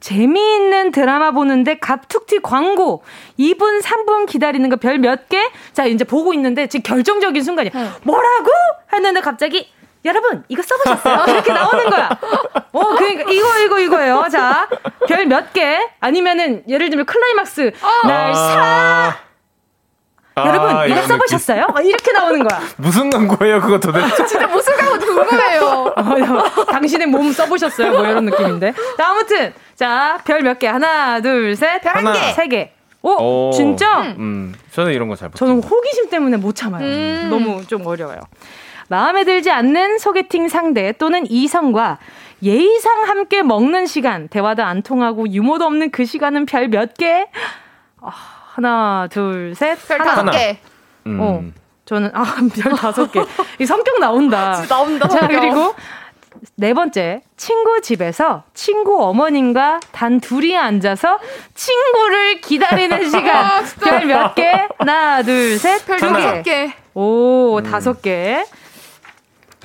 재미있는 0.03 0.91
드라마 0.91 1.31
보는데 1.31 1.77
갑툭튀 1.79 2.39
광고 2.41 3.03
2분 3.39 3.81
3분 3.81 4.27
기다리는 4.27 4.69
거 4.69 4.75
별 4.75 4.97
몇 4.99 5.29
개? 5.29 5.49
자 5.71 5.85
이제 5.85 6.03
보고 6.03 6.33
있는데 6.33 6.67
지금 6.67 6.83
결정적인 6.83 7.41
순간이야 7.41 7.71
네. 7.73 7.89
뭐라고? 8.03 8.51
했는데 8.93 9.21
갑자기 9.21 9.69
여러분 10.03 10.43
이거 10.49 10.61
써보셨어요? 10.61 11.23
이렇게 11.33 11.53
나오는 11.53 11.89
거야 11.89 12.09
어 12.73 12.87
그러니까 12.95 13.31
이거 13.31 13.57
이거 13.59 13.79
이거예요 13.79 14.25
자 14.29 14.67
별 15.07 15.25
몇 15.25 15.53
개? 15.53 15.79
아니면은 16.01 16.63
예를 16.67 16.89
들면 16.89 17.05
클라이막스 17.05 17.71
날사 18.05 19.15
아, 20.35 20.47
여러분 20.47 20.89
이거 20.89 21.01
써보셨어요? 21.07 21.67
어, 21.75 21.81
이렇게 21.81 22.11
나오는 22.11 22.43
거야. 22.43 22.59
무슨 22.77 23.09
광고예요, 23.09 23.61
그거 23.61 23.79
도대체? 23.79 24.15
진짜 24.25 24.47
무슨 24.47 24.75
가고 24.75 24.97
궁금해요. 24.99 25.93
어, 25.95 26.65
당신의 26.65 27.07
몸 27.07 27.31
써보셨어요? 27.31 27.91
뭐 27.91 28.05
이런 28.05 28.25
느낌인데. 28.25 28.73
자, 28.97 29.09
아무튼. 29.09 29.53
자, 29.75 30.17
별 30.25 30.41
몇 30.43 30.57
개? 30.59 30.67
하나, 30.67 31.21
둘, 31.21 31.55
셋. 31.55 31.81
별한 31.81 32.07
하나. 32.07 32.13
개. 32.19 32.33
세 32.33 32.47
개. 32.47 32.71
오, 33.03 33.49
오. 33.49 33.51
진짜? 33.51 34.01
음, 34.17 34.53
저는 34.71 34.93
이런 34.93 35.07
거잘 35.09 35.29
저는 35.35 35.55
못해요. 35.57 35.69
호기심 35.69 36.09
때문에 36.09 36.37
못 36.37 36.55
참아요. 36.55 36.83
음. 36.85 37.27
너무 37.29 37.65
좀 37.67 37.85
어려워요. 37.85 38.19
마음에 38.87 39.23
들지 39.25 39.51
않는 39.51 39.97
소개팅 39.97 40.47
상대 40.47 40.93
또는 40.93 41.25
이성과 41.29 41.99
예의상 42.41 43.03
함께 43.07 43.41
먹는 43.43 43.85
시간, 43.87 44.27
대화도 44.29 44.63
안 44.63 44.81
통하고 44.83 45.29
유머도 45.29 45.65
없는 45.65 45.91
그 45.91 46.05
시간은 46.05 46.45
별 46.45 46.69
몇 46.69 46.93
개? 46.95 47.27
아, 48.01 48.11
하나, 48.53 49.07
둘, 49.09 49.55
셋. 49.55 49.77
별 49.87 49.99
하나. 50.01 50.15
다섯 50.15 50.31
개. 50.31 50.57
음. 51.07 51.19
어. 51.19 51.41
저는 51.85 52.11
아 52.13 52.23
별 52.55 52.73
다섯 52.73 53.11
개. 53.11 53.21
이 53.59 53.65
성격 53.65 53.99
나온다. 53.99 54.61
나온다, 54.69 55.07
자. 55.07 55.27
그리고 55.27 55.73
네 56.55 56.73
번째 56.73 57.21
친구 57.35 57.81
집에서 57.81 58.43
친구 58.53 59.03
어머님과 59.03 59.79
단 59.91 60.19
둘이 60.19 60.57
앉아서 60.57 61.19
친구를 61.53 62.41
기다리는 62.41 63.05
시간 63.09 63.35
아, 63.45 63.63
진짜. 63.63 63.89
별몇 63.99 64.35
개? 64.35 64.51
하나 64.79 65.21
둘 65.23 65.57
셋. 65.57 65.85
별두 65.85 66.07
다섯 66.07 66.41
개. 66.41 66.67
개. 66.67 66.73
오 66.93 67.61
다섯 67.63 68.01
개. 68.01 68.45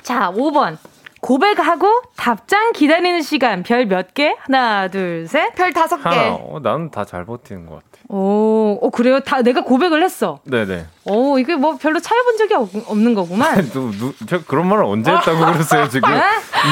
자 0.01 0.31
5번 0.35 0.77
고백하고 1.21 2.01
답장 2.15 2.71
기다리는 2.73 3.21
시간 3.21 3.63
별 3.63 3.85
몇 3.85 4.13
개? 4.13 4.35
하나 4.39 4.87
둘 4.89 5.27
셋. 5.27 5.53
별 5.55 5.73
다섯 5.73 5.95
하나. 6.05 6.15
개. 6.15 6.27
어, 6.29 6.59
나는 6.61 6.91
다 6.91 7.03
잘 7.05 7.25
버티는 7.25 7.65
것 7.65 7.75
같아. 7.75 7.88
오, 8.11 8.79
어, 8.81 8.89
그래요? 8.89 9.19
다 9.19 9.43
내가 9.43 9.61
고백을 9.61 10.01
했어. 10.03 10.39
네네. 10.43 10.85
오, 11.05 11.37
이게 11.37 11.55
뭐 11.55 11.77
별로 11.77 11.99
차여본 11.99 12.37
적이 12.37 12.53
없, 12.55 12.69
없는 12.87 13.13
거구만. 13.13 13.69
누, 13.69 13.91
누, 13.91 14.13
제가 14.27 14.43
그런 14.47 14.67
말을 14.67 14.83
언제 14.83 15.11
했다고 15.11 15.45
그랬어요, 15.53 15.87
지금? 15.89 16.09
아, 16.11 16.21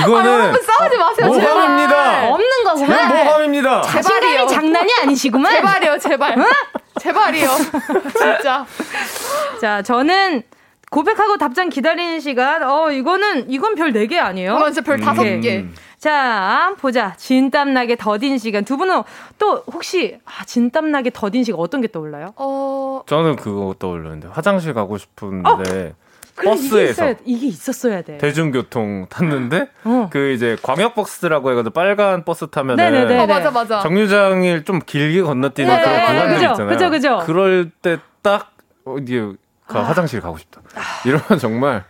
이거는 0.02 0.32
여러분 0.34 0.62
싸우지 0.64 0.98
마세요. 0.98 1.34
제발. 1.36 1.54
모함입니다. 1.54 2.30
없는 2.34 2.64
거구만. 2.66 3.26
모함입니다. 3.26 3.82
자신감이 3.84 4.22
제발이요. 4.32 4.48
장난이 4.48 4.92
아니시구만. 5.04 5.54
제발이요, 5.54 5.98
제발. 6.00 6.36
제발이요. 7.00 7.50
진짜. 8.18 8.66
자, 9.62 9.82
저는 9.84 10.42
고백하고 10.90 11.38
답장 11.38 11.70
기다리는 11.70 12.20
시간. 12.20 12.64
어, 12.64 12.90
이거는 12.92 13.52
이건 13.52 13.76
별네개 13.76 14.18
아니에요? 14.18 14.56
어, 14.56 14.66
진짜 14.72 14.82
별 14.82 15.00
다섯 15.00 15.22
음. 15.22 15.42
개. 15.42 15.66
자, 16.00 16.76
보자. 16.80 17.16
진땀나게 17.18 17.96
더딘 17.96 18.38
시간. 18.38 18.64
두 18.66 18.78
분은 18.78 19.02
또 19.40 19.64
혹시 19.72 20.20
아, 20.26 20.44
진땀나게 20.46 21.10
더딘 21.14 21.44
시간 21.44 21.60
어떤 21.60 21.82
게 21.82 21.88
떠올라요? 21.92 22.34
어, 22.36 23.02
저는 23.08 23.36
그거 23.36 23.74
떠올렸는데 23.80 24.28
화장실 24.28 24.74
가고 24.74 24.98
싶은데 24.98 25.94
어? 25.98 26.42
버스에서 26.44 26.92
있어야, 27.10 27.16
이게 27.26 27.48
있었어야 27.48 28.02
돼. 28.04 28.20
대중교통 28.20 29.08
탔는데 29.10 29.70
어. 29.86 30.08
그 30.12 30.30
이제 30.34 30.56
광역 30.62 30.94
버스라고 30.94 31.50
해가지고 31.50 31.74
빨간 31.74 32.24
버스 32.24 32.48
타면은 32.48 32.76
네네네. 32.76 33.24
어, 33.24 33.26
맞아, 33.26 33.50
맞아. 33.50 33.80
정류장을 33.82 34.64
좀 34.66 34.80
길게 34.86 35.24
건너뛰는 35.24 35.76
네, 35.76 35.82
그런 35.82 35.96
네, 35.96 36.06
구간들 36.06 36.36
있잖아요. 36.36 36.68
그죠, 36.68 36.90
그죠. 36.92 37.24
그럴 37.26 37.72
때 37.82 37.98
딱 38.22 38.52
어디 38.84 39.22
가 39.68 39.84
화장실 39.84 40.20
가고 40.20 40.38
싶다. 40.38 40.62
이러면 41.06 41.40
정말 41.40 41.86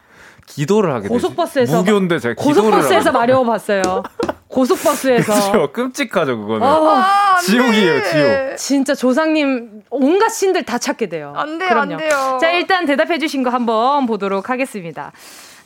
기도를 0.48 0.94
하게. 0.94 1.08
고속버스에서 1.10 1.78
무교인데 1.78 2.20
제가 2.20 2.36
고속버스에서 2.36 3.12
마려워 3.12 3.46
봤어요. 3.46 3.82
고속버스에서. 4.48 5.34
그렇죠. 5.52 5.72
끔찍하죠 5.74 6.38
그거는. 6.40 6.64
아, 6.66 7.36
안 7.36 7.42
돼. 7.42 7.52
지옥이에요, 7.52 8.04
지옥. 8.06 8.58
진짜 8.58 8.96
조상님 8.96 9.84
온갖 9.90 10.30
신들 10.30 10.64
다 10.64 10.78
찾게 10.78 11.10
돼요. 11.10 11.34
안 11.36 11.58
돼요, 11.58 11.70
그럼요. 11.70 11.94
안 11.94 11.98
돼요. 11.98 12.38
자, 12.42 12.50
일단 12.52 12.86
대답해 12.86 13.20
주신 13.20 13.44
거 13.44 13.50
한번 13.50 14.06
보도록 14.08 14.50
하겠습니다. 14.50 15.12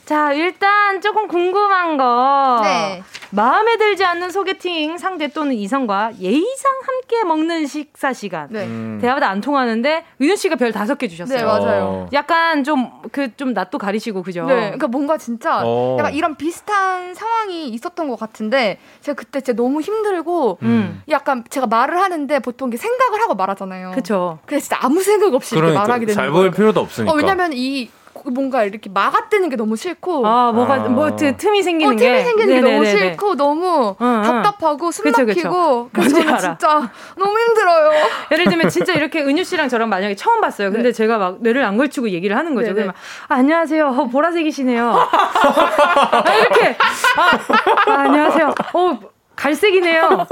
자, 0.04 0.32
일단 0.32 1.00
조금 1.00 1.28
궁금한 1.28 1.96
거. 1.96 2.60
네. 2.62 3.02
마음에 3.30 3.78
들지 3.78 4.04
않는 4.04 4.30
소개팅 4.30 4.98
상대 4.98 5.28
또는 5.28 5.54
이성과 5.54 6.12
예의상 6.20 6.72
함께 6.84 7.24
먹는 7.24 7.66
식사 7.66 8.12
시간. 8.12 8.48
네. 8.50 8.64
음. 8.66 8.98
대화보다 9.00 9.30
안 9.30 9.40
통하는데 9.40 10.04
은유 10.20 10.36
씨가 10.36 10.56
별 10.56 10.70
다섯 10.72 10.98
개 10.98 11.08
주셨어요. 11.08 11.38
네, 11.38 11.44
맞아요. 11.44 11.84
어. 11.84 12.08
약간 12.12 12.62
좀 12.64 12.90
그 13.12 13.30
좀 13.36 13.52
낯도 13.54 13.78
가리시고 13.78 14.22
그죠? 14.22 14.44
네, 14.46 14.54
그러니까 14.54 14.86
뭔가 14.88 15.16
진짜 15.16 15.60
어. 15.64 15.96
약간 15.98 16.12
이런 16.14 16.36
비슷한 16.36 17.14
상황이 17.14 17.68
있었던 17.68 18.08
것 18.08 18.18
같은데 18.18 18.78
제가 19.00 19.16
그때 19.16 19.40
진짜 19.40 19.56
너무 19.56 19.80
힘들고 19.80 20.58
음. 20.62 21.02
약간 21.08 21.44
제가 21.48 21.66
말을 21.66 21.98
하는데 22.00 22.38
보통 22.40 22.68
이게 22.68 22.76
생각을 22.76 23.20
하고 23.22 23.34
말하잖아요. 23.34 23.92
그쵸. 23.94 24.38
그래서 24.46 24.64
진짜 24.64 24.78
아무 24.82 25.02
생각 25.02 25.32
없이 25.32 25.54
이렇게 25.54 25.68
그러니까 25.70 25.88
말하게 25.88 26.06
되는 26.06 26.14
잘 26.16 26.26
거예요. 26.30 26.34
보일 26.40 26.50
필요도 26.50 26.80
없으니까. 26.80 27.12
어, 27.12 27.16
왜냐면 27.16 27.52
이 27.54 27.88
뭔가 28.30 28.64
이렇게 28.64 28.88
막아뜨는 28.90 29.48
게 29.48 29.56
너무 29.56 29.76
싫고 29.76 30.26
아, 30.26 30.52
뭐가 30.52 30.74
아. 30.74 30.78
뭐 30.88 31.14
트, 31.16 31.36
틈이 31.36 31.62
생기는 31.62 31.94
어, 31.94 31.96
게 31.96 32.06
틈이 32.08 32.24
생기는 32.24 32.54
게 32.54 32.60
너무 32.60 32.82
네네네네. 32.84 33.10
싫고 33.10 33.34
너무 33.36 33.96
응, 34.00 34.06
응. 34.06 34.22
답답하고 34.22 34.90
숨 34.92 35.04
그쵸, 35.04 35.24
막히고 35.24 35.88
그쵸. 35.90 35.90
그래서 35.92 36.16
저는. 36.22 36.38
진짜 36.38 36.90
너무 37.16 37.38
힘들어요. 37.38 37.90
예를 38.32 38.44
들면 38.46 38.68
진짜 38.68 38.92
이렇게 38.94 39.22
은유 39.22 39.44
씨랑 39.44 39.68
저랑 39.68 39.88
만약에 39.88 40.14
처음 40.16 40.40
봤어요. 40.40 40.70
근데 40.70 40.92
제가 40.92 41.18
막 41.18 41.36
뇌를 41.40 41.64
안 41.64 41.76
걸치고 41.76 42.10
얘기를 42.10 42.36
하는 42.36 42.54
거죠. 42.54 42.68
네네. 42.68 42.74
그러면 42.74 42.94
아, 43.28 43.34
안녕하세요. 43.34 43.86
어, 43.88 44.06
보라색이시네요. 44.08 44.90
아, 44.92 46.34
이렇게 46.38 46.76
아, 47.16 47.90
아, 47.90 47.94
안녕하세요. 48.02 48.54
어 48.74 48.98
갈색이네요. 49.36 50.26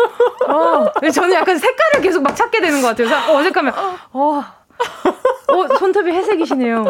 어 0.49 1.11
저는 1.11 1.32
약간 1.34 1.59
색깔을 1.59 2.03
계속 2.03 2.22
막 2.22 2.34
찾게 2.36 2.61
되는 2.61 2.80
것 2.82 2.88
같아요. 2.88 3.09
그래서 3.09 3.32
어, 3.32 3.38
어색하면 3.38 3.72
어. 4.12 4.45
어, 5.48 5.76
손톱이 5.78 6.10
회색이시네요. 6.12 6.84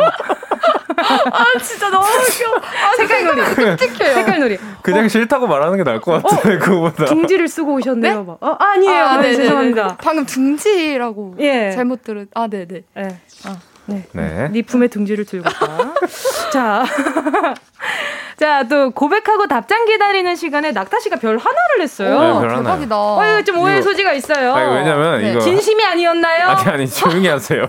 아 0.97 1.59
진짜 1.63 1.89
너무 1.89 2.05
웃겨. 2.05 2.57
아, 2.57 2.97
색깔 2.97 3.25
놀이. 3.25 3.41
끔찍해요. 3.77 4.15
색깔 4.15 4.41
놀이. 4.41 4.59
그냥 4.83 5.09
싫다고 5.09 5.47
말하는 5.47 5.77
게 5.79 5.85
나을 5.85 6.01
것 6.01 6.23
같아. 6.23 6.43
그거보다. 6.59 7.07
둥지를 7.07 7.49
쓰고 7.49 7.75
오셨네요. 7.75 8.25
막. 8.25 8.39
어, 8.43 8.57
아니에요. 8.59 9.05
아, 9.05 9.17
네, 9.17 9.23
네네네. 9.31 9.37
죄송합니다. 9.45 9.97
방금 10.03 10.27
둥지라고 10.27 11.37
예. 11.41 11.71
잘못 11.73 12.03
들은. 12.05 12.27
아 12.35 12.49
네네. 12.49 12.83
네. 12.95 13.21
아, 13.47 13.57
네. 13.87 14.05
네. 14.13 14.49
네 14.53 14.63
품에 14.63 14.89
둥지를 14.89 15.25
들고 15.25 15.49
있다. 15.49 15.95
자. 16.53 16.85
자, 18.41 18.65
또 18.67 18.91
고백하고 18.91 19.49
답장 19.49 19.85
기다리는 19.85 20.35
시간에 20.35 20.73
낙타 20.73 20.99
씨가 21.01 21.17
별 21.17 21.37
하나를 21.37 21.79
냈어요. 21.81 22.09
네, 22.09 22.31
오, 22.31 22.41
별 22.41 22.49
하나요. 22.49 22.63
대박이다. 22.63 22.97
어, 22.97 23.23
이거 23.27 23.43
좀 23.45 23.59
오해 23.59 23.83
소지가 23.83 24.15
있어요. 24.15 24.55
아니 24.55 24.77
왜냐면 24.77 25.21
네. 25.21 25.31
이거 25.33 25.41
진심이 25.41 25.85
아니었나요? 25.85 26.49
아니 26.49 26.71
아니 26.71 26.89
조용히 26.89 27.29
하세요. 27.29 27.69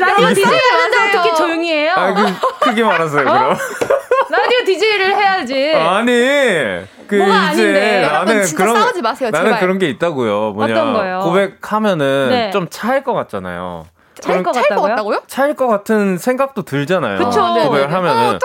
라디오 0.00 0.34
DJ 0.34 0.44
하는데 0.44 0.96
하세요. 0.98 1.20
어떻게 1.20 1.34
조용히 1.34 1.72
해요? 1.72 1.92
아, 1.96 2.12
그, 2.12 2.26
크게 2.60 2.84
말하세요, 2.84 3.24
그럼. 3.24 3.56
라디오 4.28 4.64
DJ를 4.66 5.16
해야지. 5.16 5.74
아니, 5.74 6.10
그, 7.06 7.14
뭐가 7.14 7.52
이제, 7.52 7.62
아닌데. 7.62 8.02
여러분 8.04 8.44
진짜 8.44 8.66
싸우지 8.66 9.00
마세요, 9.00 9.30
나는 9.32 9.46
제발. 9.46 9.60
그런 9.60 9.78
게 9.78 9.88
있다고요. 9.88 10.50
뭐냐. 10.50 10.74
어떤 10.74 10.92
거요? 10.92 11.20
고백하면은 11.20 12.28
네. 12.28 12.50
좀 12.50 12.66
차일 12.68 13.02
것 13.02 13.14
같잖아요. 13.14 13.86
차일 14.20 14.42
것 14.42 14.52
찰것 14.52 14.68
같다고요? 14.70 14.88
같다고요? 14.90 15.22
차일 15.26 15.54
것 15.54 15.66
같은 15.66 16.18
생각도 16.18 16.62
들잖아요. 16.62 17.18
그쵸. 17.18 17.42
아. 17.42 17.64
고백을 17.64 17.92
하면은. 17.92 18.34
어. 18.34 18.38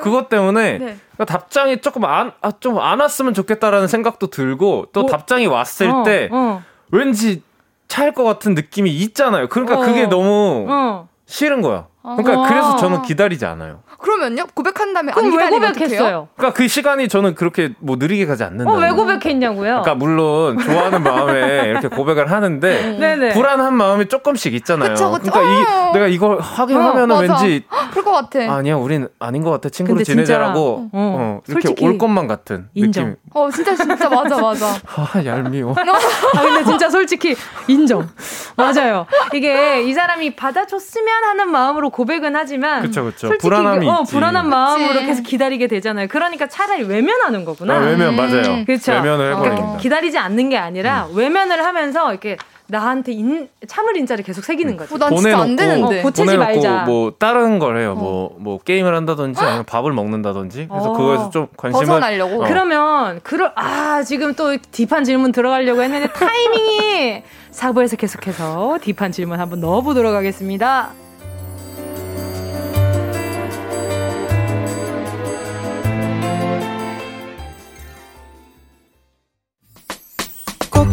그것 0.00 0.28
때문에 0.28 0.78
네. 0.78 0.96
그러니까 1.14 1.24
답장이 1.24 1.80
조금 1.80 2.04
안, 2.04 2.32
아, 2.40 2.52
좀안 2.52 3.00
왔으면 3.00 3.34
좋겠다라는 3.34 3.88
생각도 3.88 4.28
들고 4.28 4.86
또 4.92 5.02
뭐, 5.02 5.10
답장이 5.10 5.46
왔을 5.46 5.88
어, 5.90 6.02
때 6.04 6.28
어, 6.32 6.62
왠지 6.90 7.42
차일 7.88 8.12
것 8.12 8.24
같은 8.24 8.54
느낌이 8.54 8.90
있잖아요. 8.90 9.48
그러니까 9.48 9.78
어. 9.78 9.80
그게 9.80 10.06
너무 10.06 10.66
어. 10.68 11.08
싫은 11.26 11.62
거야. 11.62 11.86
그러니까 12.02 12.44
아. 12.44 12.48
그래서 12.48 12.76
저는 12.76 13.02
기다리지 13.02 13.44
않아요. 13.44 13.80
그러면요? 13.98 14.46
고백한 14.54 14.94
다음에 14.94 15.12
안 15.12 15.30
그럼 15.30 15.36
왜? 15.36 15.48
고백했어요? 15.48 16.28
그러니까 16.36 16.56
그 16.56 16.68
시간이 16.68 17.08
저는 17.08 17.34
그렇게 17.34 17.74
뭐 17.80 17.96
느리게 17.96 18.26
가지 18.26 18.44
않는다. 18.44 18.70
어, 18.70 18.76
왜 18.76 18.90
고백했냐고요? 18.90 19.82
그러니까 19.82 19.94
물론 19.96 20.58
좋아하는 20.58 21.02
마음에 21.02 21.64
이렇게 21.66 21.88
고백을 21.88 22.30
하는데 22.30 22.96
네네. 22.98 23.34
불안한 23.34 23.74
마음이 23.74 24.06
조금씩 24.06 24.54
있잖아요. 24.54 24.90
그쵸, 24.90 25.10
그쵸. 25.10 25.30
러니까 25.32 25.40
어. 25.40 25.90
이, 25.90 25.92
내가 25.94 26.06
이걸 26.06 26.38
하긴 26.40 26.76
어, 26.76 26.80
하면은 26.80 27.08
맞아. 27.26 27.42
왠지 27.44 27.64
그럴 27.90 28.04
것 28.04 28.12
같아. 28.12 28.54
아니야, 28.54 28.76
우린 28.76 29.08
아닌 29.18 29.42
것 29.42 29.50
같아. 29.50 29.68
친구로 29.68 30.02
지내자라고 30.04 30.60
어, 30.60 30.90
어, 30.92 31.40
이렇게 31.48 31.66
솔직히 31.68 31.84
올 31.84 31.98
것만 31.98 32.28
같은 32.28 32.68
인정. 32.74 33.04
느낌. 33.04 33.16
어, 33.34 33.50
진짜, 33.50 33.74
진짜, 33.74 34.08
맞아, 34.08 34.40
맞아. 34.40 34.66
아, 34.96 35.24
얄미워. 35.24 35.74
아, 35.76 36.42
근데 36.42 36.64
진짜 36.64 36.88
솔직히 36.88 37.34
인정. 37.66 38.08
맞아요. 38.56 39.06
이게 39.34 39.82
이 39.82 39.92
사람이 39.92 40.36
받아줬으면 40.36 41.24
하는 41.24 41.50
마음으로 41.50 41.90
고백은 41.90 42.36
하지만. 42.36 42.82
그쵸, 42.82 43.04
그쵸. 43.04 43.26
솔직히 43.28 43.42
불안함이 43.48 43.87
그, 43.88 43.98
어, 43.98 44.00
있지. 44.02 44.12
불안한 44.12 44.48
마음으로 44.48 44.94
그치. 44.94 45.06
계속 45.06 45.22
기다리게 45.22 45.66
되잖아요. 45.66 46.08
그러니까 46.08 46.46
차라리 46.46 46.84
외면하는 46.84 47.44
거구나. 47.44 47.74
아, 47.74 47.78
외면 47.78 48.16
맞아요. 48.16 48.64
그쵸. 48.66 48.92
외면을 48.92 49.16
그러니까 49.34 49.44
해버립니다. 49.44 49.78
기다리지 49.78 50.18
않는 50.18 50.48
게 50.48 50.58
아니라 50.58 51.08
외면을 51.14 51.64
하면서 51.64 52.10
이렇게 52.10 52.36
나한테 52.70 53.12
인, 53.12 53.48
참을 53.66 53.96
인자를 53.96 54.22
계속 54.22 54.44
새기는 54.44 54.76
거죠. 54.76 54.94
어, 54.94 54.98
난 54.98 55.16
진짜 55.16 55.38
안 55.38 55.56
되는데. 55.56 56.00
어, 56.00 56.02
고체지 56.02 56.36
말자. 56.36 56.84
뭐 56.84 57.12
다른 57.18 57.58
걸 57.58 57.78
해요. 57.78 57.94
뭐뭐 57.94 58.58
게임을 58.62 58.94
한다든지 58.94 59.40
아니면 59.42 59.64
밥을 59.64 59.92
먹는다든지. 59.92 60.68
그래서 60.68 60.90
어. 60.90 60.92
그거에서 60.92 61.30
좀 61.30 61.46
관심을 61.56 61.86
벗어나려고. 61.86 62.44
어. 62.44 62.46
그러면 62.46 63.20
그럴 63.22 63.52
아 63.54 64.02
지금 64.02 64.34
또 64.34 64.54
딥한 64.70 65.04
질문 65.04 65.32
들어가려고 65.32 65.82
했는데 65.82 66.08
타이밍이 66.08 67.22
사부에서 67.50 67.96
계속해서 67.96 68.78
딥한 68.82 69.12
질문 69.12 69.40
한번 69.40 69.60
넣어보도록 69.60 70.14
하겠습니다. 70.14 70.90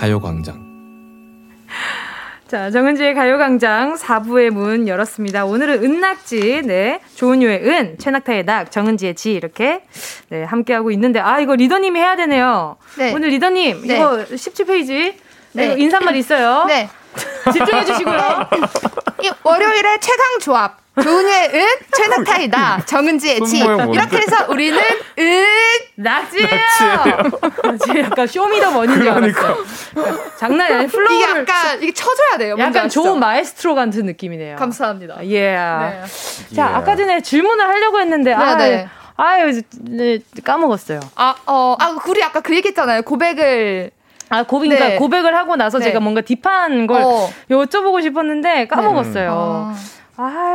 가요광장. 0.00 0.70
자, 2.48 2.70
정은지의 2.70 3.14
가요광장 3.14 3.96
4부의 3.96 4.48
문 4.48 4.88
열었습니다. 4.88 5.44
오늘은 5.44 5.84
은낙지, 5.84 6.62
네. 6.64 7.02
조은유의 7.16 7.68
은, 7.68 7.98
최낙타의 7.98 8.46
낙, 8.46 8.72
정은지의 8.72 9.14
지, 9.14 9.34
이렇게, 9.34 9.82
네, 10.30 10.42
함께하고 10.42 10.90
있는데, 10.92 11.20
아, 11.20 11.38
이거 11.38 11.54
리더님이 11.54 12.00
해야 12.00 12.16
되네요. 12.16 12.78
네. 12.96 13.12
오늘 13.12 13.28
리더님, 13.28 13.86
네. 13.86 13.96
이거 13.96 14.24
17페이지. 14.24 15.16
네. 15.52 15.66
이거 15.66 15.76
인사말 15.76 16.16
있어요. 16.16 16.64
네. 16.64 16.88
집중해 17.52 17.84
주시고요. 17.84 18.48
이 19.22 19.30
월요일에 19.42 20.00
최강 20.00 20.38
조합. 20.40 20.79
조은의 21.00 21.50
은, 21.54 21.66
최낙타의 21.96 22.59
낙. 22.59 22.84
정은지의 22.84 23.40
지. 23.46 23.58
이렇게 23.58 24.16
해서 24.16 24.46
우리는 24.48 24.78
은, 25.18 25.44
낙지예요. 25.94 26.48
제 27.86 28.00
약간 28.02 28.26
쇼미더머니인 28.26 29.00
줄 29.00 29.08
알았어요. 29.08 29.56
장난이 30.38 30.74
아니에요. 30.74 30.82
이게 30.82 30.92
flow를 30.92 31.40
약간, 31.40 31.82
이게 31.82 31.92
쳐줘야 31.92 32.38
돼요. 32.38 32.56
약간? 32.58 32.88
좋은 32.88 33.20
마에스트로 33.20 33.74
같은 33.74 34.04
느낌이네요. 34.06 34.56
감사합니다. 34.56 35.24
예. 35.26 35.52
네. 35.52 36.02
자, 36.56 36.70
예. 36.70 36.74
아까 36.74 36.96
전에 36.96 37.20
질문을 37.20 37.66
하려고 37.66 38.00
했는데, 38.00 38.32
아, 38.34 38.56
네. 38.56 38.88
아유, 39.16 39.62
네, 39.82 40.18
까먹었어요. 40.44 41.00
아, 41.14 41.34
어, 41.46 41.76
아, 41.78 41.96
우리 42.08 42.22
아까 42.24 42.40
그 42.40 42.54
얘기 42.56 42.68
했잖아요. 42.68 43.02
고백을. 43.02 43.90
아, 44.30 44.44
고백, 44.44 44.68
그러니까 44.68 44.88
네. 44.90 44.96
고백을 44.96 45.36
하고 45.36 45.56
나서 45.56 45.78
네. 45.78 45.86
제가 45.86 46.00
뭔가 46.00 46.20
딥한 46.20 46.86
걸 46.86 47.02
어. 47.02 47.30
여쭤보고 47.50 48.00
싶었는데 48.02 48.68
까먹었어요. 48.68 49.30
어. 49.32 49.74
아, 49.74 49.99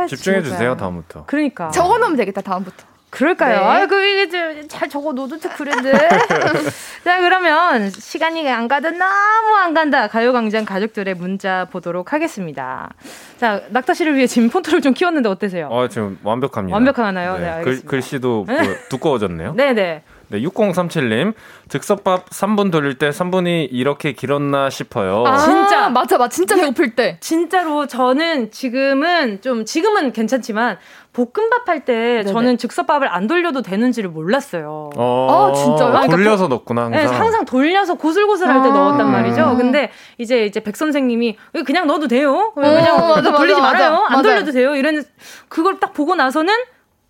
집중해 0.08 0.42
진짜. 0.42 0.56
주세요 0.56 0.76
다음부터. 0.76 1.24
그러니까. 1.26 1.70
적어 1.70 1.98
놓으면 1.98 2.16
되겠다, 2.16 2.40
다음부터. 2.40 2.84
그럴까요? 3.08 3.60
네. 3.60 3.64
아, 3.64 3.86
그 3.86 4.04
이게 4.04 4.28
좀 4.28 4.68
잘 4.68 4.88
적어 4.90 5.12
놓도 5.12 5.38
그랬는데. 5.38 5.92
자, 7.04 7.20
그러면 7.20 7.88
시간이 7.90 8.46
안 8.50 8.68
가도 8.68 8.90
너무 8.90 9.56
안 9.62 9.72
간다. 9.72 10.08
가요광장 10.08 10.64
가족들의 10.66 11.14
문자 11.14 11.66
보도록 11.70 12.12
하겠습니다. 12.12 12.90
자, 13.38 13.62
낙타 13.70 13.94
씨를 13.94 14.16
위해 14.16 14.26
지금 14.26 14.50
폰트를 14.50 14.82
좀 14.82 14.92
키웠는데 14.92 15.28
어떠세요? 15.28 15.68
어 15.70 15.88
지금 15.88 16.18
완벽합니다. 16.24 16.74
완벽하나요? 16.74 17.34
네, 17.34 17.38
글, 17.40 17.48
알겠습니다. 17.48 17.88
글씨도 17.90 18.44
뭐 18.44 18.56
두꺼워졌네요. 18.90 19.54
네. 19.54 19.72
네 19.72 20.02
네. 20.28 20.40
6037님 20.42 21.34
즉석밥 21.68 22.30
3분 22.30 22.72
돌릴 22.72 22.98
때 22.98 23.10
3분이 23.10 23.68
이렇게 23.70 24.12
길었나 24.12 24.70
싶어요. 24.70 25.24
아, 25.26 25.38
진짜. 25.38 25.88
맞아, 25.88 26.18
맞아. 26.18 26.28
진짜 26.28 26.56
배고플 26.56 26.94
때. 26.94 27.18
진짜로 27.22 27.86
저는 27.86 28.50
지금은 28.50 29.40
좀 29.40 29.64
지금은 29.64 30.12
괜찮지만 30.12 30.78
볶음밥 31.12 31.66
할 31.68 31.84
때 31.86 32.24
저는 32.24 32.58
즉석밥을 32.58 33.08
안 33.08 33.26
돌려도 33.26 33.62
되는지를 33.62 34.10
몰랐어요. 34.10 34.90
어, 34.96 35.50
아, 35.50 35.54
진짜요? 35.54 36.08
돌려서 36.10 36.48
넣구나 36.48 36.84
항상. 36.86 37.00
네, 37.00 37.06
항상 37.06 37.44
돌려서 37.44 37.94
고슬고슬 37.94 38.48
할 38.48 38.62
때 38.62 38.68
아. 38.68 38.72
넣었단 38.72 39.10
말이죠. 39.10 39.56
근데 39.56 39.90
이제 40.18 40.44
이제 40.44 40.60
백 40.60 40.76
선생님이 40.76 41.36
그냥 41.64 41.86
넣어도 41.86 42.06
돼요. 42.08 42.52
그냥 42.54 42.96
어, 43.02 43.14
맞아, 43.16 43.32
돌리지 43.32 43.60
맞아, 43.60 43.72
말아요. 43.72 44.02
맞아. 44.02 44.16
안. 44.18 44.22
돌려도 44.22 44.52
돼요. 44.52 44.74
이런 44.74 45.02
그걸 45.48 45.78
딱 45.80 45.92
보고 45.94 46.14
나서는 46.14 46.52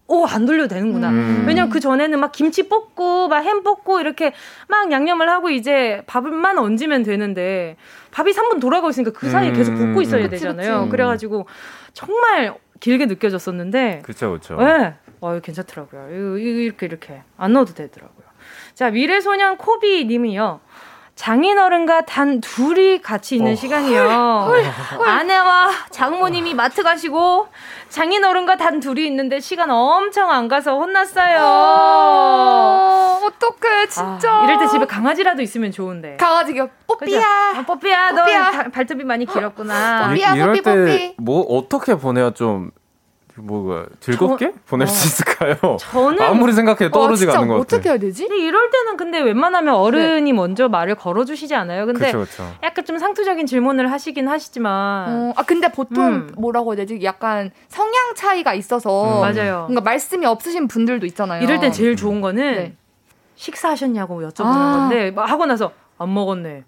오, 0.08 0.24
안 0.24 0.46
돌려도 0.46 0.68
되는구나. 0.68 1.10
음. 1.10 1.44
왜냐면 1.46 1.68
그 1.68 1.80
전에는 1.80 2.20
막 2.20 2.30
김치 2.32 2.68
볶고, 2.68 3.28
막 3.28 3.44
햄 3.44 3.62
볶고, 3.64 4.00
이렇게 4.00 4.32
막 4.68 4.90
양념을 4.92 5.28
하고 5.28 5.50
이제 5.50 6.02
밥만 6.06 6.58
얹으면 6.58 7.02
되는데, 7.02 7.76
밥이 8.12 8.32
3분 8.32 8.60
돌아가고 8.60 8.90
있으니까 8.90 9.10
그 9.12 9.28
사이에 9.28 9.50
음. 9.50 9.54
계속 9.54 9.74
볶고 9.74 10.02
있어야 10.02 10.22
그치, 10.22 10.30
되잖아요. 10.42 10.80
그치. 10.80 10.90
그래가지고 10.90 11.46
정말 11.92 12.54
길게 12.78 13.06
느껴졌었는데, 13.06 14.02
그렇죠, 14.04 14.28
그렇죠. 14.30 14.56
네. 14.56 14.94
어, 15.20 15.40
괜찮더라고요. 15.40 16.38
이렇게, 16.38 16.86
이렇게. 16.86 17.22
안 17.36 17.52
넣어도 17.54 17.74
되더라고요. 17.74 18.26
자, 18.74 18.90
미래소년 18.90 19.56
코비 19.56 20.04
님이요. 20.04 20.60
장인어른과 21.16 22.02
단 22.02 22.40
둘이 22.42 23.00
같이 23.00 23.36
있는 23.36 23.56
시간이요. 23.56 24.52
아내와 25.04 25.70
장모님이 25.90 26.52
마트 26.54 26.82
가시고 26.82 27.48
장인어른과 27.88 28.56
단 28.56 28.80
둘이 28.80 29.06
있는데 29.06 29.40
시간 29.40 29.70
엄청 29.70 30.30
안 30.30 30.46
가서 30.46 30.78
혼났어요. 30.78 31.38
어, 31.42 33.20
어떡해, 33.24 33.88
진짜. 33.88 34.30
아, 34.30 34.44
이럴 34.44 34.58
때 34.58 34.66
집에 34.68 34.84
강아지라도 34.86 35.40
있으면 35.40 35.72
좋은데. 35.72 36.16
강아지가 36.18 36.68
뽀삐야. 36.86 37.06
그죠? 37.54 37.60
어, 37.60 37.62
뽀삐야, 37.74 38.12
너 38.12 38.20
뽀삐야. 38.22 38.50
바- 38.50 38.68
발톱이 38.70 39.04
많이 39.04 39.24
길었구나. 39.24 40.08
뽀삐야, 40.08 40.34
이, 40.34 40.38
럴 40.38 40.48
뽀삐, 40.48 40.62
때 40.62 40.70
뽀삐. 40.74 41.14
뭐 41.18 41.40
어떻게 41.48 41.94
보내야 41.96 42.32
좀 42.32 42.70
뭐가 43.38 43.86
즐겁게 44.00 44.52
보낼 44.66 44.86
수 44.86 45.06
있을까요? 45.06 45.56
저는 45.78 46.20
아무리 46.22 46.52
생각해도 46.52 46.86
와, 46.86 46.90
떠오르지가 46.90 47.32
진짜 47.32 47.38
않는 47.42 47.48
것 47.48 47.54
같아요. 47.54 47.62
어떻게 47.62 47.88
해야 47.88 47.98
되지? 47.98 48.26
근데 48.26 48.42
이럴 48.42 48.70
때는 48.70 48.96
근데 48.96 49.20
웬만하면 49.20 49.74
어른이 49.74 50.32
먼저 50.32 50.68
말을 50.68 50.94
걸어주시지 50.94 51.54
않아요? 51.54 51.86
근데 51.86 52.10
그렇죠, 52.10 52.18
그렇죠. 52.18 52.54
약간 52.62 52.84
좀 52.84 52.98
상투적인 52.98 53.46
질문을 53.46 53.90
하시긴 53.92 54.28
하시지만 54.28 55.08
어, 55.08 55.32
아 55.36 55.42
근데 55.42 55.68
보통 55.68 56.04
음. 56.06 56.32
뭐라고 56.36 56.72
해야 56.72 56.76
되지? 56.76 57.00
약간 57.04 57.50
성향 57.68 58.14
차이가 58.14 58.54
있어서 58.54 59.16
음. 59.16 59.20
맞아요. 59.20 59.62
뭔가 59.68 59.80
말씀이 59.80 60.24
없으신 60.26 60.68
분들도 60.68 61.06
있잖아요. 61.06 61.42
이럴 61.42 61.60
땐 61.60 61.72
제일 61.72 61.96
좋은 61.96 62.20
거는 62.20 62.54
네. 62.54 62.76
식사하셨냐고 63.36 64.22
여쭤보는 64.22 64.46
아. 64.46 64.76
건데 64.78 65.10
막 65.10 65.30
하고 65.30 65.46
나서 65.46 65.72
안 65.98 66.12
먹었네. 66.12 66.64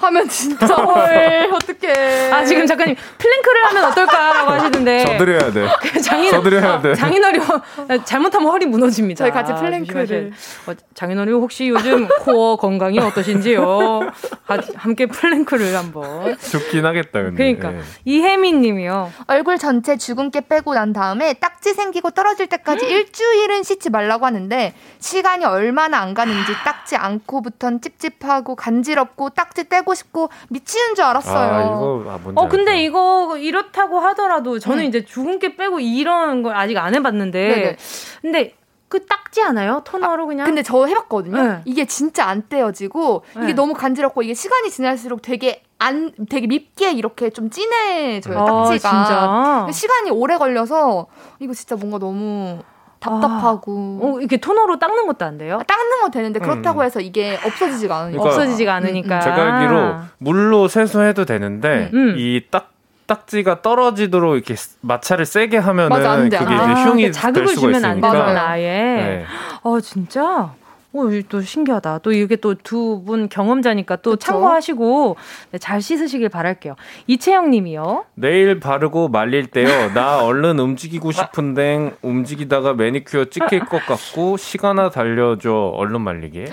하면 0.00 0.28
진짜 0.28 0.66
헐 0.66 1.50
어떡해. 1.52 2.30
아 2.32 2.44
지금 2.44 2.66
작가님 2.66 2.96
plank를 3.18 3.64
하면 3.66 3.84
어떨까라고 3.84 4.50
하시는데 4.50 5.04
져드려야 5.04 5.52
돼. 5.52 5.68
장인 6.02 6.30
져드려야 6.30 6.80
돼. 6.80 6.94
장인어른 6.94 7.38
허- 7.38 7.60
잘못하면 8.04 8.50
허리 8.50 8.66
무너집니다. 8.66 9.24
저희 9.24 9.30
같이 9.30 9.52
plank를. 9.54 10.06
조심하셔야- 10.06 10.70
어, 10.70 10.74
장인어른 10.94 11.32
혹시 11.32 11.68
요즘 11.68 12.08
코어 12.20 12.56
건강이 12.56 12.98
어떠신지요? 12.98 14.00
하- 14.44 14.58
함께 14.76 15.06
plank를 15.06 15.76
한번. 15.76 16.36
좋긴 16.50 16.84
하겠다, 16.86 17.22
근데. 17.22 17.36
그러니까 17.54 17.72
예. 17.74 17.82
이혜민님이요. 18.04 19.12
얼굴 19.26 19.58
전체 19.58 19.96
주근깨 19.96 20.42
빼고 20.42 20.74
난 20.74 20.92
다음에 20.92 21.34
딱지 21.34 21.74
생기고 21.74 22.10
떨어질 22.10 22.46
때까지 22.48 22.86
일주일은 22.86 23.62
씻지 23.62 23.90
말라고 23.90 24.26
하는데 24.26 24.74
시간이 24.98 25.44
얼마나 25.44 25.98
안 26.00 26.14
가는지 26.14 26.52
딱지 26.64 26.96
앉고부턴 26.96 27.80
찝찝하고 27.80 28.56
간지럽고 28.56 29.30
딱지 29.30 29.68
떼고 29.68 29.89
싶고 29.94 30.28
미치는 30.48 30.94
줄 30.94 31.04
알았어요. 31.04 31.50
아, 31.54 31.62
이거 31.62 32.04
아, 32.08 32.18
뭔지 32.22 32.40
어 32.40 32.48
근데 32.48 32.72
알죠. 32.72 32.82
이거 32.82 33.36
이렇다고 33.38 34.00
하더라도 34.00 34.58
저는 34.58 34.84
음. 34.84 34.88
이제 34.88 35.04
주근깨 35.04 35.56
빼고 35.56 35.80
이런 35.80 36.42
걸 36.42 36.56
아직 36.56 36.76
안 36.76 36.94
해봤는데 36.94 37.48
네네. 37.48 37.76
근데 38.22 38.54
그 38.88 39.06
딱지 39.06 39.40
않아요? 39.42 39.82
토너로 39.84 40.26
그냥. 40.26 40.46
근데 40.46 40.64
저 40.64 40.84
해봤거든요. 40.84 41.42
네. 41.42 41.60
이게 41.64 41.84
진짜 41.84 42.24
안 42.26 42.48
떼어지고 42.48 43.22
네. 43.36 43.44
이게 43.44 43.52
너무 43.52 43.72
간지럽고 43.72 44.22
이게 44.22 44.34
시간이 44.34 44.68
지날수록 44.70 45.22
되게 45.22 45.62
안 45.78 46.12
되게 46.28 46.48
밉게 46.48 46.92
이렇게 46.92 47.30
좀 47.30 47.50
진해져요 47.50 48.38
아, 48.38 48.44
딱지가. 48.44 48.76
진짜. 48.78 49.66
시간이 49.72 50.10
오래 50.10 50.36
걸려서 50.38 51.06
이거 51.38 51.54
진짜 51.54 51.76
뭔가 51.76 51.98
너무 51.98 52.58
답답하고 53.00 54.00
어, 54.02 54.20
이렇게 54.20 54.36
토너로 54.36 54.78
닦는 54.78 55.06
것도 55.06 55.24
안 55.24 55.38
돼요? 55.38 55.60
닦는 55.66 56.00
건 56.02 56.10
되는데 56.10 56.38
그렇다고 56.38 56.80
음. 56.80 56.84
해서 56.84 57.00
이게 57.00 57.38
없어지지가 57.44 57.96
않으니까. 57.96 58.22
그러니까 58.22 58.28
없어지지가 58.42 58.74
않으니까. 58.74 59.20
제가 59.20 59.58
알기로 59.58 59.94
물로 60.18 60.68
세수해도 60.68 61.24
되는데 61.24 61.90
음. 61.94 62.14
이 62.18 62.42
딱 62.50 62.70
딱지가 63.06 63.60
떨어지도록 63.62 64.36
이렇게 64.36 64.54
마찰을 64.82 65.26
세게 65.26 65.56
하면은 65.58 65.88
맞아, 65.88 66.12
안 66.12 66.28
돼, 66.28 66.38
그게 66.38 66.54
안 66.54 66.70
이제 66.70 66.80
아, 66.80 66.84
흉이 66.84 67.06
그 67.06 67.10
자극을 67.10 67.46
될 67.46 67.54
수가 67.56 67.60
주면 67.60 67.84
안 67.84 67.90
있으니까. 67.98 68.10
되구나 68.12 68.32
맞아요. 68.34 68.48
아예. 68.50 68.68
네. 68.68 69.24
어 69.64 69.80
진짜. 69.80 70.52
어, 70.92 71.04
이또 71.08 71.40
신기하다. 71.40 71.98
또 71.98 72.12
이게 72.12 72.34
또 72.36 72.54
두 72.54 73.04
분 73.04 73.28
경험자니까 73.28 73.96
또 73.96 74.10
그쵸? 74.12 74.18
참고하시고 74.32 75.16
네, 75.52 75.58
잘 75.58 75.80
씻으시길 75.80 76.28
바랄게요. 76.28 76.74
이채영 77.06 77.50
님이요. 77.50 78.04
네일 78.14 78.58
바르고 78.60 79.08
말릴 79.08 79.46
때요. 79.46 79.92
나 79.94 80.22
얼른 80.24 80.58
움직이고 80.58 81.12
싶은데 81.12 81.96
움직이다가 82.02 82.74
매니큐어 82.74 83.26
찍힐 83.26 83.60
것 83.66 83.86
같고 83.86 84.36
시간아 84.36 84.90
달려줘. 84.90 85.52
얼른 85.76 86.00
말리게. 86.00 86.46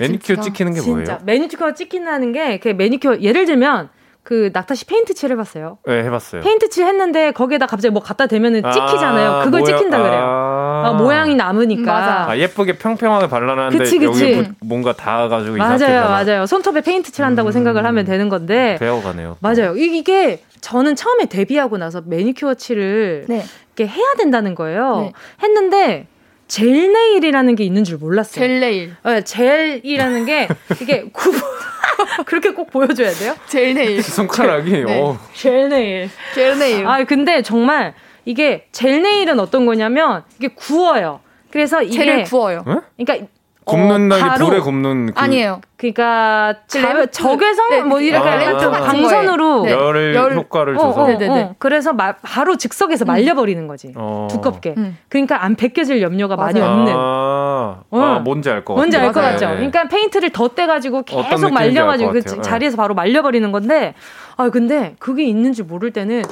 매니큐어 0.00 0.36
진짜? 0.36 0.42
찍히는 0.42 0.74
게 0.74 0.80
진짜 0.80 0.92
뭐예요? 1.12 1.18
매니큐어 1.24 1.74
찍힌다는 1.74 2.32
게그 2.32 2.68
매니큐어 2.70 3.20
예를 3.20 3.46
들면 3.46 3.88
그 4.26 4.50
낙타 4.52 4.74
씨 4.74 4.84
페인트 4.86 5.14
칠 5.14 5.30
해 5.30 5.36
봤어요. 5.36 5.78
네, 5.86 6.02
해봤어요. 6.02 6.42
페인트 6.42 6.68
칠 6.68 6.84
했는데 6.84 7.30
거기에다 7.30 7.66
갑자기 7.66 7.92
뭐 7.92 8.02
갖다 8.02 8.26
대면은 8.26 8.60
찍히잖아요. 8.60 9.30
아, 9.30 9.44
그걸 9.44 9.60
모양- 9.60 9.76
찍힌다 9.78 9.98
그래요. 10.02 10.18
아. 10.20 10.82
아, 10.86 10.92
모양이 10.94 11.36
남으니까. 11.36 11.92
맞아. 11.92 12.26
아, 12.32 12.36
예쁘게 12.36 12.76
평평하게 12.78 13.28
발라놨는데 13.28 13.78
그치, 13.78 13.98
그치. 14.00 14.32
여기 14.34 14.42
부- 14.48 14.54
뭔가 14.66 14.92
닿아가지고 14.94 15.56
이상하게 15.58 15.86
맞아요, 15.86 16.02
발라. 16.08 16.24
맞아요. 16.24 16.46
손톱에 16.46 16.80
페인트 16.80 17.12
칠 17.12 17.24
한다고 17.24 17.50
음. 17.50 17.52
생각을 17.52 17.86
하면 17.86 18.04
되는 18.04 18.28
건데. 18.28 18.76
배워가네요. 18.80 19.36
맞아요. 19.40 19.76
이- 19.76 19.96
이게 19.98 20.42
저는 20.60 20.96
처음에 20.96 21.26
데뷔하고 21.26 21.78
나서 21.78 22.02
매니큐어 22.04 22.54
칠을 22.54 23.26
네. 23.28 23.44
이렇게 23.76 23.92
해야 23.92 24.14
된다는 24.18 24.56
거예요. 24.56 25.02
네. 25.02 25.12
했는데 25.44 26.08
gel 26.48 26.92
nail이라는 26.92 27.54
게 27.56 27.64
있는 27.64 27.84
줄 27.84 27.98
몰랐어요. 27.98 28.46
gel 28.46 28.60
nail. 28.60 28.96
네, 29.04 29.24
젤이라는 29.24 30.26
게 30.26 30.48
이게 30.80 31.04
구 31.12 31.32
그렇게 32.26 32.50
꼭 32.50 32.70
보여줘야 32.70 33.10
돼요? 33.10 33.34
gel 33.48 33.74
nail. 33.74 34.02
손가락이 34.02 34.70
네. 34.70 35.00
어, 35.00 35.18
gel 35.34 35.68
nail. 35.68 36.10
gel 36.34 36.58
nail. 36.58 36.86
아 36.86 37.04
근데 37.04 37.42
정말 37.42 37.94
이게 38.24 38.66
gel 38.72 39.02
nail은 39.02 39.40
어떤 39.40 39.66
거냐면 39.66 40.22
이게 40.38 40.48
구워요. 40.48 41.20
그래서 41.50 41.82
이게 41.82 41.96
젤을 41.96 42.24
구워요. 42.24 42.64
응? 42.66 42.80
그러니까 42.96 43.28
굽는 43.64 44.12
어, 44.12 44.34
불에 44.36 44.60
굽는 44.60 45.06
그 45.06 45.12
아니에요. 45.16 45.60
그러니까 45.76 46.54
자, 46.66 46.80
레몬- 46.88 47.10
적외선 47.10 47.70
네, 47.70 47.82
뭐 47.82 48.00
이렇게 48.00 48.26
아, 48.26 48.42
약간 48.42 48.70
같은 48.72 48.72
방선으로 48.72 49.62
네. 49.64 49.72
열, 49.72 50.14
열- 50.14 50.34
효과를 50.34 50.74
어, 50.76 50.78
줘서 50.80 51.02
어, 51.02 51.06
네네네. 51.08 51.42
어. 51.42 51.54
그래서 51.58 51.92
마- 51.92 52.14
바로 52.22 52.56
즉석에서 52.56 53.04
말려버리는 53.04 53.66
거지. 53.66 53.92
어. 53.94 54.26
두껍게. 54.30 54.74
음. 54.78 54.96
그러니까 55.10 55.44
안 55.44 55.54
벗겨질 55.54 56.00
염려가 56.00 56.36
많이 56.36 56.58
맞아요. 56.60 56.72
없는. 56.72 56.92
아, 56.96 57.80
어. 57.90 58.00
아, 58.00 58.18
뭔지 58.20 58.48
알 58.48 58.64
것 58.64 58.72
같아요. 58.74 58.76
뭔지 58.76 58.96
알 58.96 59.12
것. 59.12 59.20
같죠? 59.20 59.48
네. 59.50 59.54
그러니까 59.56 59.88
페인트를 59.88 60.30
덧대가지고 60.30 61.02
계속 61.02 61.52
말려가지고 61.52 62.12
그. 62.12 62.22
자리에서 62.40 62.76
바로 62.78 62.94
말려버리는 62.94 63.52
건데, 63.52 63.92
아, 64.38 64.48
근데 64.50 64.94
그게 64.98 65.24
있는 65.24 65.52
줄 65.52 65.66
모를 65.66 65.92
때는 65.92 66.22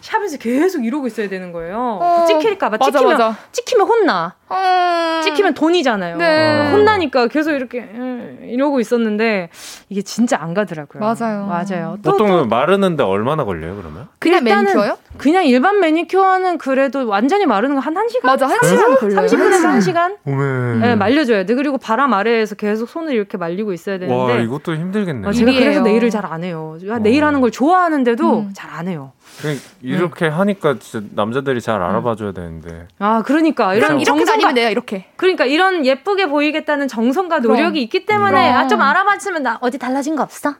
샵에서 0.00 0.38
계속 0.38 0.84
이러고 0.84 1.06
있어야 1.06 1.28
되는 1.28 1.52
거예요. 1.52 1.98
어, 2.00 2.24
찍힐까봐. 2.26 2.76
맞아, 2.78 2.90
찍히면, 2.90 3.12
맞아. 3.18 3.36
찍히면 3.52 3.86
혼나. 3.86 4.34
음. 4.50 5.20
찍히면 5.24 5.54
돈이잖아요. 5.54 6.16
네. 6.18 6.70
혼나니까 6.72 7.28
계속 7.28 7.52
이렇게 7.52 7.80
음, 7.80 8.38
이러고 8.44 8.80
있 8.80 8.84
었는데 8.94 9.48
이게 9.88 10.02
진짜 10.02 10.38
안 10.40 10.54
가더라고요. 10.54 11.00
맞아요. 11.00 11.46
맞아요. 11.46 11.98
또, 12.02 12.12
보통 12.12 12.28
또은 12.28 12.48
마르는데 12.48 13.02
얼마나 13.02 13.44
걸려요, 13.44 13.76
그러면? 13.76 14.08
그냥 14.18 14.44
매니큐어요? 14.44 14.96
그냥 15.16 15.44
일반 15.46 15.80
매니큐어는 15.80 16.58
그래도 16.58 17.06
완전히 17.08 17.46
마르는 17.46 17.74
거 17.76 17.80
한 17.80 17.94
1시간? 17.94 18.24
맞아, 18.26 18.46
한 18.46 18.58
시간 18.64 18.94
걸려요. 18.96 19.26
30분에서 19.26 19.78
1시간? 19.78 20.16
오메. 20.26 20.78
네, 20.86 20.94
말려줘야 20.96 21.44
돼. 21.46 21.54
그리고 21.54 21.78
바람 21.78 22.12
아래에서 22.14 22.54
계속 22.54 22.88
손을 22.88 23.12
이렇게 23.14 23.36
말리고 23.38 23.72
있어야 23.72 23.98
되는데. 23.98 24.14
와, 24.32 24.38
이것도 24.38 24.74
힘들겠네. 24.74 25.28
아, 25.28 25.32
제가. 25.32 25.52
그래서 25.52 25.80
네일을 25.82 26.10
잘 26.10 26.24
안 26.24 26.42
해요. 26.42 26.78
네일 27.02 27.24
하는 27.24 27.40
걸 27.42 27.50
좋아하는데도 27.50 28.38
음. 28.40 28.50
잘안 28.54 28.88
해요. 28.88 29.12
그냥 29.40 29.56
이렇게 29.82 30.28
하니까 30.28 30.76
진짜 30.78 31.06
남자들이 31.14 31.60
잘 31.60 31.82
알아봐줘야 31.82 32.32
되는데. 32.32 32.86
아, 32.98 33.22
그러니까 33.24 33.74
이런 33.74 33.88
그럼 33.88 34.00
이렇게 34.00 34.04
정성과 34.04 34.32
다니면 34.32 34.54
돼요, 34.54 34.70
이렇게. 34.70 35.06
그러니까 35.16 35.44
이런 35.44 35.84
예쁘게 35.84 36.26
보이겠다는 36.28 36.88
정성과 36.88 37.40
그럼. 37.40 37.56
노력이 37.56 37.82
있기 37.82 38.06
때문에 38.06 38.50
그럼. 38.50 38.64
아, 38.64 38.68
좀 38.68 38.80
알아봤으면 38.80 39.42
나 39.42 39.58
어디 39.60 39.78
달라진 39.78 40.16
거 40.16 40.22
없어? 40.22 40.54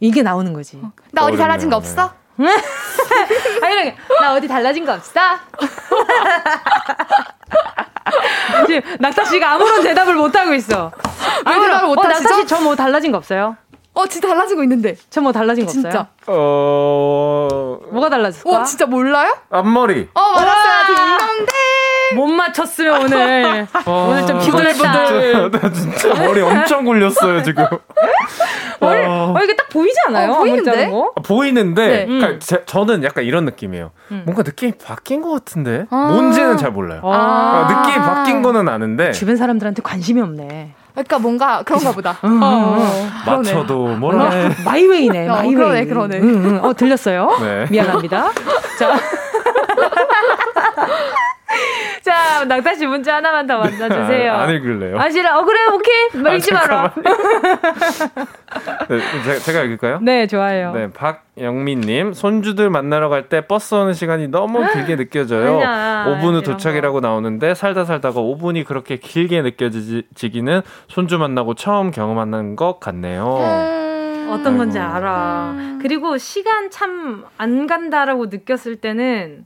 이게 0.00 0.22
나오는 0.22 0.52
거지. 0.52 0.76
나 1.12 1.22
어디 1.24 1.34
어렵네요, 1.34 1.38
달라진 1.38 1.70
거 1.70 1.80
네. 1.80 1.88
없어? 1.88 2.12
아, 3.62 3.68
이렇게 3.70 3.96
나 4.20 4.34
어디 4.34 4.46
달라진 4.46 4.84
거 4.84 4.92
없어? 4.94 5.20
지금 8.66 8.82
낙타 9.00 9.24
씨가 9.24 9.54
아무런 9.54 9.82
대답을 9.82 10.14
못 10.14 10.34
하고 10.36 10.52
있어. 10.54 10.92
왜 11.46 11.54
대답을 11.54 11.88
못 11.88 11.98
어, 11.98 12.02
하시죠? 12.02 12.22
낙타 12.28 12.36
씨저 12.42 12.60
뭐 12.60 12.76
달라진 12.76 13.10
거 13.12 13.18
없어요? 13.18 13.56
어, 13.94 14.06
진짜 14.06 14.28
달라지고 14.28 14.62
있는데. 14.64 14.96
저 15.10 15.20
뭐 15.22 15.32
달라진 15.32 15.64
거 15.64 15.72
진짜. 15.72 15.88
없어요? 15.88 16.06
어, 16.26 17.48
뭐가 17.92 18.08
달라졌을까? 18.08 18.60
어, 18.60 18.62
진짜 18.64 18.86
몰라요? 18.86 19.36
앞머리. 19.50 20.08
어, 20.14 20.20
맞았어요. 20.20 20.86
딩동댕. 20.86 21.46
못 22.14 22.26
맞췄으면 22.28 23.02
오늘 23.02 23.66
오늘 23.86 24.26
좀 24.26 24.38
피곤했다. 24.38 25.06
진짜, 25.06 25.50
나 25.50 25.72
진짜 25.72 26.14
머리 26.14 26.40
엄청 26.40 26.84
굴렸어요, 26.84 27.42
지금. 27.42 27.66
머리, 28.78 29.00
어. 29.04 29.34
어, 29.36 29.40
이게 29.42 29.56
딱 29.56 29.68
보이지 29.68 29.96
않아요? 30.06 30.30
어, 30.32 30.38
보이는데? 30.38 30.86
아, 31.16 31.20
보이는데 31.22 31.88
네. 31.88 32.06
그러니까 32.06 32.28
음. 32.28 32.40
제- 32.40 32.64
저는 32.64 33.02
약간 33.02 33.24
이런 33.24 33.44
느낌이에요. 33.44 33.90
음. 34.12 34.22
뭔가 34.24 34.42
느낌이 34.44 34.74
바뀐 34.78 35.20
것 35.20 35.30
같은데 35.32 35.86
아. 35.90 35.96
뭔지는 36.12 36.56
잘 36.58 36.70
몰라요. 36.70 37.00
아. 37.04 37.64
그러니까 37.66 37.80
느낌이 37.88 38.04
바뀐 38.06 38.42
거는 38.42 38.68
아는데 38.68 39.10
주변 39.10 39.36
사람들한테 39.36 39.82
관심이 39.82 40.20
없네. 40.20 40.74
그러니까 40.96 41.18
뭔가 41.18 41.62
그런가 41.62 41.92
보다. 41.92 42.16
응, 42.24 42.42
어, 42.42 42.76
응, 42.78 42.82
어. 42.82 43.36
맞춰도 43.36 43.96
뭐라 43.96 44.30
해. 44.30 44.48
마이웨이네, 44.64 45.28
어, 45.28 45.32
마이웨이. 45.34 45.54
그러네, 45.54 45.84
그러네. 45.86 46.20
응, 46.22 46.44
응. 46.46 46.64
어, 46.64 46.72
들렸어요? 46.72 47.36
네. 47.40 47.66
미안합니다. 47.70 48.30
자. 48.78 48.98
자, 52.06 52.44
낙타 52.44 52.74
씨 52.76 52.86
문자 52.86 53.16
하나만 53.16 53.48
더 53.48 53.58
만나주세요. 53.58 54.32
아, 54.32 54.42
안 54.42 54.50
읽을래요. 54.54 54.96
아, 54.96 55.10
싫어. 55.10 55.38
어, 55.38 55.44
그래, 55.44 55.58
오케이. 55.74 56.22
말 56.22 56.36
읽지 56.36 56.52
마라. 56.54 56.94
네, 58.88 59.38
제가, 59.40 59.62
읽을까요? 59.64 59.98
네, 60.00 60.28
좋아요. 60.28 60.72
네, 60.72 60.88
박영민님 60.92 62.12
손주들 62.12 62.70
만나러 62.70 63.08
갈 63.08 63.26
때 63.28 63.40
버스 63.40 63.74
오는 63.74 63.92
시간이 63.92 64.28
너무 64.28 64.64
길게 64.72 64.94
느껴져요. 65.02 65.54
아니야, 65.56 66.04
5분 66.08 66.34
후 66.34 66.42
도착이라고 66.42 67.00
나오는데 67.00 67.54
살다 67.56 67.84
살다가 67.84 68.20
5분이 68.20 68.64
그렇게 68.64 68.98
길게 68.98 69.42
느껴지기는 69.42 70.60
손주 70.86 71.18
만나고 71.18 71.54
처음 71.54 71.90
경험하는 71.90 72.54
것 72.54 72.78
같네요. 72.78 73.38
음. 73.40 74.28
어떤 74.30 74.58
건지. 74.58 74.78
알아. 74.78 75.54
그리고 75.82 76.18
시간 76.18 76.70
참 76.70 77.24
안 77.38 77.66
간다라고 77.66 78.26
느꼈을 78.26 78.76
때는 78.76 79.44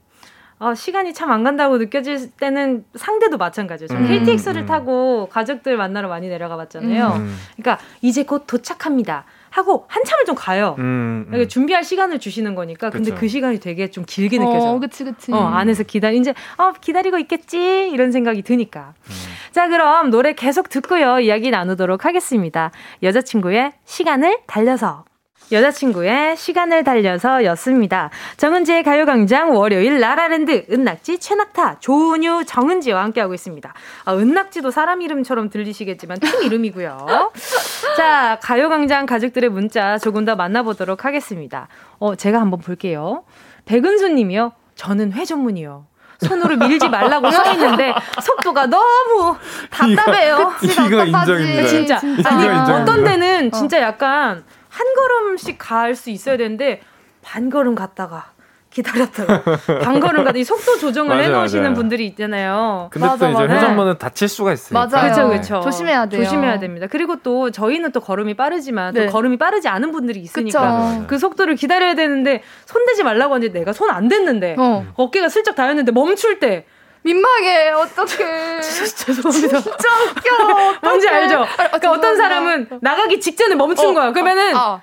어, 0.61 0.75
시간이 0.75 1.13
참 1.15 1.31
안 1.31 1.43
간다고 1.43 1.77
느껴질 1.77 2.31
때는 2.31 2.83
상대도 2.95 3.37
마찬가지예요. 3.37 3.87
저 3.87 3.95
음, 3.95 4.05
KTX를 4.07 4.63
음. 4.63 4.65
타고 4.67 5.29
가족들 5.31 5.77
만나러 5.77 6.07
많이 6.09 6.27
내려가 6.27 6.57
봤잖아요. 6.57 7.07
음, 7.15 7.37
그러니까 7.55 7.83
이제 8.01 8.23
곧 8.25 8.43
도착합니다. 8.45 9.23
하고 9.49 9.85
한참을 9.87 10.25
좀 10.25 10.35
가요. 10.35 10.75
음, 10.79 11.25
음. 11.33 11.47
준비할 11.47 11.83
시간을 11.83 12.19
주시는 12.19 12.53
거니까. 12.55 12.89
근데 12.89 13.09
그쵸. 13.11 13.19
그 13.19 13.27
시간이 13.27 13.59
되게 13.59 13.89
좀 13.89 14.03
길게 14.05 14.37
느껴져. 14.37 14.67
어, 14.67 14.75
요 14.75 14.79
그치, 14.79 15.03
그치. 15.03 15.33
어, 15.33 15.37
안에서 15.37 15.83
기다리, 15.83 16.17
이제, 16.17 16.33
어, 16.57 16.73
기다리고 16.79 17.17
있겠지? 17.17 17.89
이런 17.91 18.11
생각이 18.11 18.41
드니까. 18.43 18.93
음. 19.09 19.13
자, 19.51 19.67
그럼 19.67 20.09
노래 20.09 20.33
계속 20.33 20.69
듣고요. 20.69 21.19
이야기 21.19 21.49
나누도록 21.51 22.05
하겠습니다. 22.05 22.71
여자친구의 23.03 23.73
시간을 23.85 24.39
달려서. 24.47 25.05
여자친구의 25.51 26.37
시간을 26.37 26.83
달려서 26.83 27.43
였습니다. 27.45 28.09
정은지의 28.37 28.83
가요광장 28.83 29.55
월요일 29.55 29.99
라라랜드 29.99 30.65
은낙지 30.71 31.19
최낙타 31.19 31.79
조은유 31.79 32.45
정은지와 32.45 33.03
함께하고 33.03 33.33
있습니다. 33.33 33.73
아, 34.05 34.13
은낙지도 34.13 34.71
사람 34.71 35.01
이름처럼 35.01 35.49
들리시겠지만 35.49 36.19
팀 36.19 36.43
이름이고요. 36.43 37.31
자 37.97 38.39
가요광장 38.41 39.05
가족들의 39.05 39.49
문자 39.49 39.97
조금 39.97 40.25
더 40.25 40.35
만나보도록 40.35 41.05
하겠습니다. 41.05 41.67
어 41.99 42.15
제가 42.15 42.39
한번 42.39 42.59
볼게요. 42.59 43.23
백은수님이요. 43.65 44.53
저는 44.75 45.13
회 45.13 45.25
전문이요. 45.25 45.85
손으로 46.19 46.55
밀지 46.55 46.87
말라고 46.87 47.31
써 47.31 47.51
있는데 47.53 47.93
속도가 48.21 48.67
너무 48.67 49.35
답답해요. 49.71 50.53
이거. 50.63 50.83
인정입니다. 50.83 51.65
진짜. 51.65 51.97
진짜. 51.97 52.29
아니 52.29 52.45
인정입니다. 52.45 52.81
어떤 52.81 53.03
데는 53.03 53.51
진짜 53.51 53.81
약간 53.81 54.43
한 54.71 54.87
걸음씩 54.95 55.57
갈 55.59 55.95
수 55.95 56.09
있어야 56.09 56.37
되는데 56.37 56.81
반 57.21 57.49
걸음 57.49 57.75
갔다가 57.75 58.31
기다렸다가 58.69 59.43
반 59.83 59.99
걸음 59.99 60.23
가다 60.23 60.37
이 60.39 60.45
속도 60.45 60.77
조정을 60.77 61.09
맞아요, 61.09 61.23
해놓으시는 61.25 61.63
맞아요. 61.63 61.75
분들이 61.75 62.05
있잖아요. 62.07 62.87
근데 62.89 63.05
맞아, 63.05 63.25
또 63.27 63.33
이제 63.33 63.43
맞아. 63.43 63.53
회전문은 63.53 63.97
다칠 63.97 64.29
수가 64.29 64.53
있으니까. 64.53 64.87
맞아요. 64.87 65.03
그렇죠, 65.03 65.21
네. 65.23 65.29
그렇죠. 65.33 65.59
조심해야 65.59 66.05
돼요. 66.05 66.23
조심해야 66.23 66.59
됩니다. 66.59 66.87
그리고 66.89 67.17
또 67.17 67.51
저희는 67.51 67.91
또 67.91 67.99
걸음이 67.99 68.33
빠르지만 68.35 68.93
네. 68.93 69.07
또 69.07 69.11
걸음이 69.11 69.37
빠르지 69.37 69.67
않은 69.67 69.91
분들이 69.91 70.21
있으니까 70.21 70.59
그쵸. 70.59 70.59
맞아, 70.73 70.85
맞아. 70.95 71.07
그 71.07 71.17
속도를 71.19 71.55
기다려야 71.55 71.95
되는데 71.95 72.43
손 72.65 72.85
대지 72.85 73.03
말라고 73.03 73.33
하는데 73.35 73.51
내가 73.59 73.73
손 73.73 73.89
안 73.91 74.07
댔는데 74.07 74.55
어. 74.57 74.85
어깨가 74.95 75.27
슬쩍 75.27 75.53
닿였는데 75.55 75.91
멈출 75.91 76.39
때 76.39 76.65
민망해, 77.03 77.69
어떡해. 77.71 78.61
죄송합니다. 78.61 79.61
진짜 79.61 79.87
웃겨. 80.03 80.79
뭔지 80.81 81.07
알죠? 81.09 81.41
아, 81.43 81.67
그러니까 81.67 81.91
어떤. 81.91 82.17
사람은 82.17 82.67
나가기 82.81 83.19
직전에 83.19 83.55
멈춘 83.55 83.89
어, 83.89 83.93
거야. 83.93 84.11
그러면은 84.11 84.53
아, 84.55 84.81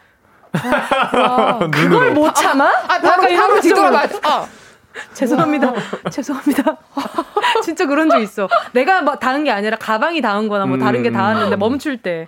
그걸 1.71 2.12
못 2.12 2.35
참아? 2.35 2.64
아, 2.64 2.99
바로 3.01 3.23
바로, 3.23 3.29
이러고 3.29 3.91
바로. 3.93 4.09
돼. 4.09 4.19
아. 4.23 4.47
죄송합니다. 5.14 5.73
죄송합니다. 6.11 6.77
진짜 7.62 7.87
그런 7.87 8.11
적 8.11 8.19
있어. 8.21 8.49
내가 8.73 9.03
막 9.03 9.21
닿은 9.21 9.45
게 9.45 9.51
아니라 9.53 9.77
가방이 9.77 10.21
ಧಾ은 10.21 10.49
거나 10.49 10.66
뭐 10.66 10.79
다른 10.79 11.03
게 11.05 11.11
음. 11.11 11.14
닿았는데 11.14 11.55
멈출 11.57 11.99
때. 11.99 12.27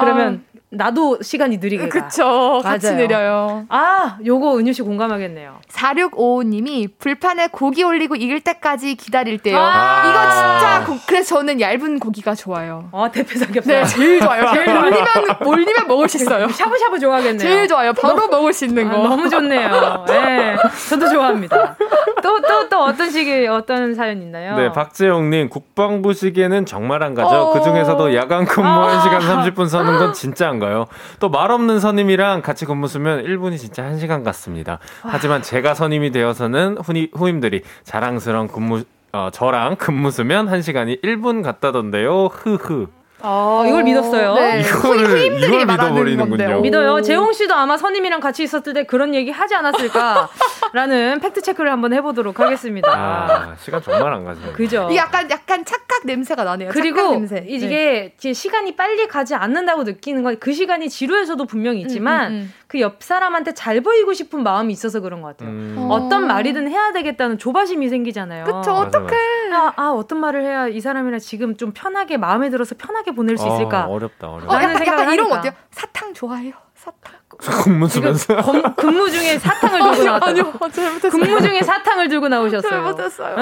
그러면 0.00 0.44
나도 0.70 1.18
시간이 1.22 1.58
느리게 1.58 1.88
가. 1.88 1.98
아. 1.98 2.02
그쵸. 2.08 2.60
같이 2.62 2.86
맞아요. 2.86 2.98
느려요. 2.98 3.66
아, 3.68 4.18
요거 4.24 4.58
은유 4.58 4.72
씨 4.72 4.82
공감하겠네요. 4.82 5.60
4655님이 5.70 6.90
불판에 6.98 7.48
고기 7.52 7.84
올리고 7.84 8.16
익을 8.16 8.40
때까지 8.40 8.96
기다릴 8.96 9.38
때요. 9.38 9.58
아. 9.58 10.02
이거 10.08 10.20
진짜 10.30 10.84
고- 10.84 10.98
그래서 11.06 11.36
저는 11.36 11.60
얇은 11.60 11.98
고기가 12.00 12.34
좋아요. 12.34 12.88
아, 12.92 13.08
대패 13.12 13.38
삼겹살. 13.38 13.82
네, 13.82 13.84
제일 13.84 14.20
좋아요. 14.20 14.42
제일 14.52 14.68
올리면 14.76 15.06
올리면 15.44 15.86
먹을 15.88 16.08
수 16.08 16.16
있어요. 16.16 16.48
샤브샤브 16.48 16.98
좋아하겠네요. 16.98 17.38
제일 17.38 17.68
좋아요. 17.68 17.92
바로 17.92 18.26
먹을 18.28 18.52
수 18.52 18.64
있는 18.64 18.88
아, 18.90 18.96
거. 18.96 19.02
너무 19.08 19.28
좋네요. 19.28 20.04
네, 20.08 20.56
저도 20.88 21.08
좋아합니다. 21.08 21.76
또, 22.22 22.40
또, 22.42 22.68
또 22.68 22.82
어떤 22.82 23.08
식의, 23.10 23.46
어떤 23.48 23.94
사연 23.94 24.20
있나요? 24.20 24.56
네, 24.56 24.72
박재용님 24.72 25.48
국방부 25.48 26.12
시계는 26.12 26.66
정말 26.66 27.02
안 27.04 27.14
가죠. 27.14 27.28
어. 27.28 27.52
그 27.52 27.62
중에서도 27.62 28.14
야간 28.16 28.44
근무 28.44 28.66
아. 28.68 28.98
1시간 29.00 29.20
30분 29.20 29.68
서는 29.68 29.98
건 29.98 30.12
진짜 30.12 30.48
안 30.48 30.55
가요. 30.58 30.86
또 31.20 31.28
말 31.28 31.50
없는 31.50 31.80
선임이랑 31.80 32.42
같이 32.42 32.64
근무 32.64 32.88
쓰면 32.88 33.24
1분이 33.24 33.58
진짜 33.58 33.82
1시간 33.82 34.24
같습니다. 34.24 34.78
하지만 35.02 35.42
제가 35.42 35.74
선임이 35.74 36.10
되어서는 36.12 36.78
후니, 36.84 37.10
후임들이 37.14 37.62
자랑스러운 37.84 38.48
근무 38.48 38.82
어, 39.12 39.30
저랑 39.32 39.76
근무 39.76 40.10
쓰면 40.10 40.46
1시간이 40.48 41.02
1분 41.02 41.42
같다던데요. 41.42 42.26
흐흐. 42.26 42.86
아, 43.22 43.64
이걸 43.66 43.82
믿었어요. 43.84 44.34
네. 44.34 44.60
이거를 44.60 45.06
후임들이 45.08 45.46
이걸 45.46 45.66
믿어버리는군요. 45.66 46.60
믿어요. 46.60 47.00
재홍 47.00 47.32
씨도 47.32 47.54
아마 47.54 47.78
선임이랑 47.78 48.20
같이 48.20 48.42
있었을 48.42 48.74
때 48.74 48.84
그런 48.84 49.14
얘기 49.14 49.30
하지 49.30 49.54
않았을까? 49.54 50.28
라는 50.76 51.20
팩트 51.20 51.40
체크를 51.40 51.72
한번 51.72 51.94
해보도록 51.94 52.38
하겠습니다. 52.38 52.90
아, 52.92 53.54
시간 53.58 53.80
정말 53.80 54.12
안 54.12 54.26
가죠. 54.26 54.52
그죠? 54.52 54.90
약간 54.94 55.28
약간 55.30 55.64
착각 55.64 56.04
냄새가 56.04 56.44
나네요. 56.44 56.68
착각 56.68 56.82
그리고 56.82 57.12
냄새. 57.12 57.42
이게 57.48 58.14
네. 58.20 58.32
시간이 58.34 58.76
빨리 58.76 59.08
가지 59.08 59.34
않는다고 59.34 59.84
느끼는 59.84 60.22
건 60.22 60.36
그 60.38 60.52
시간이 60.52 60.90
지루해서도 60.90 61.46
분명히 61.46 61.80
있지만 61.80 62.30
음, 62.30 62.34
음, 62.34 62.36
음. 62.40 62.54
그옆 62.66 63.02
사람한테 63.02 63.54
잘 63.54 63.80
보이고 63.80 64.12
싶은 64.12 64.42
마음이 64.42 64.70
있어서 64.70 65.00
그런 65.00 65.22
것 65.22 65.28
같아요. 65.28 65.48
음. 65.48 65.86
어떤 65.90 66.26
말이든 66.26 66.68
해야 66.68 66.92
되겠다는 66.92 67.38
조바심이 67.38 67.88
생기잖아요. 67.88 68.44
그쵸 68.44 68.72
어떡해. 68.72 69.16
아, 69.54 69.72
아, 69.76 69.90
어떤 69.92 70.18
말을 70.20 70.44
해야 70.44 70.68
이 70.68 70.78
사람이랑 70.82 71.20
지금 71.20 71.56
좀 71.56 71.72
편하게 71.72 72.18
마음에 72.18 72.50
들어서 72.50 72.74
편하게 72.76 73.12
보낼 73.12 73.38
수 73.38 73.46
어, 73.46 73.54
있을까? 73.54 73.86
어렵다, 73.86 74.28
어렵다. 74.28 74.52
어, 74.54 74.62
약간, 74.62 74.86
약간 74.86 75.14
이런 75.14 75.30
거. 75.30 75.36
어때요? 75.36 75.52
사탕 75.70 76.12
좋아해요. 76.12 76.52
사탕. 76.74 77.14
근무 77.38 77.88
쓰면서. 77.88 78.36
검- 78.36 78.74
근무 78.76 79.10
중에 79.10 79.38
사탕을 79.38 79.80
들고 79.82 80.04
나왔다. 80.04 80.26
아니요, 80.26 80.52
잘못했어요. 80.72 81.10
근무 81.22 81.40
중에 81.40 81.62
사탕을 81.62 82.08
들고 82.08 82.28
나오셨어요. 82.28 82.70
잘못했어요. 82.70 83.36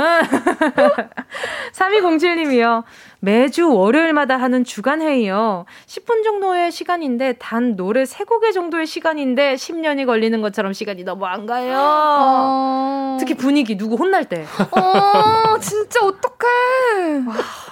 3207님이요. 1.72 2.82
매주 3.20 3.72
월요일마다 3.72 4.36
하는 4.36 4.64
주간 4.64 5.00
회의요. 5.00 5.64
10분 5.86 6.24
정도의 6.24 6.70
시간인데 6.70 7.34
단 7.38 7.74
노래 7.76 8.02
3곡의 8.04 8.52
정도의 8.52 8.86
시간인데 8.86 9.54
10년이 9.54 10.04
걸리는 10.06 10.40
것처럼 10.42 10.72
시간이 10.74 11.04
너무 11.04 11.24
안 11.24 11.46
가요. 11.46 11.74
어... 11.78 13.16
특히 13.18 13.34
분위기 13.34 13.76
누구 13.78 13.96
혼날 13.96 14.26
때. 14.26 14.44
어, 14.72 15.58
진짜 15.58 16.00
어떡해. 16.04 17.22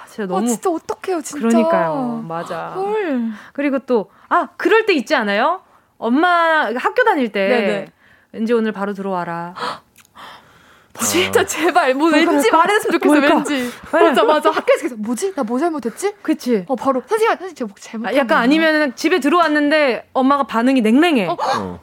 진짜 0.09 0.23
어, 0.25 0.27
너무 0.27 0.47
진짜 0.47 0.71
어떡해요, 0.71 1.21
진짜. 1.21 1.49
그러니까요. 1.49 2.25
맞아. 2.27 2.69
헐. 2.71 3.25
그리고 3.53 3.79
또 3.81 4.11
아, 4.31 4.49
그럴 4.57 4.87
때 4.87 4.95
있지 4.95 5.15
않아요? 5.15 5.61
엄마 6.03 6.69
학교 6.77 7.05
다닐 7.05 7.31
때 7.31 7.49
네네. 7.49 7.87
왠지 8.33 8.53
오늘 8.53 8.73
바로 8.73 8.93
들어와라. 8.93 9.55
진짜 11.01 11.45
제발 11.47 11.95
뭐 11.95 12.11
왠지? 12.11 12.51
말했으면 12.51 12.93
좋겠어 13.01 13.15
뭘까? 13.15 13.35
왠지 13.37 13.71
맞아 13.93 14.25
맞아 14.25 14.51
학교에서 14.51 14.83
계속 14.83 15.01
뭐지 15.01 15.35
나 15.35 15.43
뭐 15.45 15.59
잘못했지 15.59 16.15
그치? 16.23 16.65
어 16.69 16.77
바로 16.77 17.03
선생님 17.07 17.31
선생님 17.39 17.55
제가 17.55 17.67
뭐 17.69 17.75
잘못 17.81 18.07
아, 18.09 18.15
약간 18.17 18.39
아니면 18.39 18.95
집에 18.95 19.19
들어왔는데 19.21 20.11
엄마가 20.13 20.43
반응이 20.45 20.81
냉랭해. 20.83 21.29
어. 21.29 21.81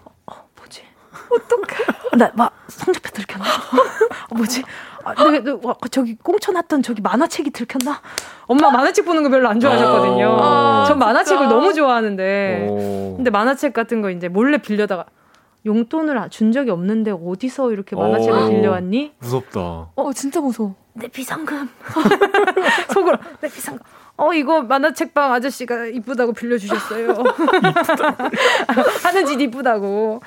뭐지? 0.57 0.83
어떡해? 1.31 1.85
나, 2.17 2.31
막, 2.35 2.53
성적표 2.67 3.09
들켰나? 3.09 3.45
어, 4.29 4.35
뭐지? 4.35 4.63
아, 5.15 5.31
내, 5.31 5.51
와, 5.63 5.75
저기, 5.91 6.15
꽁쳐놨던 6.17 6.83
저기 6.83 7.01
만화책이 7.01 7.51
들켰나? 7.51 8.01
엄마 8.47 8.69
만화책 8.71 9.05
보는 9.05 9.23
거 9.23 9.29
별로 9.29 9.47
안 9.49 9.59
좋아하셨거든요. 9.59 10.37
아, 10.39 10.85
전 10.87 10.99
만화책을 10.99 11.43
진짜. 11.45 11.55
너무 11.55 11.73
좋아하는데. 11.73 12.67
오. 12.69 13.13
근데 13.17 13.29
만화책 13.29 13.73
같은 13.73 14.01
거 14.01 14.09
이제 14.09 14.27
몰래 14.27 14.57
빌려다가 14.57 15.05
용돈을 15.65 16.29
준 16.29 16.51
적이 16.51 16.71
없는데 16.71 17.11
어디서 17.11 17.71
이렇게 17.71 17.95
만화책을 17.95 18.39
오. 18.39 18.49
빌려왔니? 18.49 19.13
무섭다. 19.19 19.89
어 19.95 20.13
진짜 20.13 20.39
무서워 20.39 20.75
내 20.93 21.07
비상금. 21.07 21.69
속으로, 22.93 23.17
내 23.41 23.49
비상금. 23.49 23.79
어, 24.19 24.33
이거 24.33 24.61
만화책방 24.61 25.31
아저씨가 25.31 25.85
이쁘다고 25.85 26.33
빌려주셨어요. 26.33 27.23
하는 29.01 29.25
짓 29.25 29.39
이쁘다고. 29.39 30.21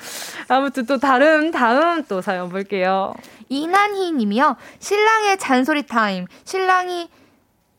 아무튼 0.47 0.87
또 0.87 0.97
다른, 0.97 1.51
다음 1.51 2.03
또 2.05 2.19
사연 2.19 2.49
볼게요. 2.49 3.13
이난희 3.49 4.13
님이요 4.13 4.57
신랑의 4.79 5.37
잔소리 5.37 5.85
타임 5.85 6.25
신랑이 6.43 7.07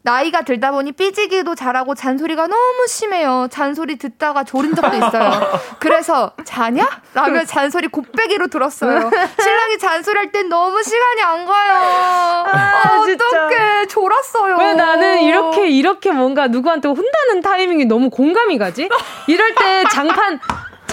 나이가 0.04 0.42
들다 0.42 0.70
보니 0.70 0.92
삐지기도 0.92 1.54
잘하고 1.54 1.94
잔소리가 1.94 2.46
너무 2.46 2.86
심해요. 2.86 3.48
잔소리 3.50 3.96
듣다가 3.96 4.44
졸은 4.44 4.74
적도 4.74 4.94
있어요. 4.94 5.30
그래서 5.78 6.32
자냐? 6.44 6.86
라며 7.14 7.42
잔소리 7.46 7.88
곱빼기로 7.88 8.48
들었어요. 8.48 9.10
신랑이 9.40 9.78
잔소리할 9.78 10.30
땐 10.30 10.50
너무 10.50 10.82
시간이 10.82 11.22
안 11.22 11.46
가요. 11.46 11.72
아, 12.52 13.02
진짜. 13.06 13.26
어떡해. 13.26 13.86
졸았어요. 13.86 14.56
왜 14.58 14.74
나는 14.74 15.22
이렇게, 15.22 15.68
이렇게 15.70 16.10
뭔가 16.12 16.48
누구한테 16.48 16.88
혼나는 16.88 17.40
타이밍이 17.42 17.86
너무 17.86 18.10
공감이 18.10 18.58
가지? 18.58 18.90
이럴 19.26 19.54
때 19.54 19.84
장판, 19.90 20.38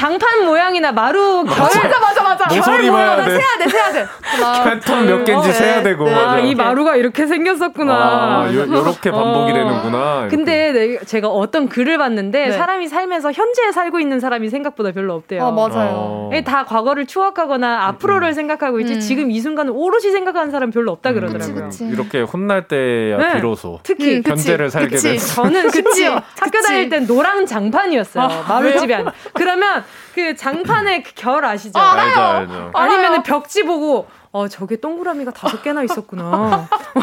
장판 0.05 0.45
모양이나 0.45 0.91
마루 0.91 1.43
결. 1.43 1.55
맞아 1.59 1.99
맞아 1.99 2.23
맞아. 2.23 2.55
모서리 2.55 2.89
봐야 2.89 3.23
돼. 3.23 3.37
세야 3.37 3.57
돼 3.59 3.69
세야 3.69 3.91
돼. 3.91 4.07
패턴 4.71 5.05
몇 5.05 5.23
개인지 5.23 5.49
어, 5.49 5.53
세야 5.53 5.75
네. 5.77 5.83
되고. 5.83 6.05
네. 6.05 6.15
아, 6.15 6.39
이 6.39 6.55
마루가 6.55 6.95
이렇게 6.95 7.27
생겼었구나. 7.27 7.93
아, 7.93 8.51
요, 8.51 8.61
요렇게 8.61 9.11
반복이 9.11 9.51
어. 9.51 9.53
되는구나. 9.53 10.19
이렇게. 10.21 10.35
근데 10.35 10.71
내- 10.71 10.99
제가 11.05 11.27
어떤 11.27 11.69
글을 11.69 11.99
봤는데 11.99 12.47
네. 12.47 12.51
사람이 12.51 12.87
살면서 12.87 13.31
현재에 13.31 13.71
살고 13.71 13.99
있는 13.99 14.19
사람이 14.19 14.49
생각보다 14.49 14.91
별로 14.91 15.13
없대요. 15.13 15.43
아 15.45 15.51
맞아요. 15.51 15.89
어. 15.93 16.29
이게 16.33 16.43
다 16.43 16.65
과거를 16.65 17.05
추억하거나 17.05 17.85
앞으로를 17.89 18.33
생각하고 18.33 18.79
있지 18.79 18.95
음. 18.95 18.99
지금 19.01 19.29
이 19.29 19.39
순간을 19.39 19.71
오롯이 19.75 20.09
생각하는 20.11 20.49
사람 20.49 20.71
별로 20.71 20.91
없다 20.93 21.11
음, 21.11 21.15
그러더라고요. 21.15 21.65
그치. 21.65 21.85
이렇게 21.85 22.21
혼날 22.21 22.67
때야 22.67 23.17
네. 23.17 23.33
비로소 23.35 23.79
특히 23.83 24.15
음, 24.15 24.23
그치, 24.23 24.31
현재를 24.31 24.71
살게 24.71 24.95
그치. 24.95 25.03
되는. 25.03 25.19
저는 25.19 25.69
심지어 25.69 26.13
학교 26.39 26.49
그치. 26.57 26.67
다닐 26.67 26.89
땐 26.89 27.05
노랑 27.05 27.45
장판이었어요. 27.45 28.45
마루집이 28.47 28.93
아니. 28.95 29.05
그러면 29.45 29.83
그 30.13 30.35
장판의 30.35 31.03
그 31.03 31.11
결 31.15 31.43
아시죠? 31.45 31.79
아, 31.79 31.93
알죠, 31.93 32.21
알죠. 32.21 32.71
아니면 32.75 33.05
알아요. 33.05 33.23
벽지 33.23 33.63
보고 33.63 34.07
어 34.31 34.47
저게 34.47 34.75
동그라미가 34.77 35.31
다섯 35.31 35.61
개나 35.63 35.81
있었구나. 35.83 36.67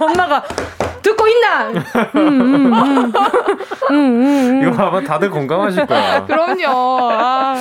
엄마가 0.00 0.44
듣고 1.02 1.26
있나? 1.26 1.68
음, 1.68 1.82
음, 2.16 2.54
음. 2.54 2.72
음, 2.72 3.12
음, 3.90 3.92
음. 3.92 4.62
이거 4.72 4.82
아마 4.84 5.00
다들 5.02 5.30
공감하실 5.30 5.86
거야. 5.86 6.24
그럼요. 6.26 7.10
아. 7.12 7.56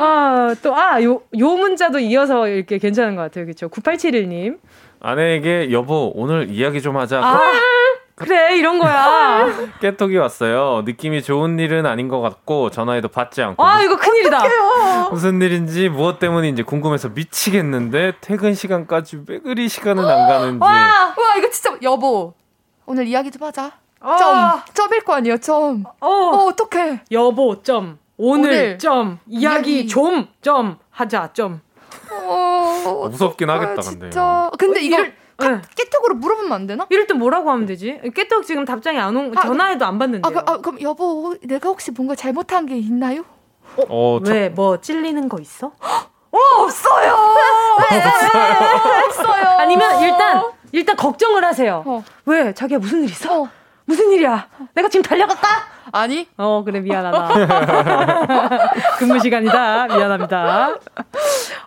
아, 0.00 0.54
또, 0.62 0.76
아, 0.76 1.02
요, 1.02 1.22
요 1.38 1.48
문자도 1.56 1.98
이어서 1.98 2.46
이렇게 2.46 2.78
괜찮은 2.78 3.16
것 3.16 3.22
같아요. 3.22 3.46
그쵸. 3.46 3.68
9871님. 3.68 4.58
아내에게 5.00 5.72
여보 5.72 6.12
오늘 6.14 6.48
이야기 6.50 6.80
좀 6.80 6.96
하자. 6.96 7.18
아, 7.20 7.40
그래, 8.18 8.56
이런 8.56 8.78
거야. 8.78 9.46
깨톡이 9.80 10.16
왔어요. 10.16 10.82
느낌이 10.84 11.22
좋은 11.22 11.58
일은 11.58 11.86
아닌 11.86 12.08
것 12.08 12.20
같고 12.20 12.70
전화해도 12.70 13.08
받지 13.08 13.42
않고 13.42 13.64
아, 13.64 13.82
이거 13.82 13.96
큰일이다. 13.96 14.42
무슨 15.10 15.40
일인지 15.40 15.88
무엇 15.88 16.18
때문인지 16.18 16.64
궁금해서 16.64 17.10
미치겠는데 17.10 18.14
퇴근 18.20 18.54
시간까지 18.54 19.20
왜 19.28 19.38
그리 19.38 19.68
시간은 19.68 20.04
안 20.04 20.28
가는지. 20.28 20.58
와, 20.60 21.14
와 21.16 21.36
이거 21.36 21.48
진짜 21.50 21.76
여보 21.82 22.34
오늘 22.86 23.06
이야기 23.06 23.30
좀 23.30 23.46
하자. 23.46 23.72
어. 24.00 24.16
점 24.16 24.62
점일 24.74 25.04
거 25.04 25.14
아니에요 25.14 25.38
점. 25.38 25.84
어, 26.00 26.08
어 26.08 26.44
어떡해. 26.46 27.02
여보, 27.12 27.62
점. 27.62 27.98
오늘, 28.16 28.50
오늘. 28.50 28.78
점. 28.78 29.18
이야기, 29.26 29.76
이야기. 29.76 29.88
좀, 29.88 30.28
점. 30.40 30.78
하자, 30.90 31.30
점. 31.32 31.60
어 32.10 33.08
무섭긴 33.10 33.50
하겠다, 33.50 33.72
아, 33.72 33.74
근데. 33.74 34.10
진짜. 34.10 34.50
근데 34.58 34.80
이걸 34.80 35.14
네. 35.38 35.60
깨톡으로 35.76 36.16
물어보면 36.16 36.52
안 36.52 36.66
되나? 36.66 36.86
이럴 36.90 37.06
때 37.06 37.14
뭐라고 37.14 37.50
하면 37.50 37.66
되지? 37.66 38.00
깨떡 38.14 38.44
지금 38.44 38.64
답장이 38.64 38.98
안 38.98 39.16
온, 39.16 39.32
아, 39.36 39.42
전화해도 39.42 39.84
안 39.84 39.98
받는데요. 39.98 40.38
아, 40.38 40.42
그, 40.44 40.50
아 40.52 40.56
그럼 40.58 40.80
여보 40.82 41.36
내가 41.42 41.68
혹시 41.68 41.92
뭔가 41.92 42.14
잘못한 42.16 42.66
게 42.66 42.76
있나요? 42.76 43.24
어, 43.88 44.18
저- 44.24 44.32
왜, 44.32 44.48
뭐, 44.48 44.80
찔리는 44.80 45.28
거 45.28 45.38
있어? 45.38 45.70
없어요. 46.30 47.14
없어요. 49.06 49.44
아니면 49.58 50.02
일단, 50.02 50.42
일단 50.72 50.96
걱정을 50.96 51.44
하세요. 51.44 51.82
어. 51.86 52.04
왜? 52.26 52.52
자기야, 52.52 52.78
무슨 52.78 53.04
일 53.04 53.10
있어? 53.10 53.42
어. 53.42 53.48
무슨 53.88 54.12
일이야? 54.12 54.46
내가 54.74 54.88
지금 54.90 55.02
달려갈까? 55.02 55.48
아니 55.92 56.28
어, 56.36 56.62
그래, 56.62 56.80
미안하다. 56.80 57.28
근무 58.98 59.18
시간이다. 59.18 59.86
미안합니다. 59.86 60.74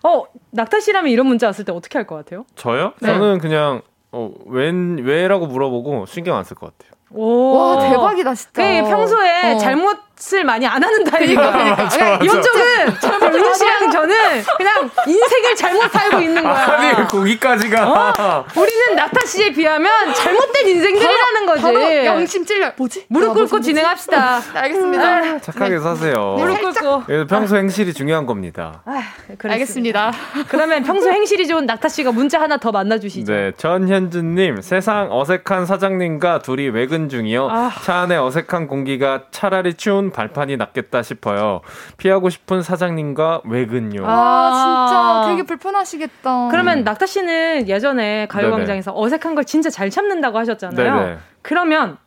어, 0.03 0.23
낙타 0.51 0.79
씨라면 0.79 1.09
이런 1.11 1.25
문자 1.25 1.47
왔을 1.47 1.65
때 1.65 1.71
어떻게 1.71 1.97
할 1.97 2.05
것 2.05 2.15
같아요? 2.15 2.45
저요? 2.55 2.93
네. 2.99 3.07
저는 3.13 3.39
그냥 3.39 3.81
어, 4.11 4.31
웬 4.45 4.99
왜라고 5.03 5.47
물어보고 5.47 6.05
신경 6.05 6.37
안 6.37 6.43
쓸 6.45 6.55
것 6.55 6.71
같아요. 6.77 6.91
오. 7.09 7.55
와 7.57 7.89
대박이다 7.89 8.35
진짜. 8.35 8.51
그 8.53 8.87
평소에 8.89 9.53
어. 9.53 9.57
잘못 9.57 9.97
을 10.33 10.43
많이 10.45 10.65
안 10.67 10.81
하는 10.81 11.03
타입이니까. 11.03 11.51
그러니까, 11.51 11.89
그러니까. 11.89 12.23
이쪽은 12.23 13.33
윤 13.39 13.53
씨랑 13.55 13.91
저는 13.91 14.15
그냥 14.55 14.89
인생을 15.07 15.55
잘못 15.55 15.91
살고 15.91 16.19
있는 16.19 16.43
거야. 16.43 16.53
아니 16.77 17.07
거기까지가 17.07 18.45
우리는 18.55 18.95
낙타 18.95 19.25
씨에 19.25 19.51
비하면 19.51 20.13
잘못된 20.13 20.67
인생들이라는 20.67 21.45
거지. 21.47 21.61
바로 21.63 22.05
양심 22.05 22.45
찔려. 22.45 22.71
뭐지? 22.77 23.05
무릎 23.09 23.29
야, 23.29 23.33
꿇고 23.33 23.41
무슨- 23.57 23.61
진행합시다. 23.61 24.39
네, 24.53 24.59
알겠습니다. 24.59 25.39
착하게 25.39 25.79
사세요. 25.79 26.35
무릎 26.37 26.61
꿇고. 26.61 27.03
그래서 27.07 27.25
평소 27.27 27.57
행실이 27.57 27.93
중요한 27.93 28.25
겁니다. 28.27 28.83
아. 28.85 29.01
알겠습니다. 29.43 30.11
그러면 30.49 30.83
평소 30.83 31.09
행실이 31.09 31.47
좋은 31.47 31.65
낙타 31.65 31.89
씨가 31.89 32.11
문자 32.11 32.39
하나 32.39 32.57
더 32.57 32.71
만나주시죠. 32.71 33.31
네, 33.33 33.51
전현주님 33.57 34.61
세상 34.61 35.09
어색한 35.11 35.65
사장님과 35.65 36.39
둘이 36.39 36.69
외근 36.69 37.09
중이요. 37.09 37.49
아. 37.49 37.71
차 37.83 37.95
안에 38.01 38.15
어색한 38.17 38.67
공기가 38.67 39.23
차라리 39.31 39.73
추운 39.73 40.10
발판이 40.11 40.57
낫겠다 40.57 41.01
싶어요. 41.01 41.61
피하고 41.97 42.29
싶은 42.29 42.61
사장님과 42.61 43.41
외근요. 43.45 44.03
아, 44.05 44.87
진짜 45.25 45.29
되게 45.31 45.43
불편하시겠다. 45.43 46.49
그러면 46.49 46.83
낙타 46.83 47.05
씨는 47.05 47.67
예전에. 47.67 48.27
가요광장에서 48.27 48.93
어색한 48.95 49.35
걸 49.35 49.45
진짜 49.45 49.69
잘 49.69 49.89
참는다고 49.89 50.37
하셨잖아요. 50.37 50.95
네네. 50.99 51.17
그러면 51.41 51.97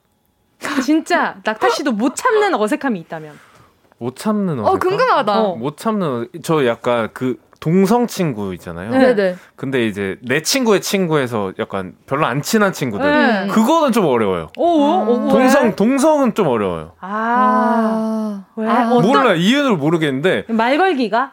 진짜 0.83 1.37
낙타 1.45 1.69
씨도 1.71 1.93
못 1.93 2.15
참는 2.17 2.55
어색함이 2.55 2.99
있다면 3.01 3.39
못 3.99 4.17
참는 4.17 4.61
어 4.61 4.63
어색함? 4.73 4.79
궁금하다. 4.79 5.41
어. 5.41 5.57
못 5.57 5.77
참는 5.77 6.29
저 6.43 6.67
약간 6.67 7.09
그 7.13 7.39
동성 7.65 8.07
친구 8.07 8.53
있잖아요. 8.53 8.91
네네. 8.91 9.37
근데 9.57 9.87
이제 9.87 10.19
내 10.21 10.43
친구의 10.43 10.83
친구에서 10.83 11.55
약간 11.59 11.95
별로 12.05 12.27
안 12.27 12.43
친한 12.43 12.75
친구들. 12.75 13.11
네. 13.11 13.47
그거는 13.47 13.91
좀 13.91 14.05
어려워요. 14.05 14.49
오, 14.59 14.67
오, 14.67 15.25
왜? 15.29 15.33
동성 15.33 15.75
동성은 15.75 16.35
좀 16.35 16.49
어려워요. 16.49 16.93
아, 17.01 18.45
왜? 18.57 18.69
아, 18.69 18.85
몰라 18.91 19.33
이유를 19.33 19.79
모르겠는데 19.79 20.45
말 20.49 20.77
걸기가? 20.77 21.33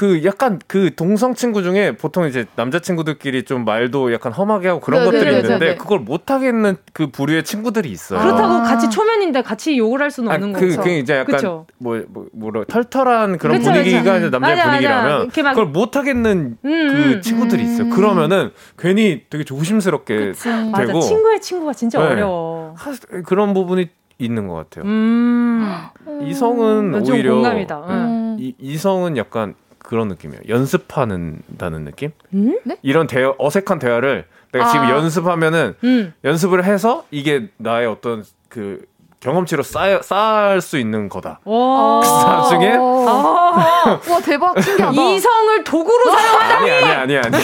그 0.00 0.24
약간 0.24 0.58
그 0.66 0.94
동성 0.96 1.34
친구 1.34 1.62
중에 1.62 1.94
보통 1.94 2.26
이제 2.26 2.46
남자 2.56 2.78
친구들끼리 2.78 3.42
좀 3.42 3.66
말도 3.66 4.14
약간 4.14 4.32
험하게 4.32 4.68
하고 4.68 4.80
그런 4.80 5.00
네, 5.00 5.04
것들이 5.04 5.24
네, 5.26 5.30
네, 5.32 5.36
있는데 5.40 5.66
네. 5.66 5.74
그걸 5.74 5.98
못 5.98 6.30
하겠는 6.30 6.78
그 6.94 7.08
부류의 7.08 7.44
친구들이 7.44 7.90
있어요. 7.90 8.18
그렇다고 8.18 8.54
아. 8.54 8.62
같이 8.62 8.88
초면인데 8.88 9.42
같이 9.42 9.76
욕을 9.76 10.00
할 10.00 10.10
수는 10.10 10.32
아, 10.32 10.36
없는 10.36 10.54
그, 10.54 10.68
거죠. 10.68 10.80
그 10.80 10.88
이제 10.88 11.16
약간 11.16 11.36
그쵸? 11.36 11.66
뭐, 11.76 12.00
뭐 12.08 12.24
뭐라 12.32 12.64
털털한 12.64 13.36
그런 13.36 13.58
그쵸, 13.58 13.72
분위기가 13.72 14.02
그쵸. 14.14 14.16
이제 14.16 14.30
남자의 14.30 14.40
맞아, 14.40 14.56
맞아. 14.56 14.64
분위기라면 14.70 15.22
이렇게 15.24 15.42
막- 15.42 15.50
그걸 15.50 15.66
못 15.66 15.96
하겠는 15.96 16.56
음, 16.64 16.88
그 16.88 17.12
음. 17.16 17.20
친구들이 17.20 17.62
있어요. 17.62 17.90
그러면은 17.90 18.52
괜히 18.78 19.24
되게 19.28 19.44
조심스럽게 19.44 20.32
맞아. 20.72 20.86
되고 20.86 21.00
친구의 21.02 21.42
친구가 21.42 21.74
진짜 21.74 21.98
네. 21.98 22.06
어려워. 22.06 22.72
하- 22.74 23.22
그런 23.26 23.52
부분이 23.52 23.90
있는 24.16 24.48
것 24.48 24.54
같아요. 24.54 24.86
음. 24.86 25.70
이성은 26.24 27.04
좀 27.04 27.14
오히려 27.14 27.34
공감이다. 27.34 27.84
응. 27.86 27.94
음. 27.94 28.36
이, 28.40 28.54
이성은 28.58 29.18
약간 29.18 29.54
그런 29.90 30.06
느낌이에요. 30.06 30.42
연습하는다는 30.48 31.84
느낌? 31.84 32.12
음? 32.32 32.56
이런 32.80 33.08
대화, 33.08 33.34
어색한 33.38 33.80
대화를 33.80 34.24
내가 34.52 34.68
지금 34.70 34.86
아. 34.86 34.90
연습하면은 34.92 35.74
음. 35.82 36.14
연습을 36.22 36.64
해서 36.64 37.04
이게 37.10 37.48
나의 37.56 37.88
어떤 37.88 38.24
그 38.48 38.86
경험치로 39.20 39.62
쌓여, 39.62 40.00
쌓을 40.00 40.62
수 40.62 40.78
있는 40.78 41.10
거다. 41.10 41.40
와. 41.44 42.00
나중에? 42.00 42.72
아. 42.74 44.00
와 44.08 44.20
대박 44.24 44.60
신기하다. 44.62 44.92
이성을 45.02 45.64
도구로 45.64 46.10
사용하다. 46.10 46.58
아니 46.58 46.70
아니 46.70 46.92
아니 46.94 47.18
아니 47.18 47.36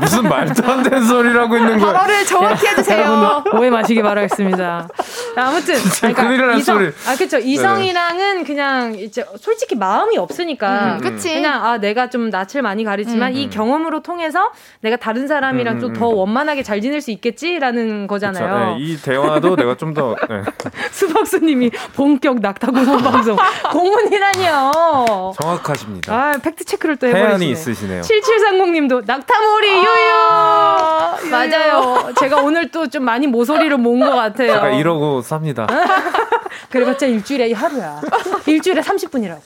무슨 0.00 0.28
말도 0.28 0.70
안 0.70 0.82
되는 0.82 1.04
소리라고 1.04 1.56
있는 1.56 1.78
거야. 1.78 1.92
발언을 1.92 2.24
정확히 2.26 2.66
해주세요. 2.66 3.44
오해 3.54 3.70
마시기 3.70 4.02
바라겠습니다. 4.02 4.88
자, 5.36 5.46
아무튼 5.46 5.74
그러니까 6.00 6.22
큰일 6.28 6.56
이성, 6.56 6.78
소리. 6.78 6.92
아 7.06 7.14
그렇죠. 7.14 7.38
이성이랑은 7.38 8.44
그냥 8.44 8.94
이제 8.96 9.24
솔직히 9.38 9.76
마음이 9.76 10.18
없으니까 10.18 10.96
음, 10.96 11.00
그치. 11.00 11.34
그냥 11.34 11.64
아 11.64 11.78
내가 11.78 12.10
좀 12.10 12.30
낯을 12.30 12.62
많이 12.62 12.82
가리지만 12.84 13.32
음. 13.32 13.36
이 13.36 13.50
경험으로 13.50 14.02
통해서 14.02 14.50
내가 14.80 14.96
다른 14.96 15.28
사람이랑 15.28 15.76
음, 15.76 15.80
좀 15.80 15.90
음, 15.90 15.94
더 15.94 16.10
음. 16.10 16.16
원만하게 16.16 16.62
잘 16.64 16.80
지낼 16.80 17.00
수 17.00 17.10
있겠지라는 17.12 18.06
그쵸. 18.06 18.14
거잖아요. 18.14 18.76
네, 18.76 18.82
이 18.84 18.96
대화도 18.96 19.54
내가 19.56 19.76
좀 19.76 19.90
더 19.94 20.14
네, 20.28 20.42
수 20.92 21.08
박수님이 21.24 21.70
본격 21.94 22.40
낙타고소 22.40 22.96
방송 22.98 23.36
공문이라뇨. 23.72 25.32
정확하십니다. 25.40 26.12
아 26.14 26.32
팩트 26.42 26.64
체크를 26.64 26.96
또 26.96 27.06
해버리시네. 27.06 27.46
있으시네요. 27.52 28.02
7730님도 28.02 29.04
낙타몰이 29.06 29.68
유유 29.68 31.30
맞아요. 31.30 32.12
제가 32.18 32.36
오늘 32.42 32.70
또 32.70 32.80
좀 32.90 33.04
많이 33.04 33.26
모서리를 33.28 33.76
모은 33.76 34.00
것 34.00 34.10
같아요. 34.16 34.52
제가 34.54 34.70
이러고 34.70 35.22
삽니다. 35.22 35.66
그래봤자 36.70 37.06
일주일에 37.06 37.52
하루야. 37.52 38.00
일주일에 38.46 38.80
30분이라고. 38.80 39.38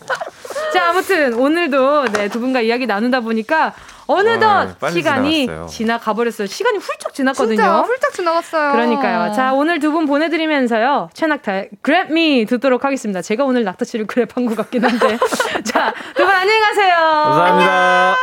자, 0.73 0.89
아무튼 0.91 1.35
오늘도 1.35 2.05
네, 2.13 2.29
두 2.29 2.41
분과 2.41 2.61
이야기 2.63 2.87
나누다 2.87 3.21
보니까 3.21 3.75
어느덧 4.07 4.47
아, 4.47 4.75
빨리 4.81 4.93
시간이 4.95 5.41
지나갔어요. 5.47 5.67
지나가 5.69 6.15
버렸어요. 6.15 6.47
시간이 6.47 6.79
훌쩍 6.79 7.13
지났거든요. 7.13 7.57
진짜 7.57 7.79
훌쩍 7.83 8.13
지나갔어요. 8.15 8.73
그러니까요. 8.73 9.33
자, 9.35 9.53
오늘 9.53 9.79
두 9.81 9.93
분 9.93 10.07
보내드리면서요. 10.07 11.11
최낙타의 11.13 11.64
Grab 11.83 12.11
Me 12.13 12.45
듣도록 12.47 12.85
하겠습니다. 12.85 13.23
제가 13.23 13.45
오늘 13.45 13.65
낙타치를 13.65 14.07
그랩한 14.07 14.49
것 14.49 14.57
같긴 14.57 14.85
한데. 14.85 15.19
자, 15.65 15.93
두 16.15 16.25
분 16.25 16.35
안녕히 16.35 16.61
가세요. 16.61 16.95
감사합니다. 16.97 18.17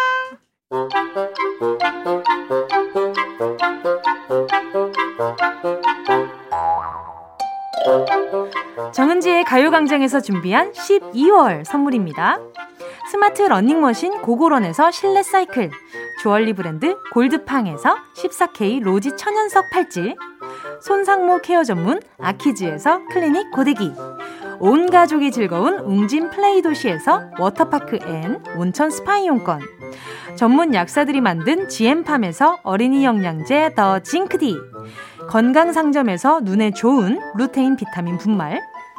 정은지의 8.93 9.43
가요광장에서 9.45 10.19
준비한 10.21 10.71
12월 10.73 11.63
선물입니다. 11.65 12.39
스마트 13.09 13.41
러닝머신 13.41 14.21
고고런에서 14.21 14.91
실내 14.91 15.23
사이클, 15.23 15.71
주얼리 16.21 16.53
브랜드 16.53 16.95
골드팡에서 17.13 17.97
14K 18.15 18.81
로지 18.83 19.15
천연석 19.17 19.69
팔찌, 19.71 20.15
손상모 20.80 21.39
케어 21.39 21.63
전문 21.63 21.99
아키즈에서 22.19 23.07
클리닉 23.11 23.51
고데기, 23.51 23.91
온 24.59 24.89
가족이 24.89 25.32
즐거운 25.32 25.80
웅진 25.80 26.30
플레이 26.30 26.61
도시에서 26.61 27.32
워터파크 27.39 27.99
and 28.07 28.43
온천 28.57 28.89
스파 28.89 29.17
이용권, 29.17 29.59
전문 30.36 30.74
약사들이 30.74 31.22
만든 31.22 31.67
GM팜에서 31.67 32.59
어린이 32.63 33.03
영양제 33.03 33.74
더 33.76 33.99
징크디, 33.99 34.57
건강 35.30 35.74
상점에서 35.74 36.41
눈에 36.41 36.72
좋은 36.72 37.19
루테인 37.38 37.76
비타민 37.76 38.17
분말, 38.17 38.61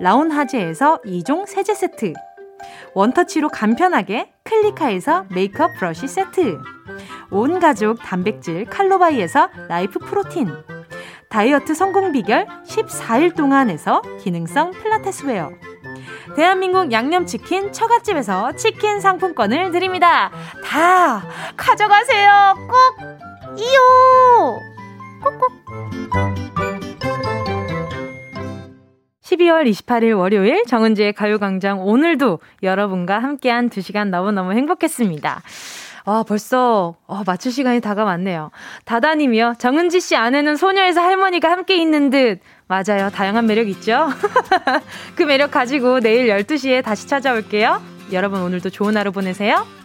라온하제에서 0.00 1.02
2종 1.04 1.46
세제 1.46 1.74
세트, 1.74 2.14
원터치로 2.94 3.48
간편하게 3.48 4.32
클리카에서 4.44 5.26
메이크업 5.30 5.74
브러쉬 5.78 6.08
세트, 6.08 6.58
온 7.30 7.60
가족 7.60 8.00
단백질 8.02 8.64
칼로바이에서 8.64 9.50
라이프 9.68 9.98
프로틴, 9.98 10.48
다이어트 11.28 11.74
성공 11.74 12.12
비결 12.12 12.46
14일 12.66 13.36
동안에서 13.36 14.02
기능성 14.20 14.72
필라테스 14.72 15.26
웨어, 15.26 15.50
대한민국 16.34 16.92
양념치킨 16.92 17.72
처갓집에서 17.72 18.52
치킨 18.52 19.00
상품권을 19.00 19.70
드립니다. 19.70 20.30
다 20.64 21.22
가져가세요. 21.56 22.54
꼭 22.68 23.58
이요. 23.58 24.60
꼭꼭. 25.22 26.69
12월 29.30 29.70
28일 29.70 30.18
월요일 30.18 30.64
정은지의 30.66 31.12
가요광장 31.12 31.86
오늘도 31.86 32.40
여러분과 32.62 33.18
함께한 33.18 33.70
2시간 33.70 34.08
너무너무 34.08 34.52
행복했습니다. 34.52 35.42
아, 36.06 36.24
벌써, 36.26 36.96
어, 37.06 37.22
맞출 37.26 37.52
시간이 37.52 37.80
다가왔네요. 37.80 38.50
다다님이요. 38.84 39.54
정은지 39.58 40.00
씨 40.00 40.16
안에는 40.16 40.56
소녀에서 40.56 41.02
할머니가 41.02 41.50
함께 41.50 41.76
있는 41.76 42.10
듯. 42.10 42.40
맞아요. 42.66 43.10
다양한 43.10 43.46
매력 43.46 43.68
있죠? 43.68 44.08
그 45.14 45.22
매력 45.22 45.50
가지고 45.50 46.00
내일 46.00 46.28
12시에 46.28 46.82
다시 46.82 47.06
찾아올게요. 47.06 47.80
여러분 48.12 48.40
오늘도 48.40 48.70
좋은 48.70 48.96
하루 48.96 49.12
보내세요. 49.12 49.79